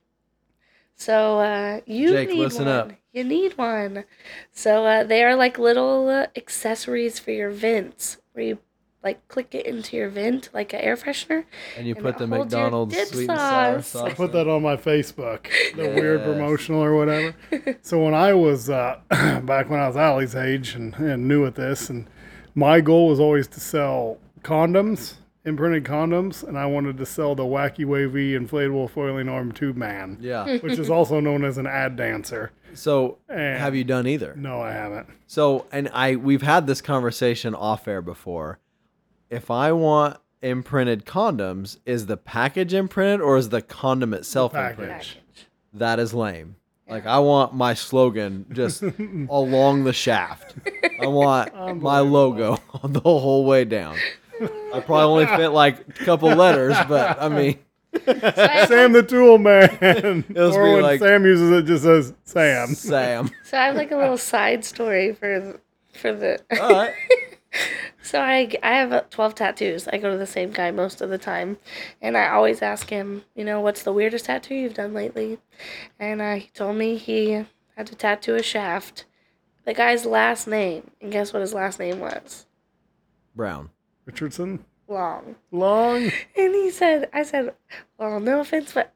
[0.95, 2.73] So uh, you Jake, need listen one.
[2.75, 2.91] up.
[3.11, 4.05] You need one.
[4.51, 8.59] So uh, they are like little uh, accessories for your vents, where you
[9.03, 11.45] like click it into your vent like an air freshener.
[11.77, 13.87] And you And put the McDonald's dip sweet and sour sauce.
[13.87, 14.11] sauce.
[14.11, 15.47] I put that on my Facebook.
[15.75, 17.35] The weird promotional or whatever.
[17.81, 21.55] so when I was uh, back when I was Allie's age and, and new at
[21.55, 22.07] this, and
[22.55, 27.43] my goal was always to sell condoms, imprinted condoms, and I wanted to sell the
[27.43, 30.57] wacky wavy inflatable foiling arm tube man, Yeah.
[30.61, 32.51] which is also known as an ad dancer.
[32.73, 34.35] So And have you done either?
[34.35, 35.07] No, I haven't.
[35.27, 38.59] So, and I we've had this conversation off air before.
[39.29, 44.79] If I want imprinted condoms, is the package imprinted or is the condom itself package.
[44.79, 45.07] imprinted?
[45.73, 46.55] That is lame.
[46.89, 48.81] Like I want my slogan just
[49.29, 50.55] along the shaft.
[51.01, 53.97] I want my logo the whole way down.
[54.73, 57.59] I probably only fit like a couple letters, but I mean,
[58.05, 60.23] So I, Sam the Tool Man.
[60.29, 62.67] was or be when like- Sam uses it, just says Sam.
[62.75, 63.31] Sam.
[63.43, 65.59] so I have like a little side story for the,
[65.99, 66.39] for the.
[66.61, 66.93] All right.
[68.07, 69.87] So I, I have uh, 12 tattoos.
[69.89, 71.57] I go to the same guy most of the time.
[72.01, 75.39] And I always ask him, you know, what's the weirdest tattoo you've done lately?
[75.99, 77.43] And uh, he told me he
[77.75, 79.03] had to tattoo a shaft.
[79.65, 80.89] The guy's last name.
[81.01, 82.45] And guess what his last name was?
[83.35, 83.71] Brown.
[84.05, 84.63] Richardson.
[84.87, 85.35] Long.
[85.51, 86.09] Long.
[86.37, 87.55] And he said, I said,
[87.97, 88.93] well, no offense, but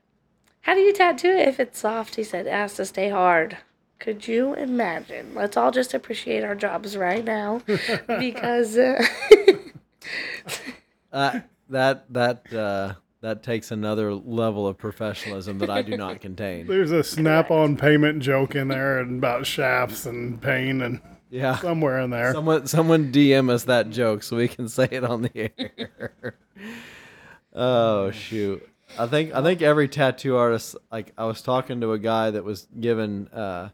[0.61, 2.15] how do you tattoo it if it's soft?
[2.15, 3.57] He said, it has to stay hard.
[4.01, 5.35] Could you imagine?
[5.35, 7.61] Let's all just appreciate our jobs right now
[8.07, 9.05] because uh,
[11.13, 16.65] Uh, that that uh, that takes another level of professionalism that I do not contain.
[16.65, 20.99] There's a snap-on payment joke in there and about shafts and pain and
[21.29, 21.57] Yeah.
[21.57, 22.33] somewhere in there.
[22.33, 26.35] Someone someone DM us that joke so we can say it on the air.
[27.53, 28.67] oh shoot.
[28.97, 32.43] I think I think every tattoo artist like I was talking to a guy that
[32.43, 33.69] was given uh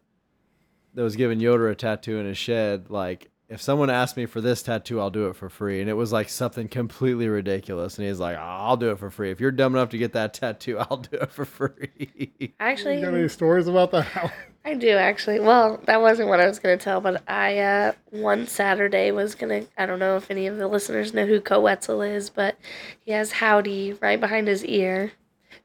[0.97, 4.41] that was giving Yoder a tattoo in his shed like if someone asked me for
[4.41, 8.07] this tattoo I'll do it for free and it was like something completely ridiculous and
[8.07, 10.79] he's like I'll do it for free if you're dumb enough to get that tattoo
[10.89, 12.53] I'll do it for free.
[12.59, 14.33] actually, You got any stories about that?
[14.65, 15.39] I do actually.
[15.39, 19.33] Well, that wasn't what I was going to tell, but I, uh, one Saturday was
[19.33, 22.29] going to, I don't know if any of the listeners know who Koe Wetzel is,
[22.29, 22.57] but
[23.05, 25.13] he has Howdy right behind his ear.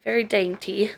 [0.04, 0.92] Very dainty.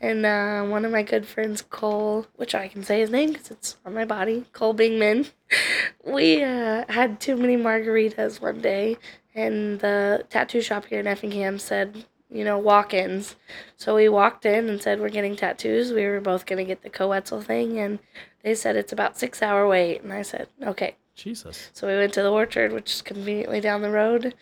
[0.00, 3.50] And uh, one of my good friends, Cole, which I can say his name because
[3.50, 5.30] it's on my body, Cole Bingman,
[6.04, 8.96] we uh, had too many margaritas one day,
[9.34, 13.36] and the tattoo shop here in Effingham said, you know, walk ins.
[13.76, 15.92] So we walked in and said, We're getting tattoos.
[15.92, 17.98] We were both going to get the Koe Wetzel thing, and
[18.42, 20.02] they said it's about six hour wait.
[20.02, 20.96] And I said, Okay.
[21.14, 21.70] Jesus.
[21.74, 24.34] So we went to the orchard, which is conveniently down the road,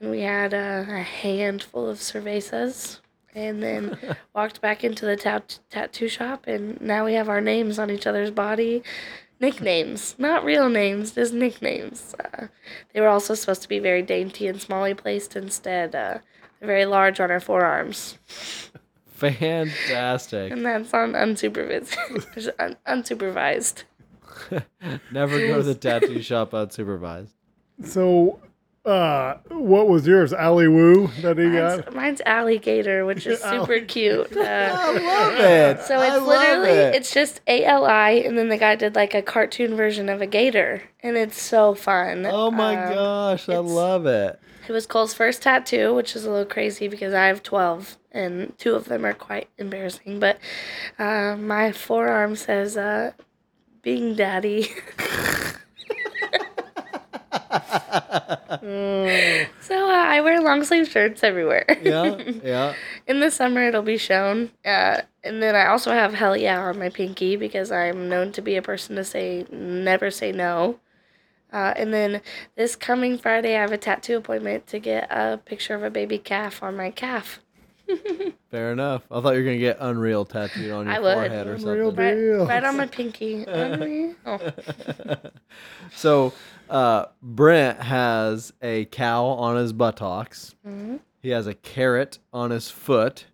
[0.00, 2.98] and we had uh, a handful of cervezas.
[3.36, 3.98] And then
[4.34, 8.06] walked back into the tat- tattoo shop, and now we have our names on each
[8.06, 8.82] other's body.
[9.38, 12.14] Nicknames, not real names, just nicknames.
[12.18, 12.46] Uh,
[12.94, 15.36] they were also supposed to be very dainty and smally placed.
[15.36, 16.18] Instead, uh,
[16.58, 18.16] they're very large on our forearms.
[19.06, 20.52] Fantastic.
[20.52, 21.96] and that's on unsupervised.
[22.58, 23.84] un- unsupervised.
[25.12, 27.34] Never go to the tattoo shop unsupervised.
[27.84, 28.40] So,
[28.86, 30.32] uh, what was yours?
[30.32, 31.78] Ali Woo that he got?
[31.86, 34.32] Mine's, mine's alligator, which is super cute.
[34.36, 35.80] Uh, love it.
[35.82, 39.22] So it's literally it's just A L I, and then the guy did like a
[39.22, 42.26] cartoon version of a gator, and it's so fun.
[42.26, 44.38] Oh my Um, gosh, I love it.
[44.68, 48.56] It was Cole's first tattoo, which is a little crazy because I have twelve, and
[48.58, 50.18] two of them are quite embarrassing.
[50.20, 50.38] But
[50.98, 53.12] uh, my forearm says uh,
[53.82, 54.70] "Bing Daddy."
[59.60, 61.64] so uh, I wear long sleeve shirts everywhere.
[61.82, 62.74] Yeah, yeah.
[63.06, 64.50] In the summer, it'll be shown.
[64.64, 68.42] Uh, and then I also have hell yeah on my pinky because I'm known to
[68.42, 70.80] be a person to say never say no.
[71.52, 72.20] Uh, and then
[72.56, 76.18] this coming Friday, I have a tattoo appointment to get a picture of a baby
[76.18, 77.40] calf on my calf.
[78.50, 79.02] Fair enough.
[79.10, 81.14] I thought you were gonna get Unreal tattooed on your I would.
[81.14, 82.04] forehead or Unreal something.
[82.04, 82.46] Right, Deal.
[82.46, 83.44] right on my pinky.
[83.44, 84.14] Unreal.
[85.94, 86.32] So,
[86.68, 90.54] uh, Brent has a cow on his buttocks.
[90.66, 91.00] Mhm.
[91.22, 93.26] He has a carrot on his foot,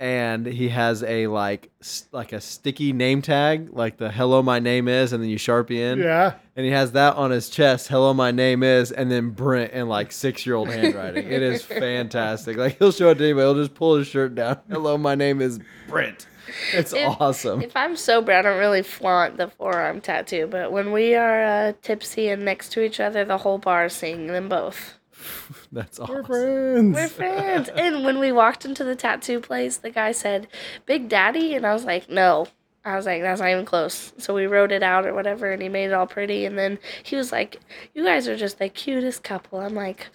[0.00, 4.58] and he has a like s- like a sticky name tag, like the "Hello, my
[4.58, 5.98] name is," and then you sharpie in.
[6.00, 6.32] Yeah.
[6.56, 7.88] And he has that on his chest.
[7.88, 11.26] Hello, my name is, and then Brent in like six year old handwriting.
[11.30, 12.56] it is fantastic.
[12.56, 13.44] Like he'll show it to anybody.
[13.46, 14.58] He'll just pull his shirt down.
[14.70, 16.26] Hello, my name is Brent.
[16.72, 17.62] It's If- awesome.
[17.62, 21.72] If I'm sober, I don't really flaunt the forearm tattoo, but when we are uh,
[21.82, 24.94] tipsy and next to each other, the whole bar is seeing them both.
[25.72, 26.14] That's awesome.
[26.14, 26.94] We're friends.
[26.94, 27.68] We're friends.
[27.70, 30.48] and when we walked into the tattoo place, the guy said,
[30.86, 31.54] Big Daddy?
[31.54, 32.46] And I was like, No.
[32.82, 34.12] I was like, That's not even close.
[34.18, 36.46] So we wrote it out or whatever, and he made it all pretty.
[36.46, 37.60] And then he was like,
[37.94, 39.60] You guys are just the cutest couple.
[39.60, 40.06] I'm like,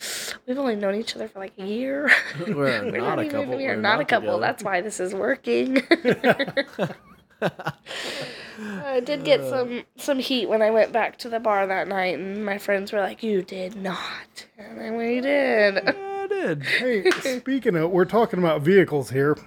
[0.47, 2.09] We've only known each other for like a year.
[2.47, 3.55] We're not a couple.
[3.57, 4.27] We're We're not, a couple.
[4.39, 4.41] together.
[4.41, 5.83] That's why this is working.
[8.59, 12.17] I did get some some heat when I went back to the bar that night,
[12.17, 15.75] and my friends were like, "You did not," and then we did.
[15.75, 15.93] Yeah,
[16.23, 16.63] I did.
[16.65, 19.37] Hey, speaking of, we're talking about vehicles here.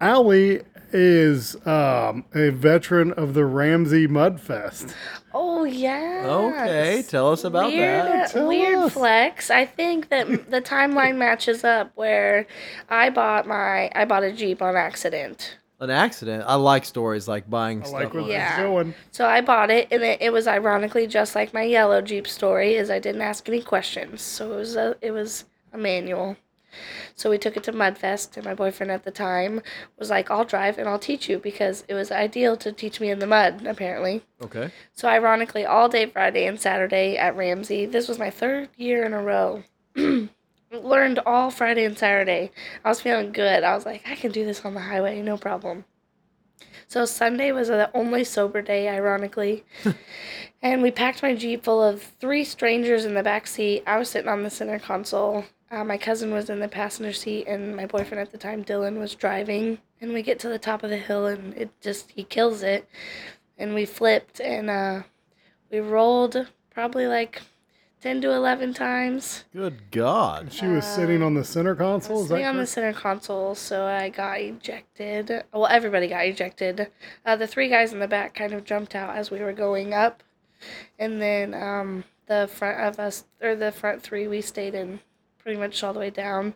[0.00, 0.62] Ali
[0.92, 4.94] is um, a veteran of the Ramsey Mudfest.
[5.34, 6.24] Oh yeah.
[6.26, 8.30] Okay, tell us about weird, that.
[8.30, 8.92] Tell weird us.
[8.92, 9.50] flex.
[9.50, 12.46] I think that the timeline matches up where
[12.88, 15.56] I bought my I bought a Jeep on accident.
[15.80, 16.44] An accident.
[16.46, 17.92] I like stories like buying I stuff.
[17.94, 18.62] like where on- this Yeah.
[18.62, 18.94] going.
[19.12, 22.74] So I bought it, and it, it was ironically just like my yellow Jeep story,
[22.74, 24.20] is I didn't ask any questions.
[24.22, 26.36] So it was a it was a manual.
[27.14, 29.62] So we took it to Mudfest, and my boyfriend at the time
[29.98, 33.10] was like, "I'll drive and I'll teach you," because it was ideal to teach me
[33.10, 34.22] in the mud, apparently.
[34.42, 34.70] Okay.
[34.94, 39.12] So ironically, all day Friday and Saturday at Ramsey, this was my third year in
[39.14, 39.62] a row.
[40.70, 42.50] Learned all Friday and Saturday.
[42.84, 43.64] I was feeling good.
[43.64, 45.84] I was like, I can do this on the highway, no problem.
[46.86, 49.64] So Sunday was the only sober day, ironically.
[50.62, 53.82] and we packed my Jeep full of three strangers in the back seat.
[53.86, 55.44] I was sitting on the center console.
[55.70, 58.98] Uh, my cousin was in the passenger seat, and my boyfriend at the time, Dylan,
[58.98, 59.78] was driving.
[60.00, 62.88] And we get to the top of the hill, and it just, he kills it
[63.58, 65.02] and we flipped and uh,
[65.70, 67.42] we rolled probably like
[68.00, 69.44] 10 to 11 times.
[69.52, 70.52] Good God.
[70.52, 72.16] She was sitting on the center I console.
[72.16, 72.70] was Is that sitting on the correct?
[72.70, 75.44] center console, so I got ejected.
[75.52, 76.88] Well, everybody got ejected.
[77.26, 79.94] Uh, the three guys in the back kind of jumped out as we were going
[79.94, 80.22] up,
[80.98, 85.00] and then um, the front of us, or the front three, we stayed in
[85.38, 86.54] pretty much all the way down.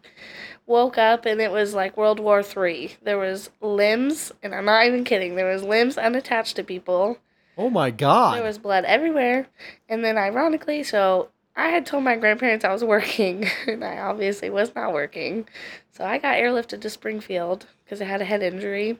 [0.67, 2.97] Woke up and it was like World War Three.
[3.03, 5.35] There was limbs, and I'm not even kidding.
[5.35, 7.19] There was limbs unattached to people.
[7.57, 8.37] Oh my God.
[8.37, 9.47] There was blood everywhere.
[9.89, 14.51] And then, ironically, so I had told my grandparents I was working, and I obviously
[14.51, 15.49] was not working.
[15.91, 18.99] So I got airlifted to Springfield because I had a head injury.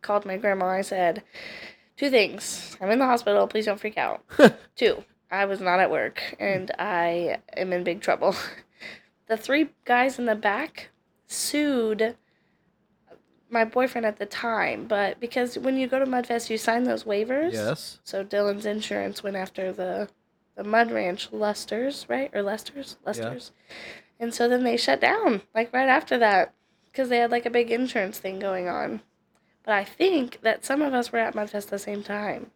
[0.00, 0.66] Called my grandma.
[0.66, 1.22] I said,
[1.96, 2.76] Two things.
[2.80, 3.48] I'm in the hospital.
[3.48, 4.24] Please don't freak out.
[4.76, 8.34] Two, I was not at work, and I am in big trouble.
[9.28, 10.88] The three guys in the back
[11.26, 12.16] sued
[13.50, 17.04] my boyfriend at the time, but because when you go to Mudfest, you sign those
[17.04, 17.52] waivers.
[17.52, 17.98] yes.
[18.04, 20.08] So Dylan's insurance went after the
[20.54, 22.30] the Mud Ranch Lusters, right?
[22.34, 22.96] Or Lesters?
[23.06, 23.52] Lesters.
[24.18, 26.52] And so then they shut down like right after that
[26.86, 29.00] because they had like a big insurance thing going on.
[29.64, 32.50] But I think that some of us were at Mudfest the same time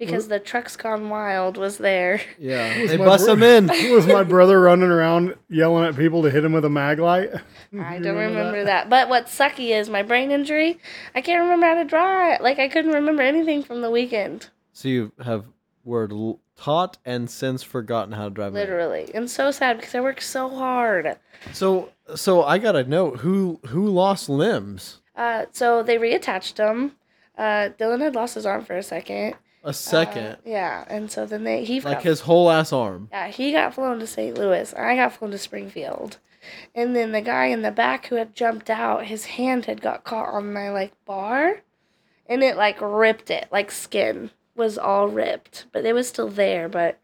[0.00, 2.20] because the Trucks Gone Wild was there.
[2.38, 2.80] Yeah.
[2.80, 3.92] Was They my bust bro- them in.
[3.94, 7.30] was my brother running around yelling at people to hit him with a mag light?
[7.78, 8.88] I don't remember that?
[8.90, 10.78] But what's sucky is my brain injury.
[11.14, 12.40] I can't remember how to draw it.
[12.40, 14.48] Like I couldn't remember anything from the weekend.
[14.72, 15.44] So you have
[15.84, 18.52] were l- taught and since forgotten how to drive.
[18.52, 18.76] manual.
[18.76, 19.10] Literally.
[19.14, 21.16] And so sad because I worked so hard.
[21.52, 25.00] So so I gotta know who who lost limbs.
[25.16, 26.92] Uh, so they reattached him.
[27.36, 29.34] Uh, Dylan had lost his arm for a second.
[29.62, 33.08] A second, Uh, yeah, and so then they he like got, his whole ass arm.
[33.12, 34.36] yeah he got flown to St.
[34.38, 34.72] Louis.
[34.74, 36.16] I got flown to Springfield,
[36.74, 40.04] and then the guy in the back who had jumped out, his hand had got
[40.04, 41.60] caught on my like bar,
[42.26, 46.68] and it like ripped it like skin was all ripped, but it was still there.
[46.68, 46.98] But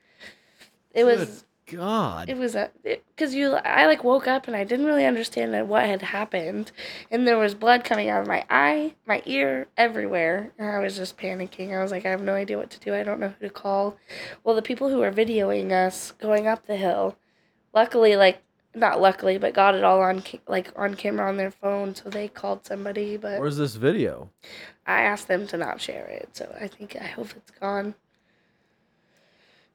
[0.95, 2.29] it was Good God.
[2.29, 5.85] it was a because you I like woke up and I didn't really understand what
[5.85, 6.71] had happened,
[7.11, 10.97] and there was blood coming out of my eye, my ear, everywhere, and I was
[10.97, 11.77] just panicking.
[11.77, 12.95] I was like, I have no idea what to do.
[12.95, 13.97] I don't know who to call.
[14.45, 17.17] Well, the people who were videoing us going up the hill,
[17.75, 18.43] luckily, like
[18.77, 22.29] not luckily, but got it all on like on camera on their phone, so they
[22.29, 23.17] called somebody.
[23.17, 24.31] But Where's this video?
[24.87, 27.95] I asked them to not share it, so I think I hope it's gone.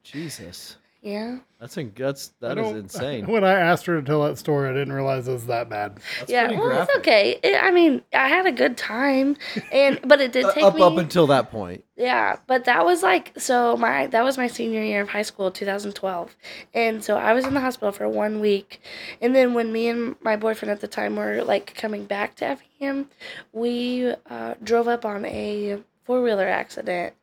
[0.04, 0.78] Jesus.
[1.04, 1.39] Yeah.
[1.60, 3.26] That's in, that's that is insane.
[3.32, 5.97] When I asked her to tell that story, I didn't realize it was that bad.
[6.20, 6.89] That's yeah, well, graphic.
[6.89, 7.39] it's okay.
[7.43, 9.36] It, I mean, I had a good time,
[9.72, 10.82] and but it did Uh, take up me.
[10.84, 11.84] up until that point.
[11.95, 13.76] yeah, but that was like so.
[13.78, 16.36] My that was my senior year of high school, 2012,
[16.76, 18.80] and so I was in the hospital for one week,
[19.22, 22.45] and then when me and my boyfriend at the time were like coming back to
[22.45, 23.10] Effingham,
[23.54, 27.14] we uh, drove up on a four wheeler accident.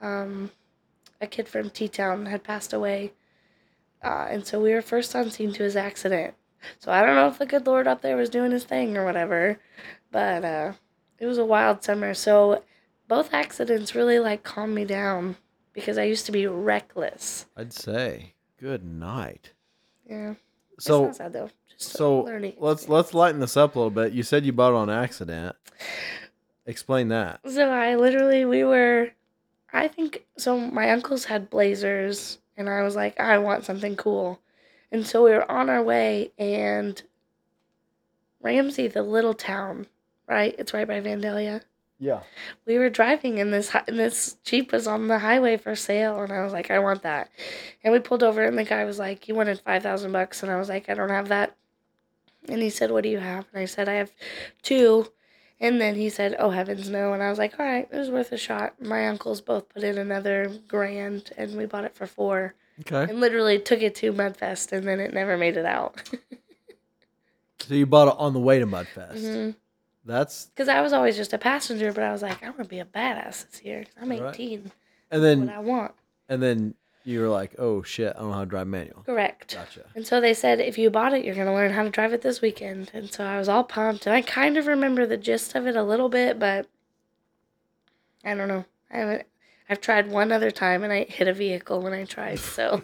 [0.00, 0.50] Um,
[1.20, 3.12] a kid from T Town had passed away,
[4.02, 6.34] uh, and so we were first on scene to his accident.
[6.78, 9.04] So I don't know if the good Lord up there was doing his thing or
[9.04, 9.58] whatever,
[10.10, 10.72] but uh,
[11.18, 12.14] it was a wild summer.
[12.14, 12.62] So
[13.06, 15.36] both accidents really like calmed me down
[15.72, 17.46] because I used to be reckless.
[17.56, 18.34] I'd say.
[18.60, 19.52] Good night.
[20.08, 20.34] Yeah.
[20.80, 21.50] So sad though.
[21.70, 22.88] Just so learning let's experience.
[22.88, 24.12] let's lighten this up a little bit.
[24.12, 25.54] You said you bought on accident.
[26.66, 27.40] Explain that.
[27.48, 29.10] So I literally we were,
[29.72, 30.58] I think so.
[30.58, 34.40] My uncles had blazers, and I was like, I want something cool,
[34.90, 37.00] and so we were on our way, and
[38.40, 39.86] Ramsey, the little town,
[40.28, 40.54] right?
[40.58, 41.62] It's right by Vandalia.
[42.00, 42.20] Yeah.
[42.64, 46.32] we were driving and this and this jeep was on the highway for sale and
[46.32, 47.28] i was like i want that
[47.82, 50.56] and we pulled over and the guy was like you wanted 5000 bucks and i
[50.56, 51.56] was like i don't have that
[52.48, 54.12] and he said what do you have and i said i have
[54.62, 55.08] two
[55.60, 58.10] and then he said oh heavens no and i was like all right it was
[58.10, 62.06] worth a shot my uncles both put in another grand and we bought it for
[62.06, 63.10] four Okay.
[63.10, 66.02] and literally took it to mudfest and then it never made it out
[67.60, 69.14] So you bought it on the way to Mudfest.
[69.16, 69.54] Mhm.
[70.04, 72.68] That's because i was always just a passenger but i was like I'm going to
[72.70, 73.84] be a badass this year.
[74.00, 74.22] i'm Right.
[74.34, 74.70] 18
[75.10, 75.92] and what then i want
[76.28, 76.74] and then
[77.04, 79.02] you were like, oh shit, I don't know how to drive manual.
[79.04, 79.84] correct Gotcha.
[79.94, 82.12] And so they said, if you bought it, you're going to learn how to drive
[82.12, 82.90] it this weekend.
[82.92, 84.06] And so I was all pumped.
[84.06, 86.66] And I kind of remember the gist of it a little bit, but
[88.24, 88.64] I don't know.
[88.90, 89.26] I haven't.
[89.70, 92.38] I've tried one other time and I hit a vehicle when I tried.
[92.38, 92.82] So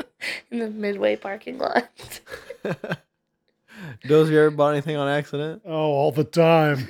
[0.50, 1.88] in the midway parking lot.
[4.06, 5.62] Does you ever bought anything on accident?
[5.64, 6.86] Oh, all the time.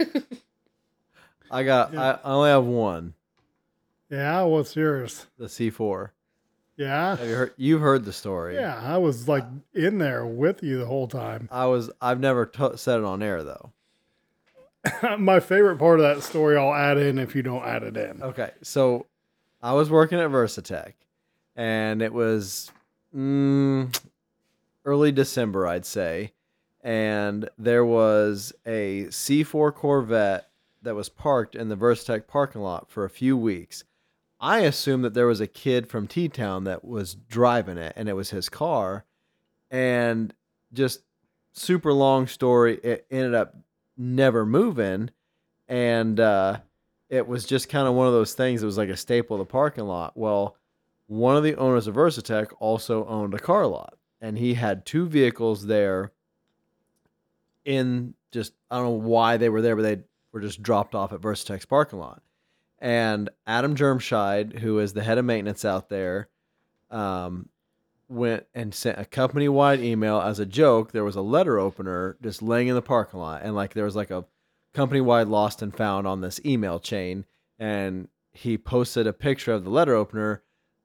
[1.51, 1.93] I got.
[1.93, 2.19] Yeah.
[2.25, 3.15] I, I only have one.
[4.11, 5.27] yeah, what's yours?
[5.39, 6.11] The C4.
[6.77, 7.17] Yeah.
[7.17, 7.53] Have you heard?
[7.57, 8.55] You've heard the story.
[8.57, 11.49] Yeah, I was like in there with you the whole time.
[11.51, 11.91] I was.
[12.01, 13.73] I've never t- said it on air though.
[15.19, 18.23] My favorite part of that story, I'll add in if you don't add it in.
[18.23, 19.07] Okay, so
[19.63, 20.93] I was working at Versatech,
[21.57, 22.71] and it was
[23.15, 23.99] mm,
[24.85, 26.33] early December, I'd say,
[26.83, 30.49] and there was a C4 Corvette
[30.83, 33.83] that was parked in the Versatech parking lot for a few weeks.
[34.47, 38.09] I assumed that there was a kid from T Town that was driving it, and
[38.09, 39.05] it was his car,
[39.73, 40.33] and
[40.73, 41.01] just
[41.53, 42.79] super long story.
[42.85, 43.57] It ended up
[43.97, 45.11] never moving,
[45.67, 46.59] and uh,
[47.11, 48.63] it was just kind of one of those things.
[48.63, 50.17] It was like a staple of the parking lot.
[50.17, 50.57] Well,
[51.09, 55.09] one of the owners of Versatech also owned a car lot, and he had two
[55.09, 56.13] vehicles there.
[57.65, 61.13] In just I don't know why they were there, but they were just dropped off
[61.13, 62.23] at Versatech's parking lot.
[62.79, 66.29] And Adam Germscheid, who is the head of maintenance out there,
[66.91, 67.49] um,
[68.09, 70.93] went and sent a company wide email as a joke.
[70.93, 73.97] There was a letter opener just laying in the parking lot, and like there was
[73.97, 74.25] like a
[74.75, 77.25] company wide lost and found on this email chain.
[77.59, 80.43] And he posted a picture of the letter opener,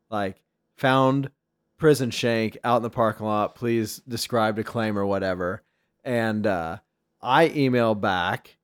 [0.10, 0.42] like
[0.78, 1.30] found
[1.78, 3.56] prison shank out in the parking lot.
[3.56, 5.62] Please describe the claim or whatever.
[6.04, 6.78] And uh,
[7.22, 8.58] I emailed back.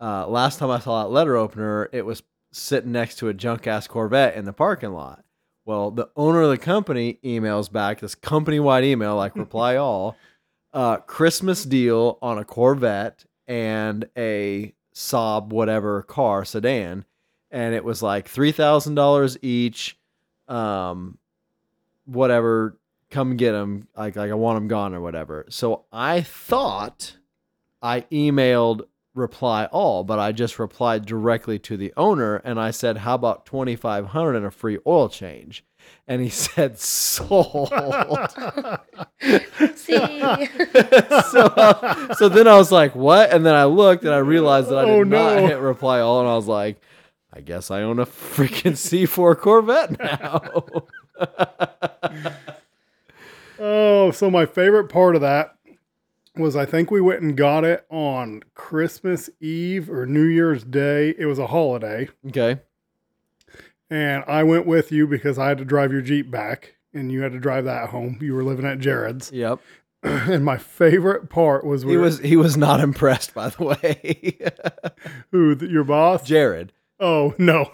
[0.00, 3.66] Uh, last time I saw that letter opener, it was sitting next to a junk
[3.66, 5.24] ass Corvette in the parking lot.
[5.64, 10.16] Well, the owner of the company emails back this company wide email, like reply all,
[10.72, 17.04] uh, Christmas deal on a Corvette and a Saab whatever car sedan,
[17.50, 19.98] and it was like three thousand dollars each.
[20.48, 21.18] Um,
[22.04, 22.78] whatever,
[23.10, 23.88] come get them.
[23.96, 25.46] Like like I want them gone or whatever.
[25.50, 27.16] So I thought
[27.80, 28.82] I emailed
[29.18, 33.44] reply all, but I just replied directly to the owner and I said, "How about
[33.46, 35.64] 2500 and a free oil change?"
[36.06, 37.68] And he said, "Sold."
[39.74, 39.96] See,
[41.30, 44.70] so, uh, so then I was like, "What?" And then I looked and I realized
[44.70, 45.46] that I did Oh, not no.
[45.46, 46.80] hit reply all, and I was like,
[47.32, 50.62] "I guess I own a freaking C4 Corvette now."
[53.60, 55.56] Oh, so my favorite part of that
[56.38, 61.14] was I think we went and got it on Christmas Eve or New Year's Day.
[61.18, 62.08] It was a holiday.
[62.28, 62.60] okay.
[63.90, 67.22] And I went with you because I had to drive your Jeep back and you
[67.22, 68.18] had to drive that home.
[68.20, 69.32] You were living at Jared's.
[69.32, 69.60] Yep.
[70.02, 74.38] and my favorite part was we He was he was not impressed, by the way.
[75.30, 76.24] who, your boss?
[76.26, 76.72] Jared.
[77.00, 77.70] Oh, no,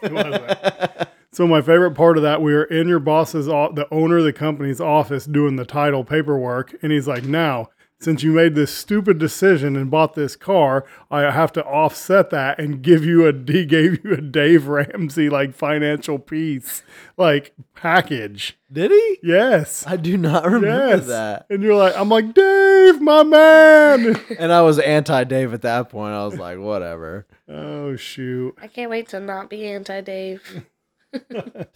[1.33, 4.35] so my favorite part of that, we were in your boss's, the owner of the
[4.35, 6.75] company's office doing the title paperwork.
[6.83, 7.71] And he's like, now,
[8.05, 12.59] since you made this stupid decision and bought this car, I have to offset that
[12.61, 16.83] and give you a, he gave you a Dave Ramsey like financial piece,
[17.17, 18.59] like package.
[18.73, 19.19] Did he?
[19.23, 19.85] Yes.
[19.87, 21.07] I do not remember Yes.
[21.07, 21.47] that.
[21.49, 24.21] And you're like, I'm like, Dave, my man.
[24.39, 26.13] And I was anti Dave at that point.
[26.15, 27.27] I was like, whatever.
[27.49, 28.55] oh, shoot.
[28.61, 30.65] I can't wait to not be anti Dave.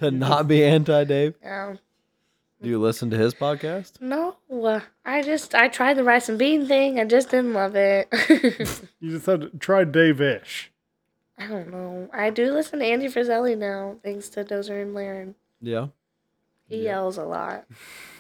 [0.00, 1.34] To not be anti Dave.
[1.44, 1.78] Um,
[2.60, 4.00] Do you listen to his podcast?
[4.00, 6.98] no, uh, I just I tried the rice and bean thing.
[6.98, 8.08] I just didn't love it.
[9.00, 10.72] You just had to try Dave Ish.
[11.38, 12.10] I don't know.
[12.12, 15.36] I do listen to Andy Frisella now, thanks to Dozer and Laren.
[15.60, 15.88] Yeah.
[16.68, 16.90] He Yeah.
[16.94, 17.64] yells a lot.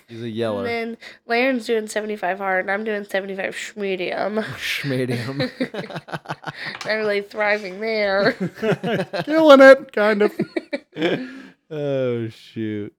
[0.06, 0.64] He's a yeller.
[0.64, 0.86] And yeller.
[0.86, 4.36] then Laren's doing 75 hard, and I'm doing 75 sh- medium.
[4.56, 5.50] Schmedium.
[6.86, 8.32] I'm really thriving there.
[9.24, 10.32] Killing it, kind of.
[11.70, 12.94] oh shoot.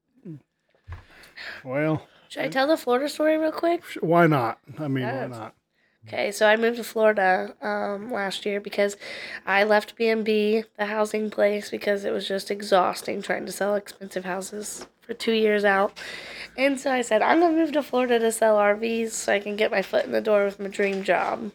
[1.63, 3.83] Well, Should I tell the Florida story real quick?
[4.01, 4.59] why not?
[4.77, 5.55] I mean, why not?
[6.07, 8.95] Okay, so I moved to Florida um, last year because
[9.45, 14.23] I left B&B, the housing place, because it was just exhausting trying to sell expensive
[14.25, 15.99] houses for two years out.
[16.57, 19.39] And so I said, I'm going to move to Florida to sell RVs so I
[19.39, 21.51] can get my foot in the door with my dream job.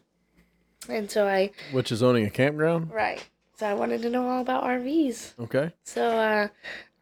[0.88, 2.92] And so I, Which is owning a campground?
[2.92, 3.26] right,
[3.56, 5.38] so I wanted to know all about RVs.
[5.40, 5.72] Okay.
[5.84, 6.48] So uh,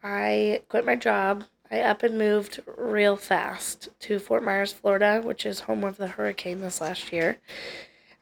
[0.02, 1.44] I quit my job.
[1.72, 6.06] I up and moved real fast to Fort Myers, Florida, which is home of the
[6.06, 7.38] hurricane this last year.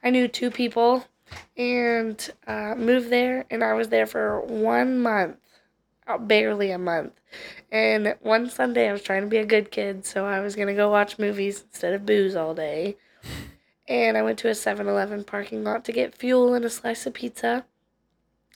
[0.01, 1.05] I knew two people
[1.57, 5.35] and uh, moved there, and I was there for one month,
[6.07, 7.11] uh, barely a month.
[7.69, 10.69] And one Sunday, I was trying to be a good kid, so I was going
[10.69, 12.95] to go watch movies instead of booze all day.
[13.85, 17.05] And I went to a 7 Eleven parking lot to get fuel and a slice
[17.05, 17.65] of pizza.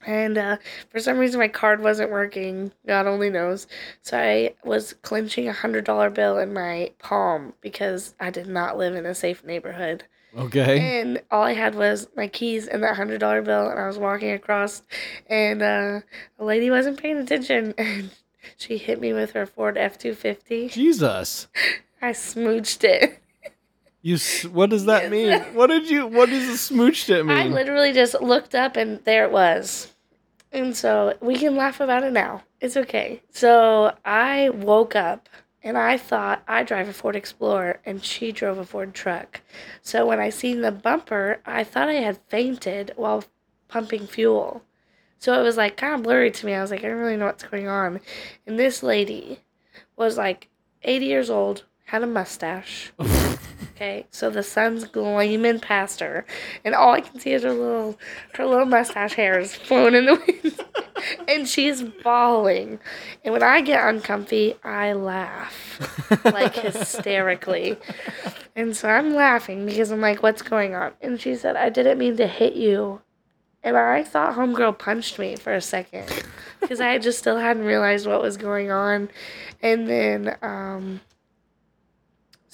[0.06, 0.58] And uh,
[0.90, 2.72] for some reason, my card wasn't working.
[2.88, 3.68] God only knows.
[4.02, 8.78] So I was clenching a hundred dollar bill in my palm because I did not
[8.78, 10.04] live in a safe neighborhood.
[10.38, 11.02] Okay.
[11.02, 13.98] And all I had was my keys and that hundred dollar bill, and I was
[13.98, 14.84] walking across,
[15.28, 16.02] and uh,
[16.38, 18.12] a lady wasn't paying attention, and
[18.58, 20.68] she hit me with her Ford F two fifty.
[20.68, 21.48] Jesus.
[22.02, 23.20] I smooched it.
[24.02, 24.18] You.
[24.50, 25.40] What does that mean?
[25.54, 26.06] What did you?
[26.06, 27.38] What does the smooched it mean?
[27.38, 29.95] I literally just looked up and there it was.
[30.56, 32.44] And so we can laugh about it now.
[32.62, 33.22] It's okay.
[33.30, 35.28] So I woke up
[35.62, 39.42] and I thought I drive a Ford Explorer and she drove a Ford truck.
[39.82, 43.26] So when I seen the bumper, I thought I had fainted while
[43.68, 44.64] pumping fuel.
[45.20, 46.54] So it was like kind of blurry to me.
[46.54, 48.00] I was like, I don't really know what's going on.
[48.48, 49.42] And this lady
[49.98, 50.48] was like
[50.84, 52.94] 80 years old, had a mustache.
[53.76, 56.26] Okay, so the sun's gleaming past her,
[56.64, 57.98] and all I can see is her little,
[58.34, 62.80] her little mustache hairs flowing in the wind, and she's bawling.
[63.24, 67.78] And when I get uncomfy, I laugh like hysterically,
[68.56, 71.98] and so I'm laughing because I'm like, "What's going on?" And she said, "I didn't
[71.98, 73.02] mean to hit you,"
[73.64, 76.24] and I thought homegirl punched me for a second
[76.60, 79.10] because I just still hadn't realized what was going on,
[79.62, 81.02] and then um.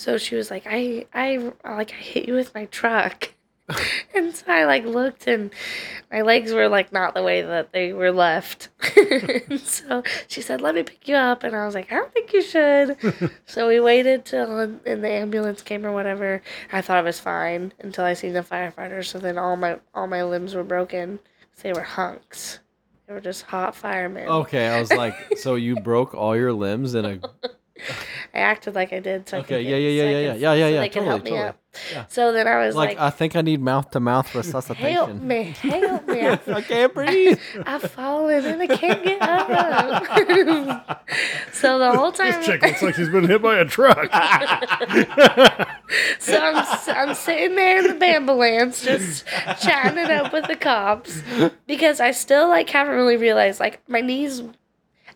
[0.01, 3.33] So she was like, I, I, like, I hit you with my truck.
[4.15, 5.51] and so I, like, looked and
[6.11, 8.69] my legs were, like, not the way that they were left.
[8.97, 11.43] and so she said, let me pick you up.
[11.43, 12.97] And I was like, I don't think you should.
[13.45, 16.41] so we waited till and the ambulance came or whatever.
[16.71, 19.05] I thought I was fine until I seen the firefighters.
[19.05, 21.19] So then all my, all my limbs were broken.
[21.61, 22.59] They were hunks.
[23.05, 24.27] They were just hot firemen.
[24.27, 27.19] Okay, I was like, so you broke all your limbs in a
[28.33, 29.27] I acted like I did.
[29.27, 30.89] So I could Okay, get yeah, yeah, yeah, yeah, seconds yeah, yeah, so yeah, They
[30.89, 31.47] could totally, help me totally.
[31.49, 31.57] up.
[31.93, 32.05] Yeah.
[32.09, 34.91] So then I was Like, like, I think I need mouth to mouth resuscitation.
[34.91, 36.21] help me, help me.
[36.27, 37.39] I've, I can't breathe.
[37.65, 41.07] I've fallen and I can't get up.
[41.53, 43.97] so the whole time, This chick looks like she's been hit by a truck.
[46.19, 46.65] so I'm,
[47.09, 49.25] I'm sitting there in the ambulance just
[49.61, 51.21] chatting it up with the cops
[51.67, 54.43] because I still like haven't really realized like my knees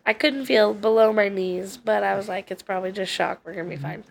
[0.08, 3.54] I couldn't feel below my knees but I was like it's probably just shock we're
[3.54, 4.04] gonna be fine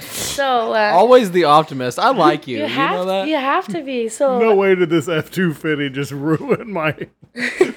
[0.00, 1.98] so uh, Always the optimist.
[1.98, 2.56] I like you.
[2.58, 3.28] you You, have know that?
[3.28, 6.72] you have to be so no way did this F two two fifty just ruin
[6.72, 6.94] my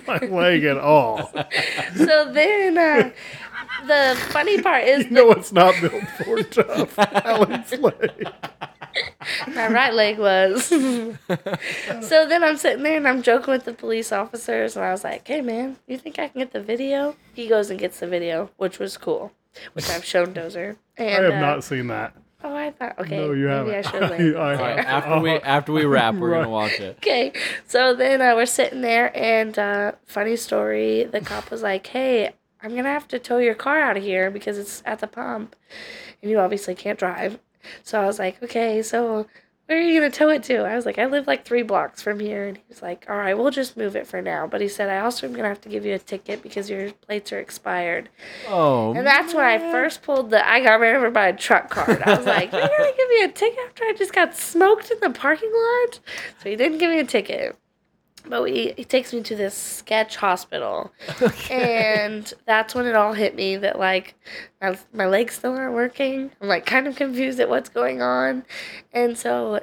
[0.08, 1.28] my leg at all.
[1.96, 3.12] so then uh,
[3.88, 6.98] the funny part is You know it's not built for tough.
[7.26, 8.28] Alan's leg.
[9.54, 10.66] my right leg was.
[12.02, 15.04] so then I'm sitting there and I'm joking with the police officers, and I was
[15.04, 18.08] like, "Hey man, you think I can get the video?" He goes and gets the
[18.08, 19.32] video, which was cool,
[19.74, 20.78] which I've shown Dozer.
[21.00, 22.14] I have uh, not seen that.
[22.44, 23.00] Oh, I thought.
[23.00, 23.74] Okay, No, you maybe haven't.
[23.74, 24.10] I should.
[24.12, 24.38] later.
[24.40, 25.04] I All right, have.
[25.04, 26.40] after we after we wrap, we're Right.
[26.44, 26.98] gonna watch it.
[26.98, 27.34] Okay,
[27.68, 32.34] so then uh, we're sitting there, and uh, funny story, the cop was like, "Hey,
[32.66, 35.56] I'm gonna have to tow your car out of here because it's at the pump,
[36.22, 37.38] and you obviously can't drive."
[37.84, 39.28] So I was like, "Okay, so
[39.68, 42.02] where are you gonna tow it to?" I was like, "I live like three blocks
[42.02, 44.62] from here," and he was like, "All right, we'll just move it for now." But
[44.62, 47.32] he said, "I also am gonna have to give you a ticket because your plates
[47.32, 48.10] are expired."
[48.48, 51.70] Oh, And that's when I first pulled the I got ran over by a truck
[51.70, 52.02] card.
[52.04, 54.98] I was like, You're gonna give me a ticket after I just got smoked in
[55.02, 56.00] the parking lot?
[56.42, 57.56] So he didn't give me a ticket.
[58.28, 60.92] But we, he takes me to this sketch hospital.
[61.50, 64.16] And that's when it all hit me that, like,
[64.62, 66.32] my, my legs still aren't working.
[66.42, 68.46] I'm, like, kind of confused at what's going on.
[68.92, 69.60] And so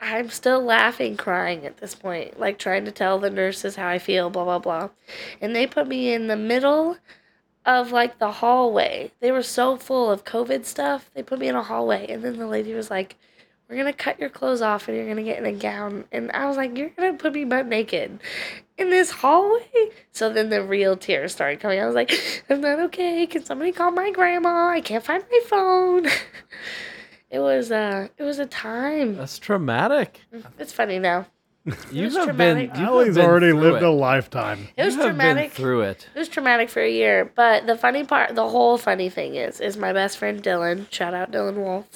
[0.00, 3.98] I'm still laughing, crying at this point, like, trying to tell the nurses how I
[3.98, 4.90] feel, blah, blah, blah.
[5.40, 6.98] And they put me in the middle
[7.66, 9.10] of like the hallway.
[9.20, 11.10] They were so full of COVID stuff.
[11.14, 13.16] They put me in a hallway, and then the lady was like,
[13.68, 16.46] "We're gonna cut your clothes off, and you're gonna get in a gown." And I
[16.46, 18.18] was like, "You're gonna put me butt naked
[18.78, 21.80] in this hallway?" So then the real tears started coming.
[21.80, 22.12] I was like,
[22.50, 23.26] "I'm not okay.
[23.26, 24.68] Can somebody call my grandma?
[24.68, 26.06] I can't find my phone."
[27.30, 29.16] it was uh, it was a time.
[29.16, 30.20] that's traumatic.
[30.58, 31.26] It's funny now.
[31.90, 32.72] You was have traumatic.
[32.72, 32.80] been.
[32.80, 33.82] You have Allie's been already lived it.
[33.84, 34.68] a lifetime.
[34.76, 35.50] It was you have traumatic.
[35.54, 36.08] Been through it.
[36.14, 39.60] It was traumatic for a year, but the funny part, the whole funny thing is,
[39.60, 41.88] is my best friend Dylan, shout out Dylan Wolf,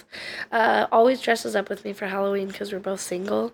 [0.53, 3.53] uh, always dresses up with me for Halloween because we're both single.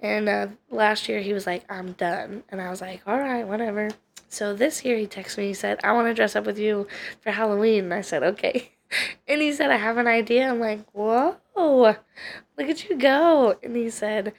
[0.00, 2.42] And uh, last year he was like, I'm done.
[2.48, 3.90] And I was like, all right, whatever.
[4.30, 6.86] So this year he texted me, he said, I want to dress up with you
[7.20, 7.84] for Halloween.
[7.84, 8.70] And I said, okay.
[9.28, 10.48] And he said, I have an idea.
[10.50, 11.96] I'm like, whoa, look
[12.58, 13.56] at you go.
[13.62, 14.32] And he said,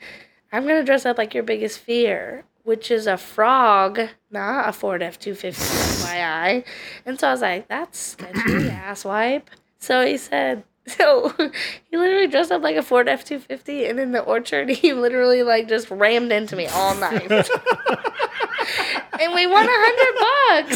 [0.52, 4.00] I'm gonna dress up like your biggest fear, which is a frog,
[4.30, 6.64] not a Ford F two fifty, FYI.
[7.06, 9.44] And so I was like, that's sketchy, asswipe.
[9.80, 11.30] So he said, so
[11.90, 14.94] he literally dressed up like a Ford F two fifty, and in the orchard, he
[14.94, 17.32] literally like just rammed into me all night.
[19.20, 20.68] and we won a hundred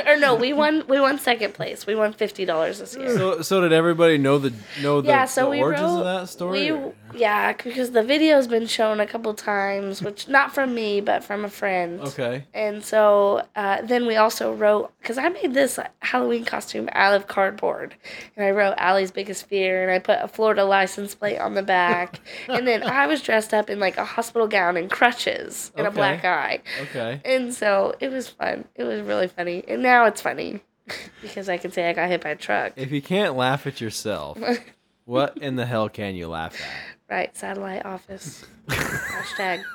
[0.00, 1.86] bucks, or no, we won we won second place.
[1.86, 3.16] We won fifty dollars this year.
[3.16, 5.98] So, so did everybody know the know the, Yeah, so the we origins wrote.
[5.98, 6.70] of that story?
[6.72, 11.00] We, or- yeah, because the video's been shown a couple times, which not from me,
[11.00, 12.00] but from a friend.
[12.00, 12.44] Okay.
[12.54, 17.26] And so uh, then we also wrote because I made this Halloween costume out of
[17.26, 17.94] cardboard,
[18.36, 21.62] and I wrote Allie's biggest fear, and I put a Florida license plate on the
[21.62, 25.86] back, and then I was dressed up in like a hospital gown and crutches and
[25.86, 27.20] a black eye, Okay.
[27.24, 28.64] and so it was fun.
[28.74, 30.60] It was really funny, and now it's funny
[31.22, 32.72] because I can say I got hit by a truck.
[32.76, 34.38] If you can't laugh at yourself,
[35.04, 36.91] what in the hell can you laugh at?
[37.12, 38.46] Right, satellite office.
[38.68, 39.62] Hashtag.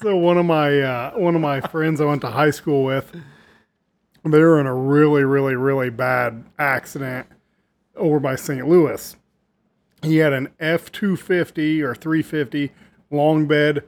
[0.00, 3.10] So one of my uh, one of my friends I went to high school with,
[4.24, 7.26] they were in a really really really bad accident
[7.96, 8.68] over by St.
[8.68, 9.16] Louis.
[10.02, 12.70] He had an F two fifty or three fifty
[13.10, 13.82] long bed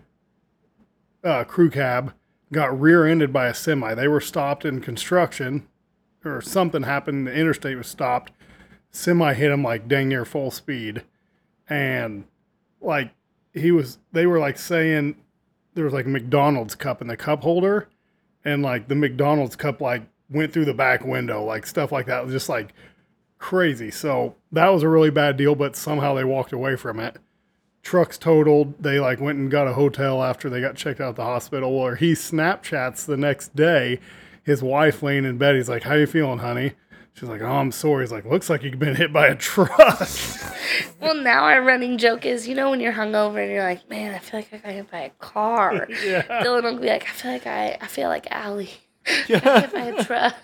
[1.23, 2.12] uh, crew cab,
[2.51, 3.94] got rear ended by a semi.
[3.94, 5.68] They were stopped in construction,
[6.24, 7.28] or something happened.
[7.28, 8.32] The interstate was stopped.
[8.90, 11.05] Semi hit him like dang near full speed,
[11.68, 12.24] and
[12.80, 13.10] like
[13.52, 13.98] he was.
[14.12, 15.16] They were like saying
[15.74, 17.88] there was like a McDonald's cup in the cup holder,
[18.44, 22.24] and like the McDonald's cup like went through the back window, like stuff like that
[22.24, 22.72] was just like
[23.38, 23.90] crazy.
[23.90, 27.16] So that was a really bad deal, but somehow they walked away from it.
[27.82, 28.82] Trucks totaled.
[28.82, 31.70] They like went and got a hotel after they got checked out the hospital.
[31.70, 34.00] Or he Snapchats the next day,
[34.42, 35.54] his wife laying in bed.
[35.54, 36.72] He's like, "How you feeling, honey?"
[37.16, 40.09] She's like, "Oh, I'm sore." He's like, "Looks like you've been hit by a truck."
[41.01, 44.14] Well, now our running joke is, you know, when you're hungover and you're like, man,
[44.14, 45.86] I feel like I got hit by a car.
[46.05, 46.22] yeah.
[46.43, 48.70] Dylan will be like, I feel like I, I feel like Allie
[49.28, 50.34] got hit by a truck.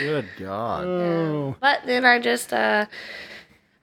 [0.00, 0.84] Good God.
[0.84, 2.86] Oh, But then I just uh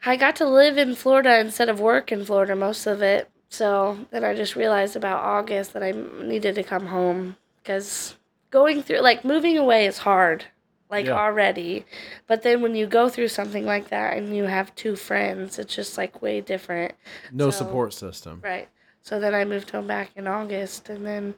[0.05, 3.29] I got to live in Florida instead of work in Florida most of it.
[3.49, 5.91] So then I just realized about August that I
[6.23, 8.15] needed to come home because
[8.49, 10.45] going through like moving away is hard
[10.91, 11.13] like Yeah.
[11.13, 11.85] already.
[12.27, 15.73] But then when you go through something like that and you have two friends, it's
[15.73, 16.93] just like way different.
[17.31, 18.41] No So- support system.
[18.43, 18.67] Right.
[19.01, 21.35] So then I moved home back in August and then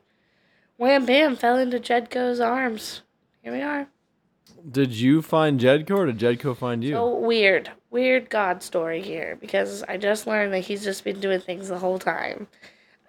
[0.78, 3.04] wham bam fell into Jedco's arms.
[3.42, 3.88] Here we are.
[4.70, 6.94] Did you find Jedco or did Jedco find you?
[6.96, 11.40] So weird, weird God story here because I just learned that he's just been doing
[11.42, 12.48] things the whole time.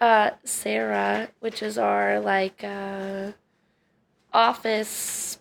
[0.01, 3.31] Uh, Sarah, which is our like uh,
[4.33, 5.39] office,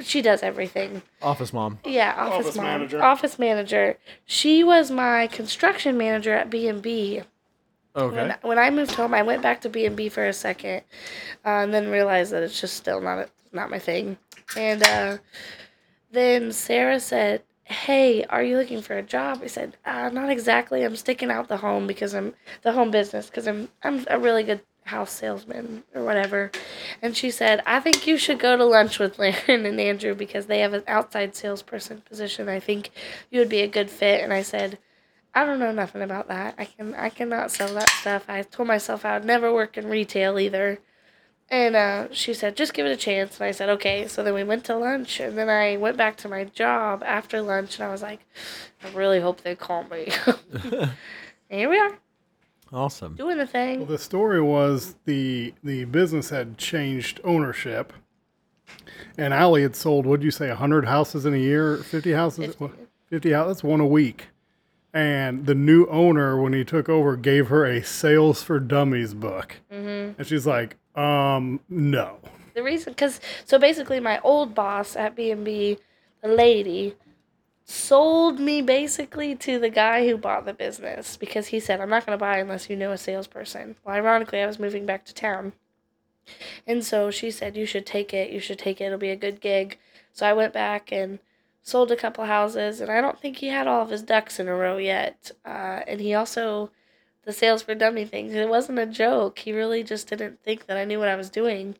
[0.00, 1.02] she does everything.
[1.22, 1.78] Office mom.
[1.84, 3.02] Yeah, office, Office mom, manager.
[3.02, 3.98] office manager.
[4.24, 7.22] She was my construction manager at B and B.
[7.94, 8.14] Okay.
[8.16, 10.82] When, when I moved home, I went back to B and B for a second,
[11.44, 14.18] uh, and then realized that it's just still not a, not my thing.
[14.56, 15.18] And uh,
[16.12, 20.84] then Sarah said, "Hey, are you looking for a job?" I said, uh, "Not exactly.
[20.84, 24.42] I'm sticking out the home because I'm the home business because I'm I'm a really
[24.42, 26.50] good house salesman or whatever."
[27.02, 30.46] And she said, "I think you should go to lunch with Laren and Andrew because
[30.46, 32.48] they have an outside salesperson position.
[32.48, 32.90] I think
[33.30, 34.78] you would be a good fit." And I said.
[35.34, 36.54] I don't know nothing about that.
[36.56, 38.24] I can I cannot sell that stuff.
[38.26, 40.78] I told myself I would never work in retail either.
[41.48, 43.38] And uh, she said, just give it a chance.
[43.38, 44.08] And I said, okay.
[44.08, 45.20] So then we went to lunch.
[45.20, 47.78] And then I went back to my job after lunch.
[47.78, 48.20] And I was like,
[48.82, 50.08] I really hope they call me.
[51.48, 51.98] here we are,
[52.72, 53.14] Awesome.
[53.14, 53.86] doing the well, thing.
[53.86, 57.92] the story was the the business had changed ownership,
[59.18, 60.06] and Allie had sold.
[60.06, 60.48] What'd you say?
[60.50, 61.78] hundred houses in a year?
[61.78, 62.54] Fifty houses?
[62.56, 62.74] Fifty.
[63.08, 63.56] Fifty houses.
[63.58, 64.28] That's one a week.
[64.92, 69.56] And the new owner, when he took over, gave her a sales for dummies book,
[69.70, 70.18] Mm-hmm.
[70.18, 72.18] and she's like, "Um, no."
[72.54, 75.76] The reason, because, so basically my old boss at B&B,
[76.22, 76.96] the lady,
[77.66, 82.06] sold me basically to the guy who bought the business because he said, I'm not
[82.06, 83.74] going to buy unless you know a salesperson.
[83.84, 85.52] Well, ironically, I was moving back to town.
[86.66, 88.30] And so she said, You should take it.
[88.30, 88.84] You should take it.
[88.84, 89.78] It'll be a good gig.
[90.12, 91.18] So I went back and
[91.62, 92.80] sold a couple houses.
[92.80, 95.32] And I don't think he had all of his ducks in a row yet.
[95.44, 96.70] Uh, and he also,
[97.24, 99.40] the sales for dummy things, it wasn't a joke.
[99.40, 101.76] He really just didn't think that I knew what I was doing.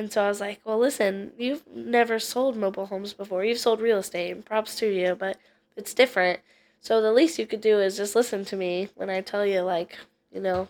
[0.00, 3.44] And so I was like, well, listen, you've never sold mobile homes before.
[3.44, 4.46] You've sold real estate.
[4.46, 5.36] Props to you, but
[5.76, 6.40] it's different.
[6.80, 9.60] So the least you could do is just listen to me when I tell you,
[9.60, 9.98] like,
[10.32, 10.68] you know,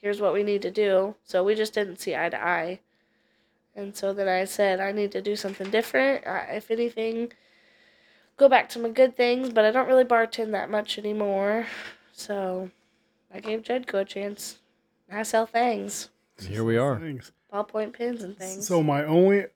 [0.00, 1.16] here's what we need to do.
[1.24, 2.78] So we just didn't see eye to eye.
[3.74, 6.24] And so then I said, I need to do something different.
[6.24, 7.32] Uh, if anything,
[8.36, 11.66] go back to my good things, but I don't really bartend that much anymore.
[12.12, 12.70] So
[13.34, 14.58] I gave Jedco a chance.
[15.10, 16.10] I sell things,
[16.40, 17.00] Here we are.
[17.00, 17.32] Thanks.
[17.52, 18.66] Ballpoint pens and things.
[18.66, 19.46] So my only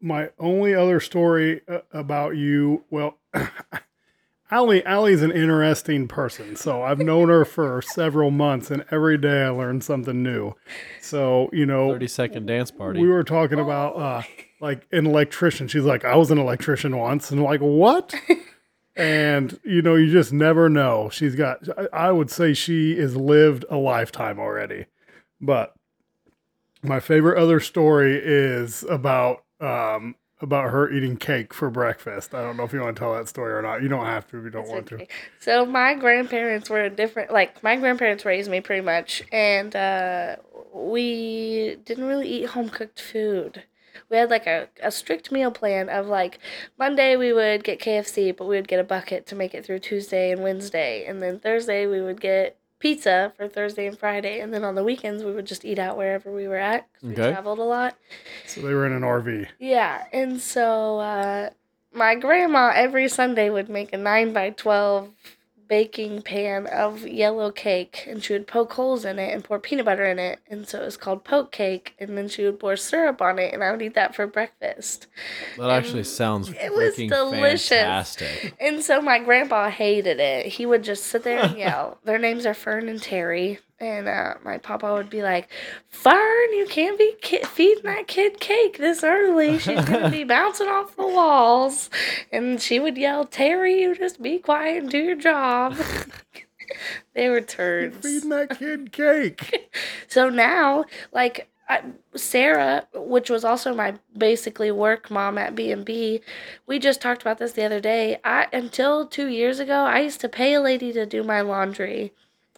[0.00, 3.18] my only other story uh, about you, well,
[4.50, 6.56] Allie Allie's an interesting person.
[6.56, 10.54] So I've known her for several months, and every day I learn something new.
[11.00, 13.00] So you know, 30 second dance party.
[13.00, 14.22] we were talking about uh,
[14.60, 15.68] like an electrician.
[15.68, 18.14] She's like, I was an electrician once, and I'm like, what?
[18.96, 21.10] and you know, you just never know.
[21.10, 21.68] She's got.
[21.78, 24.86] I, I would say she has lived a lifetime already,
[25.40, 25.74] but
[26.82, 32.34] my favorite other story is about um about her eating cake for breakfast.
[32.34, 33.82] I don't know if you want to tell that story or not.
[33.82, 35.06] You don't have to if you don't It's want to.
[35.38, 37.30] So my grandparents were a different.
[37.32, 40.36] Like my grandparents raised me pretty much, and uh,
[40.72, 43.64] we didn't really eat home cooked food.
[44.08, 46.38] We had like a, a strict meal plan of like
[46.78, 49.80] Monday we would get KFC, but we would get a bucket to make it through
[49.80, 54.52] Tuesday and Wednesday, and then Thursday we would get pizza for Thursday and Friday, and
[54.52, 56.86] then on the weekends we would just eat out wherever we were at.
[57.00, 57.26] 'cause Okay.
[57.28, 57.96] We traveled a lot.
[58.46, 59.46] So they were in an RV.
[59.58, 61.50] Yeah, and so uh,
[61.92, 65.10] my grandma every Sunday would make a 9 by 12
[65.70, 69.84] baking pan of yellow cake, and she would poke holes in it and pour peanut
[69.86, 72.76] butter in it, and so it was called poke cake, and then she would pour
[72.76, 75.06] syrup on it, and I would eat that for breakfast.
[75.56, 77.68] that actually sounds It was delicious.
[77.70, 78.54] fantastic.
[78.60, 80.46] And so my grandpa hated it.
[80.46, 81.98] He would just sit there and yell.
[82.04, 83.60] Their names are Fern and Terry.
[83.80, 85.48] And uh, my papa would be like,
[85.88, 89.58] Fern, you can't be ki- feeding that kid cake this early.
[89.58, 91.88] She's going to be bouncing off the walls.
[92.30, 95.76] And she would yell, Terry, you just be quiet and do your job.
[97.14, 97.96] they were turds.
[98.06, 99.74] Feeding that kid cake.
[100.08, 101.82] So now, like I,
[102.14, 106.20] Sarah, which was also my basically work mom at B and B,
[106.66, 108.18] we just talked about this the other day.
[108.24, 112.12] I until two years ago, I used to pay a lady to do my laundry.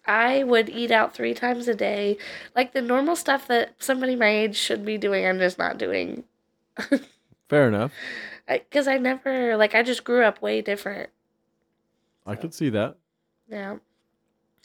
[0.06, 2.18] I would eat out three times a day,
[2.56, 5.24] like the normal stuff that somebody my age should be doing.
[5.26, 6.24] I'm just not doing.
[7.48, 7.92] Fair enough.
[8.48, 11.10] Because I, never, like, I just grew up way different.
[12.26, 12.96] I could see that.
[13.48, 13.76] Yeah.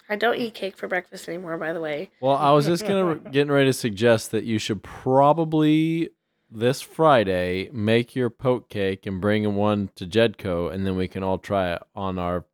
[0.09, 2.09] I don't eat cake for breakfast anymore, by the way.
[2.21, 6.09] Well, I was just gonna getting ready to suggest that you should probably
[6.49, 11.23] this Friday make your poke cake and bring one to Jedco, and then we can
[11.23, 12.45] all try it on our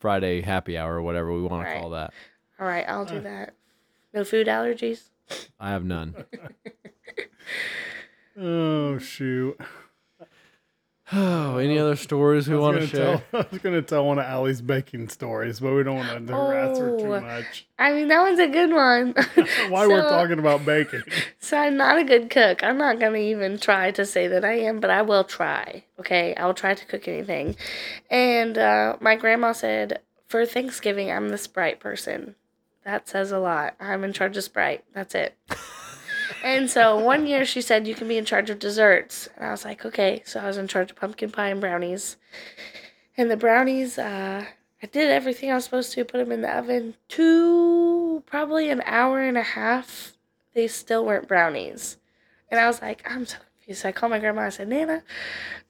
[0.00, 1.74] Friday happy hour or whatever we want Right.
[1.74, 2.14] to call that.
[2.62, 3.54] All right, I'll do that.
[4.14, 5.08] No food allergies?
[5.58, 6.14] I have none.
[8.38, 9.60] Oh shoot!
[11.12, 13.22] Oh, any other stories we want to gonna share?
[13.30, 16.32] tell- I was gonna tell one of Allie's baking stories, but we don't want to
[16.32, 17.20] harass her too Oh.
[17.20, 17.66] much.
[17.78, 19.12] I mean, that one's a good one.
[19.70, 21.02] Why we're So- talking about baking?
[21.40, 22.62] So I'm not a good cook.
[22.64, 25.84] I'm not gonna even try to say that I am, but I will try.
[26.00, 27.56] Okay, I will try to cook anything.
[28.08, 32.34] And uh, my grandma said for Thanksgiving I'm the Sprite person.
[32.84, 33.74] That says a lot.
[33.80, 34.84] I'm in charge of Sprite.
[34.92, 35.36] That's it.
[36.44, 39.50] and so one year she said you can be in charge of desserts, and I
[39.50, 40.22] was like, okay.
[40.24, 42.16] So I was in charge of pumpkin pie and brownies.
[43.16, 44.44] And the brownies, uh,
[44.82, 46.04] I did everything I was supposed to.
[46.04, 46.94] Put them in the oven.
[47.08, 50.12] Two, probably an hour and a half
[50.54, 51.96] they still weren't brownies.
[52.50, 53.38] And I was like, I'm so
[53.70, 54.42] So I called my grandma.
[54.42, 55.02] I said, Nana,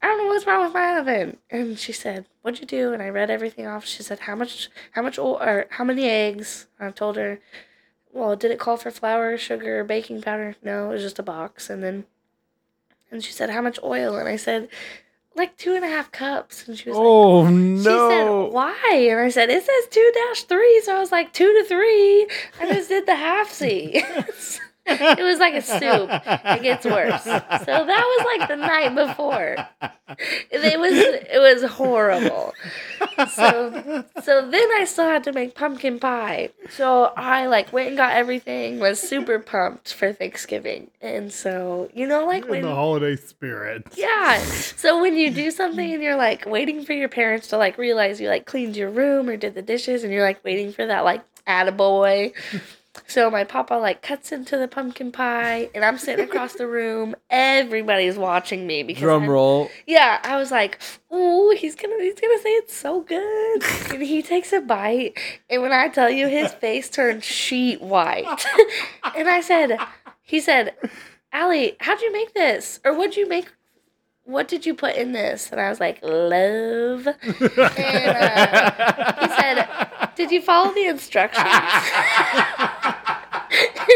[0.00, 1.36] I don't know what's wrong with my oven.
[1.50, 2.92] And she said, What'd you do?
[2.92, 3.84] And I read everything off.
[3.84, 6.66] She said, How much, how much, oil, or how many eggs?
[6.80, 7.40] I told her,
[8.12, 10.56] Well, did it call for flour, sugar, baking powder?
[10.62, 11.70] No, it was just a box.
[11.70, 12.04] And then,
[13.10, 14.16] and she said, How much oil?
[14.16, 14.68] And I said,
[15.34, 16.66] like two and a half cups.
[16.68, 17.78] And she was like, Oh no.
[17.78, 21.32] she said, "Why?" And I said, "It says two dash three, so I was like
[21.32, 22.28] two to three.
[22.60, 24.02] I just did the half C.
[24.86, 26.10] it was like a soup.
[26.44, 27.22] It gets worse.
[27.22, 29.56] So that was like the night before.
[30.50, 32.52] It was it was horrible.
[33.34, 36.50] So so then I still had to make pumpkin pie.
[36.70, 38.80] So I like went and got everything.
[38.80, 43.86] Was super pumped for Thanksgiving, and so you know like In the holiday spirit.
[43.96, 44.38] yeah.
[44.42, 48.20] So when you do something and you're like waiting for your parents to like realize
[48.20, 51.04] you like cleaned your room or did the dishes and you're like waiting for that
[51.04, 52.32] like attaboy.
[53.06, 57.14] So my papa like cuts into the pumpkin pie and I'm sitting across the room.
[57.30, 59.70] Everybody's watching me because Drum I'm- roll.
[59.86, 60.78] yeah, I was like,
[61.12, 63.62] "Ooh, he's gonna he's gonna say it's so good."
[63.94, 68.26] and he takes a bite, and when I tell you, his face turned sheet white.
[69.16, 69.78] and I said,
[70.20, 70.74] "He said,
[71.32, 72.78] Allie, how'd you make this?
[72.84, 73.46] Or what'd you make?
[74.24, 77.16] What did you put in this?" And I was like, "Love." And
[78.16, 79.66] uh, he said,
[80.14, 81.42] "Did you follow the instructions?"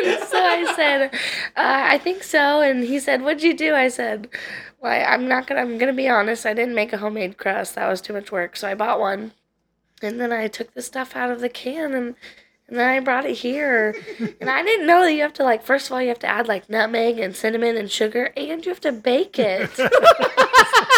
[0.04, 1.18] and so I said, uh,
[1.56, 2.60] I think so.
[2.60, 3.74] And he said, What'd you do?
[3.74, 4.28] I said,
[4.80, 5.60] Well, I- I'm not gonna.
[5.60, 6.46] I'm gonna be honest.
[6.46, 7.74] I didn't make a homemade crust.
[7.74, 8.56] That was too much work.
[8.56, 9.32] So I bought one,
[10.02, 12.14] and then I took the stuff out of the can and.
[12.68, 13.94] And then I brought it here,
[14.40, 15.62] and I didn't know that you have to like.
[15.62, 18.70] First of all, you have to add like nutmeg and cinnamon and sugar, and you
[18.72, 19.70] have to bake it.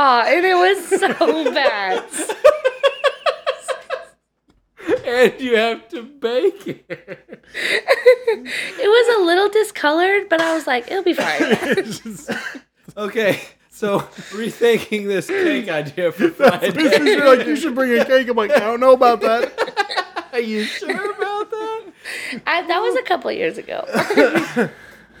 [0.00, 2.04] it and it was so bad.
[5.06, 6.84] and you have to bake it.
[7.52, 11.56] It was a little discolored, but I was like, it'll be fine.
[12.96, 13.40] Okay,
[13.70, 14.00] so
[14.32, 16.72] rethinking this cake idea for Friday.
[17.04, 18.28] You're like, you should bring a cake.
[18.28, 20.28] I'm like, I don't know about that.
[20.32, 21.84] Are you sure about that?
[22.46, 23.84] I, that was a couple years ago.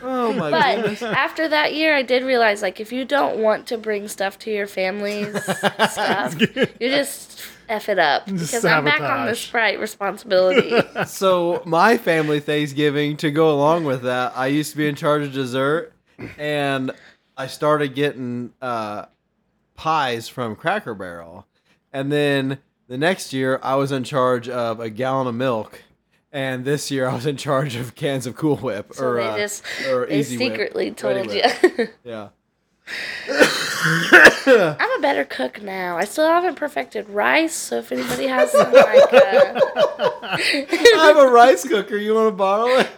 [0.02, 1.02] Oh my But goodness.
[1.02, 4.50] after that year, I did realize like if you don't want to bring stuff to
[4.50, 9.34] your family's stuff, you just f it up because I'm back on the.
[9.34, 10.72] Sprite responsibility.
[11.06, 15.22] So my family Thanksgiving to go along with that, I used to be in charge
[15.26, 15.92] of dessert,
[16.38, 16.90] and
[17.36, 19.06] I started getting uh,
[19.76, 21.46] pies from Cracker Barrel,
[21.92, 22.58] and then
[22.88, 25.82] the next year I was in charge of a gallon of milk,
[26.32, 29.44] and this year I was in charge of cans of Cool Whip So or they
[29.44, 29.48] uh,
[29.90, 31.32] or they Easy Whip, secretly Ready told
[31.78, 31.88] you.
[32.04, 32.28] Yeah.
[33.66, 35.96] I'm a better cook now.
[35.96, 39.60] I still haven't perfected rice, so if anybody has some like, uh,
[40.34, 41.96] I have a rice cooker.
[41.96, 42.88] You want to borrow it?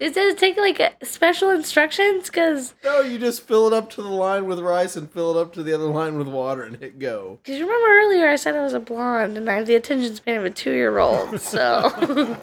[0.00, 2.26] Does it take like special instructions?
[2.26, 5.40] Because No, you just fill it up to the line with rice and fill it
[5.40, 7.38] up to the other line with water and hit go.
[7.42, 10.14] Because you remember earlier I said I was a blonde and I have the attention
[10.14, 12.38] span of a two year old, so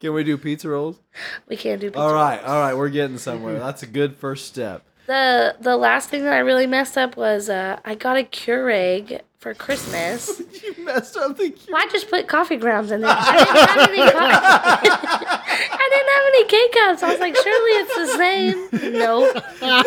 [0.00, 1.00] Can we do pizza rolls?
[1.48, 1.88] we can't do.
[1.88, 2.48] Pizza All right, rolls.
[2.50, 3.58] all right, we're getting somewhere.
[3.58, 7.48] That's a good first step the the last thing that I really messed up was
[7.48, 10.40] uh, I got a Keurig for Christmas.
[10.62, 11.70] you messed up the Keurig.
[11.70, 13.10] Well, I just put coffee grounds in there.
[13.10, 14.88] I didn't have any coffee.
[15.72, 17.02] I didn't have any K cups.
[17.02, 18.92] I was like, surely it's the same.
[18.92, 19.32] No.
[19.60, 19.86] God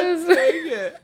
[0.00, 1.02] it was, dang it.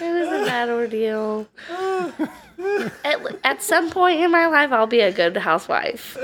[0.00, 1.46] it was a bad ordeal.
[3.04, 6.16] at, at some point in my life, I'll be a good housewife.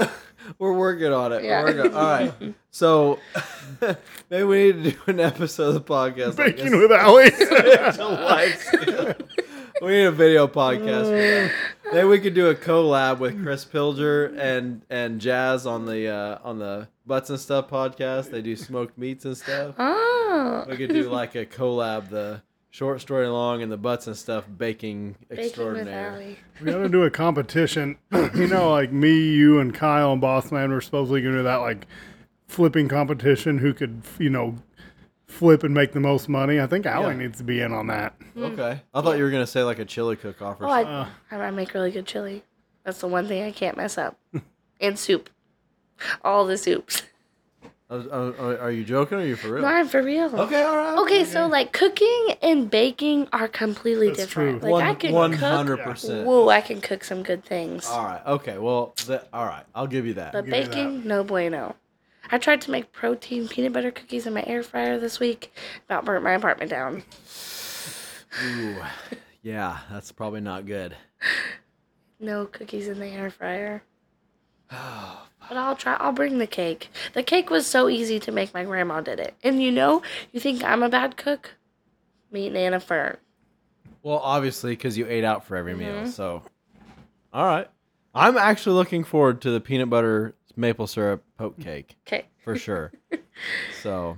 [0.58, 1.44] We're working on it.
[1.44, 1.62] Yeah.
[1.64, 1.94] We're working.
[1.94, 2.32] All right.
[2.76, 3.18] So
[4.30, 6.36] maybe we need to do an episode of the podcast.
[6.38, 6.80] like Baking this.
[6.82, 7.30] with Allie.
[7.32, 9.14] It's a live stream.
[9.80, 11.04] we need a video podcast.
[11.04, 11.52] for that.
[11.94, 16.38] Maybe we could do a collab with Chris Pilger and and Jazz on the uh,
[16.44, 18.30] on the Butts and Stuff podcast.
[18.30, 19.74] They do smoked meats and stuff.
[19.78, 20.66] Oh.
[20.68, 22.42] We could do like a collab, the
[22.76, 26.10] short story long and the Butts and Stuff baking Baking with extraordinaire.
[26.10, 26.36] Allie.
[26.60, 27.96] we gotta do a competition.
[28.34, 31.56] you know, like me, you, and Kyle and Boss Man were supposedly gonna do that
[31.56, 31.86] like
[32.48, 33.56] flipping competition.
[33.58, 34.56] Who could, you know,
[35.26, 36.60] flip and make the most money?
[36.60, 37.22] I think Allie Yeah.
[37.22, 38.14] needs to be in on that.
[38.36, 38.52] Mm.
[38.52, 41.14] Okay, I thought you were gonna say like a chili cook off or Oh, something.
[41.30, 42.44] I, I make really good chili.
[42.84, 44.18] That's the one thing I can't mess up.
[44.82, 45.30] and soup.
[46.22, 47.04] All the soups.
[47.88, 49.18] Uh, uh, are you joking?
[49.18, 49.62] Or are you for real?
[49.62, 50.34] No, I'm for real.
[50.40, 50.98] Okay, all right.
[51.02, 54.62] Okay, so like cooking and baking are completely That's different.
[54.62, 54.72] true.
[54.72, 55.40] Like I can cook.
[55.40, 56.26] hundred percent.
[56.26, 57.86] Whoa, I can cook some good things.
[57.86, 58.26] All right.
[58.26, 58.58] Okay.
[58.58, 59.64] Well, the, all right.
[59.72, 60.32] I'll give you that.
[60.32, 60.70] But give you that.
[60.70, 61.76] baking, no bueno.
[62.28, 65.54] I tried to make protein peanut butter cookies in my air fryer this week.
[65.84, 67.04] About burnt my apartment down.
[68.44, 68.76] Ooh,
[69.42, 70.96] yeah, that's probably not good.
[72.18, 73.82] No cookies in the air fryer.
[75.48, 75.94] But I'll try.
[75.94, 76.90] I'll bring the cake.
[77.14, 78.52] The cake was so easy to make.
[78.52, 79.34] My grandma did it.
[79.44, 80.02] And you know,
[80.32, 81.54] you think I'm a bad cook?
[82.32, 83.16] Meet Nana Fern.
[84.02, 86.02] Well, obviously, because you ate out for every Mm-hmm.
[86.02, 86.06] meal.
[86.10, 86.42] So,
[87.32, 87.68] all right.
[88.14, 92.24] I'm actually looking forward to the peanut butter maple syrup poke cake Okay.
[92.42, 92.92] for sure.
[93.82, 94.16] so,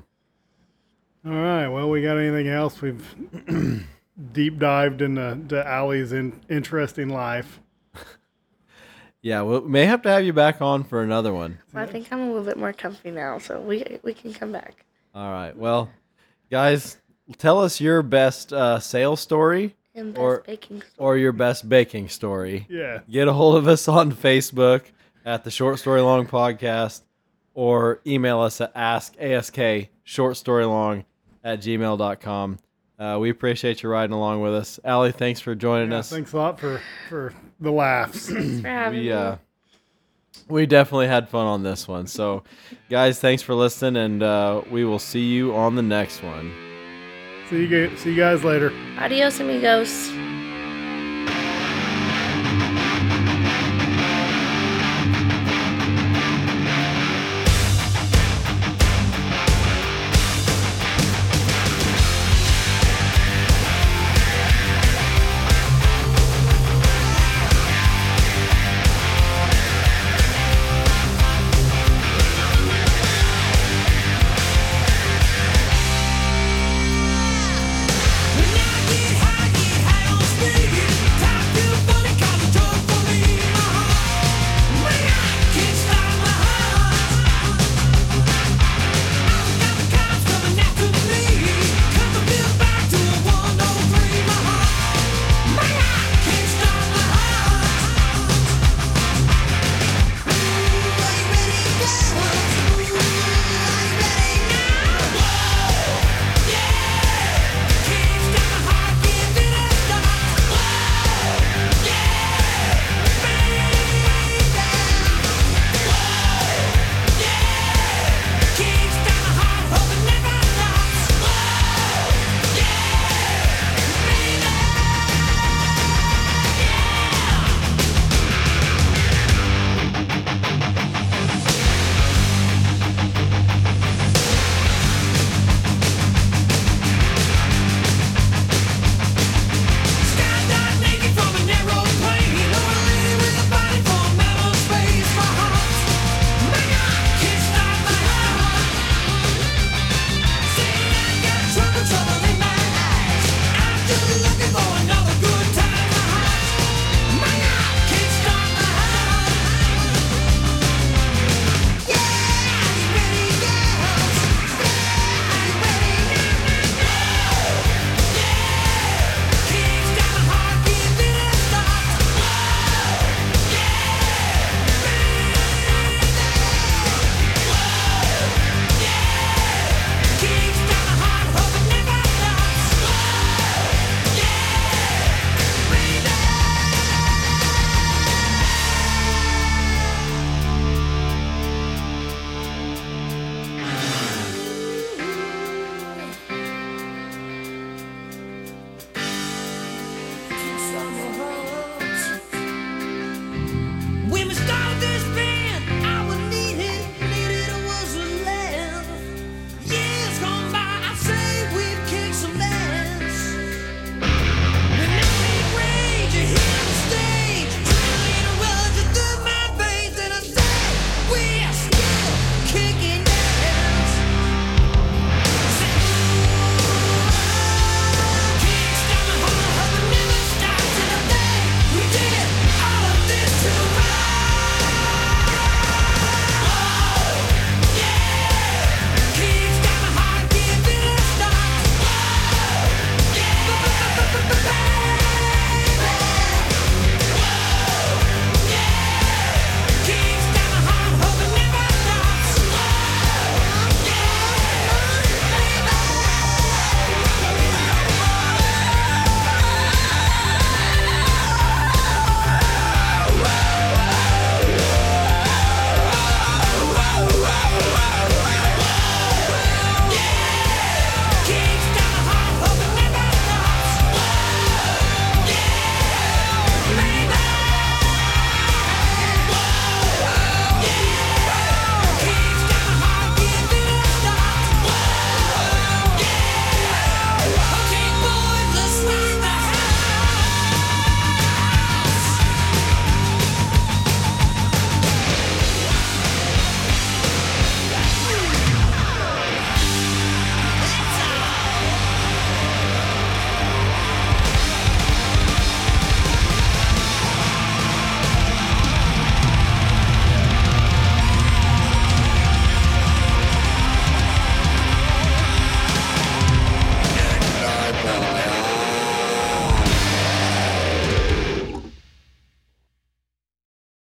[1.27, 1.69] All right.
[1.69, 2.81] Well, we got anything else?
[2.81, 3.05] We've
[4.33, 7.61] deep dived into to Allie's in, interesting life.
[9.23, 11.59] Yeah, we may have to have you back on for another one.
[11.73, 14.53] Well, I think I'm a little bit more comfy now, so we we can come
[14.53, 14.85] back.
[15.15, 15.57] All right.
[15.57, 15.91] Well,
[16.51, 16.99] guys,
[17.37, 20.83] tell us your best uh, sales story And best Or- baking.
[20.83, 21.09] Store.
[21.15, 22.67] or your best baking story.
[22.69, 23.01] Yeah.
[23.11, 24.83] get a hold of us on Facebook
[25.25, 27.03] at the Short Story Long Podcast
[27.55, 31.05] or email us at askask short story long
[31.43, 32.59] at gmail.com.
[32.99, 34.81] Uh, we appreciate you riding along with us.
[34.85, 36.11] Allie, thanks for joining Yeah, us.
[36.11, 38.29] thanks a lot for for the laughs.
[38.29, 39.13] Thanks for having We, me.
[39.13, 39.37] uh,
[40.49, 42.07] we definitely had fun on this one.
[42.09, 42.43] So,
[42.91, 46.53] guys, thanks for listening, and uh, we will see you on the next one.
[47.49, 47.97] see you.
[47.97, 48.73] See you guys later.
[48.99, 50.11] Adios, amigos.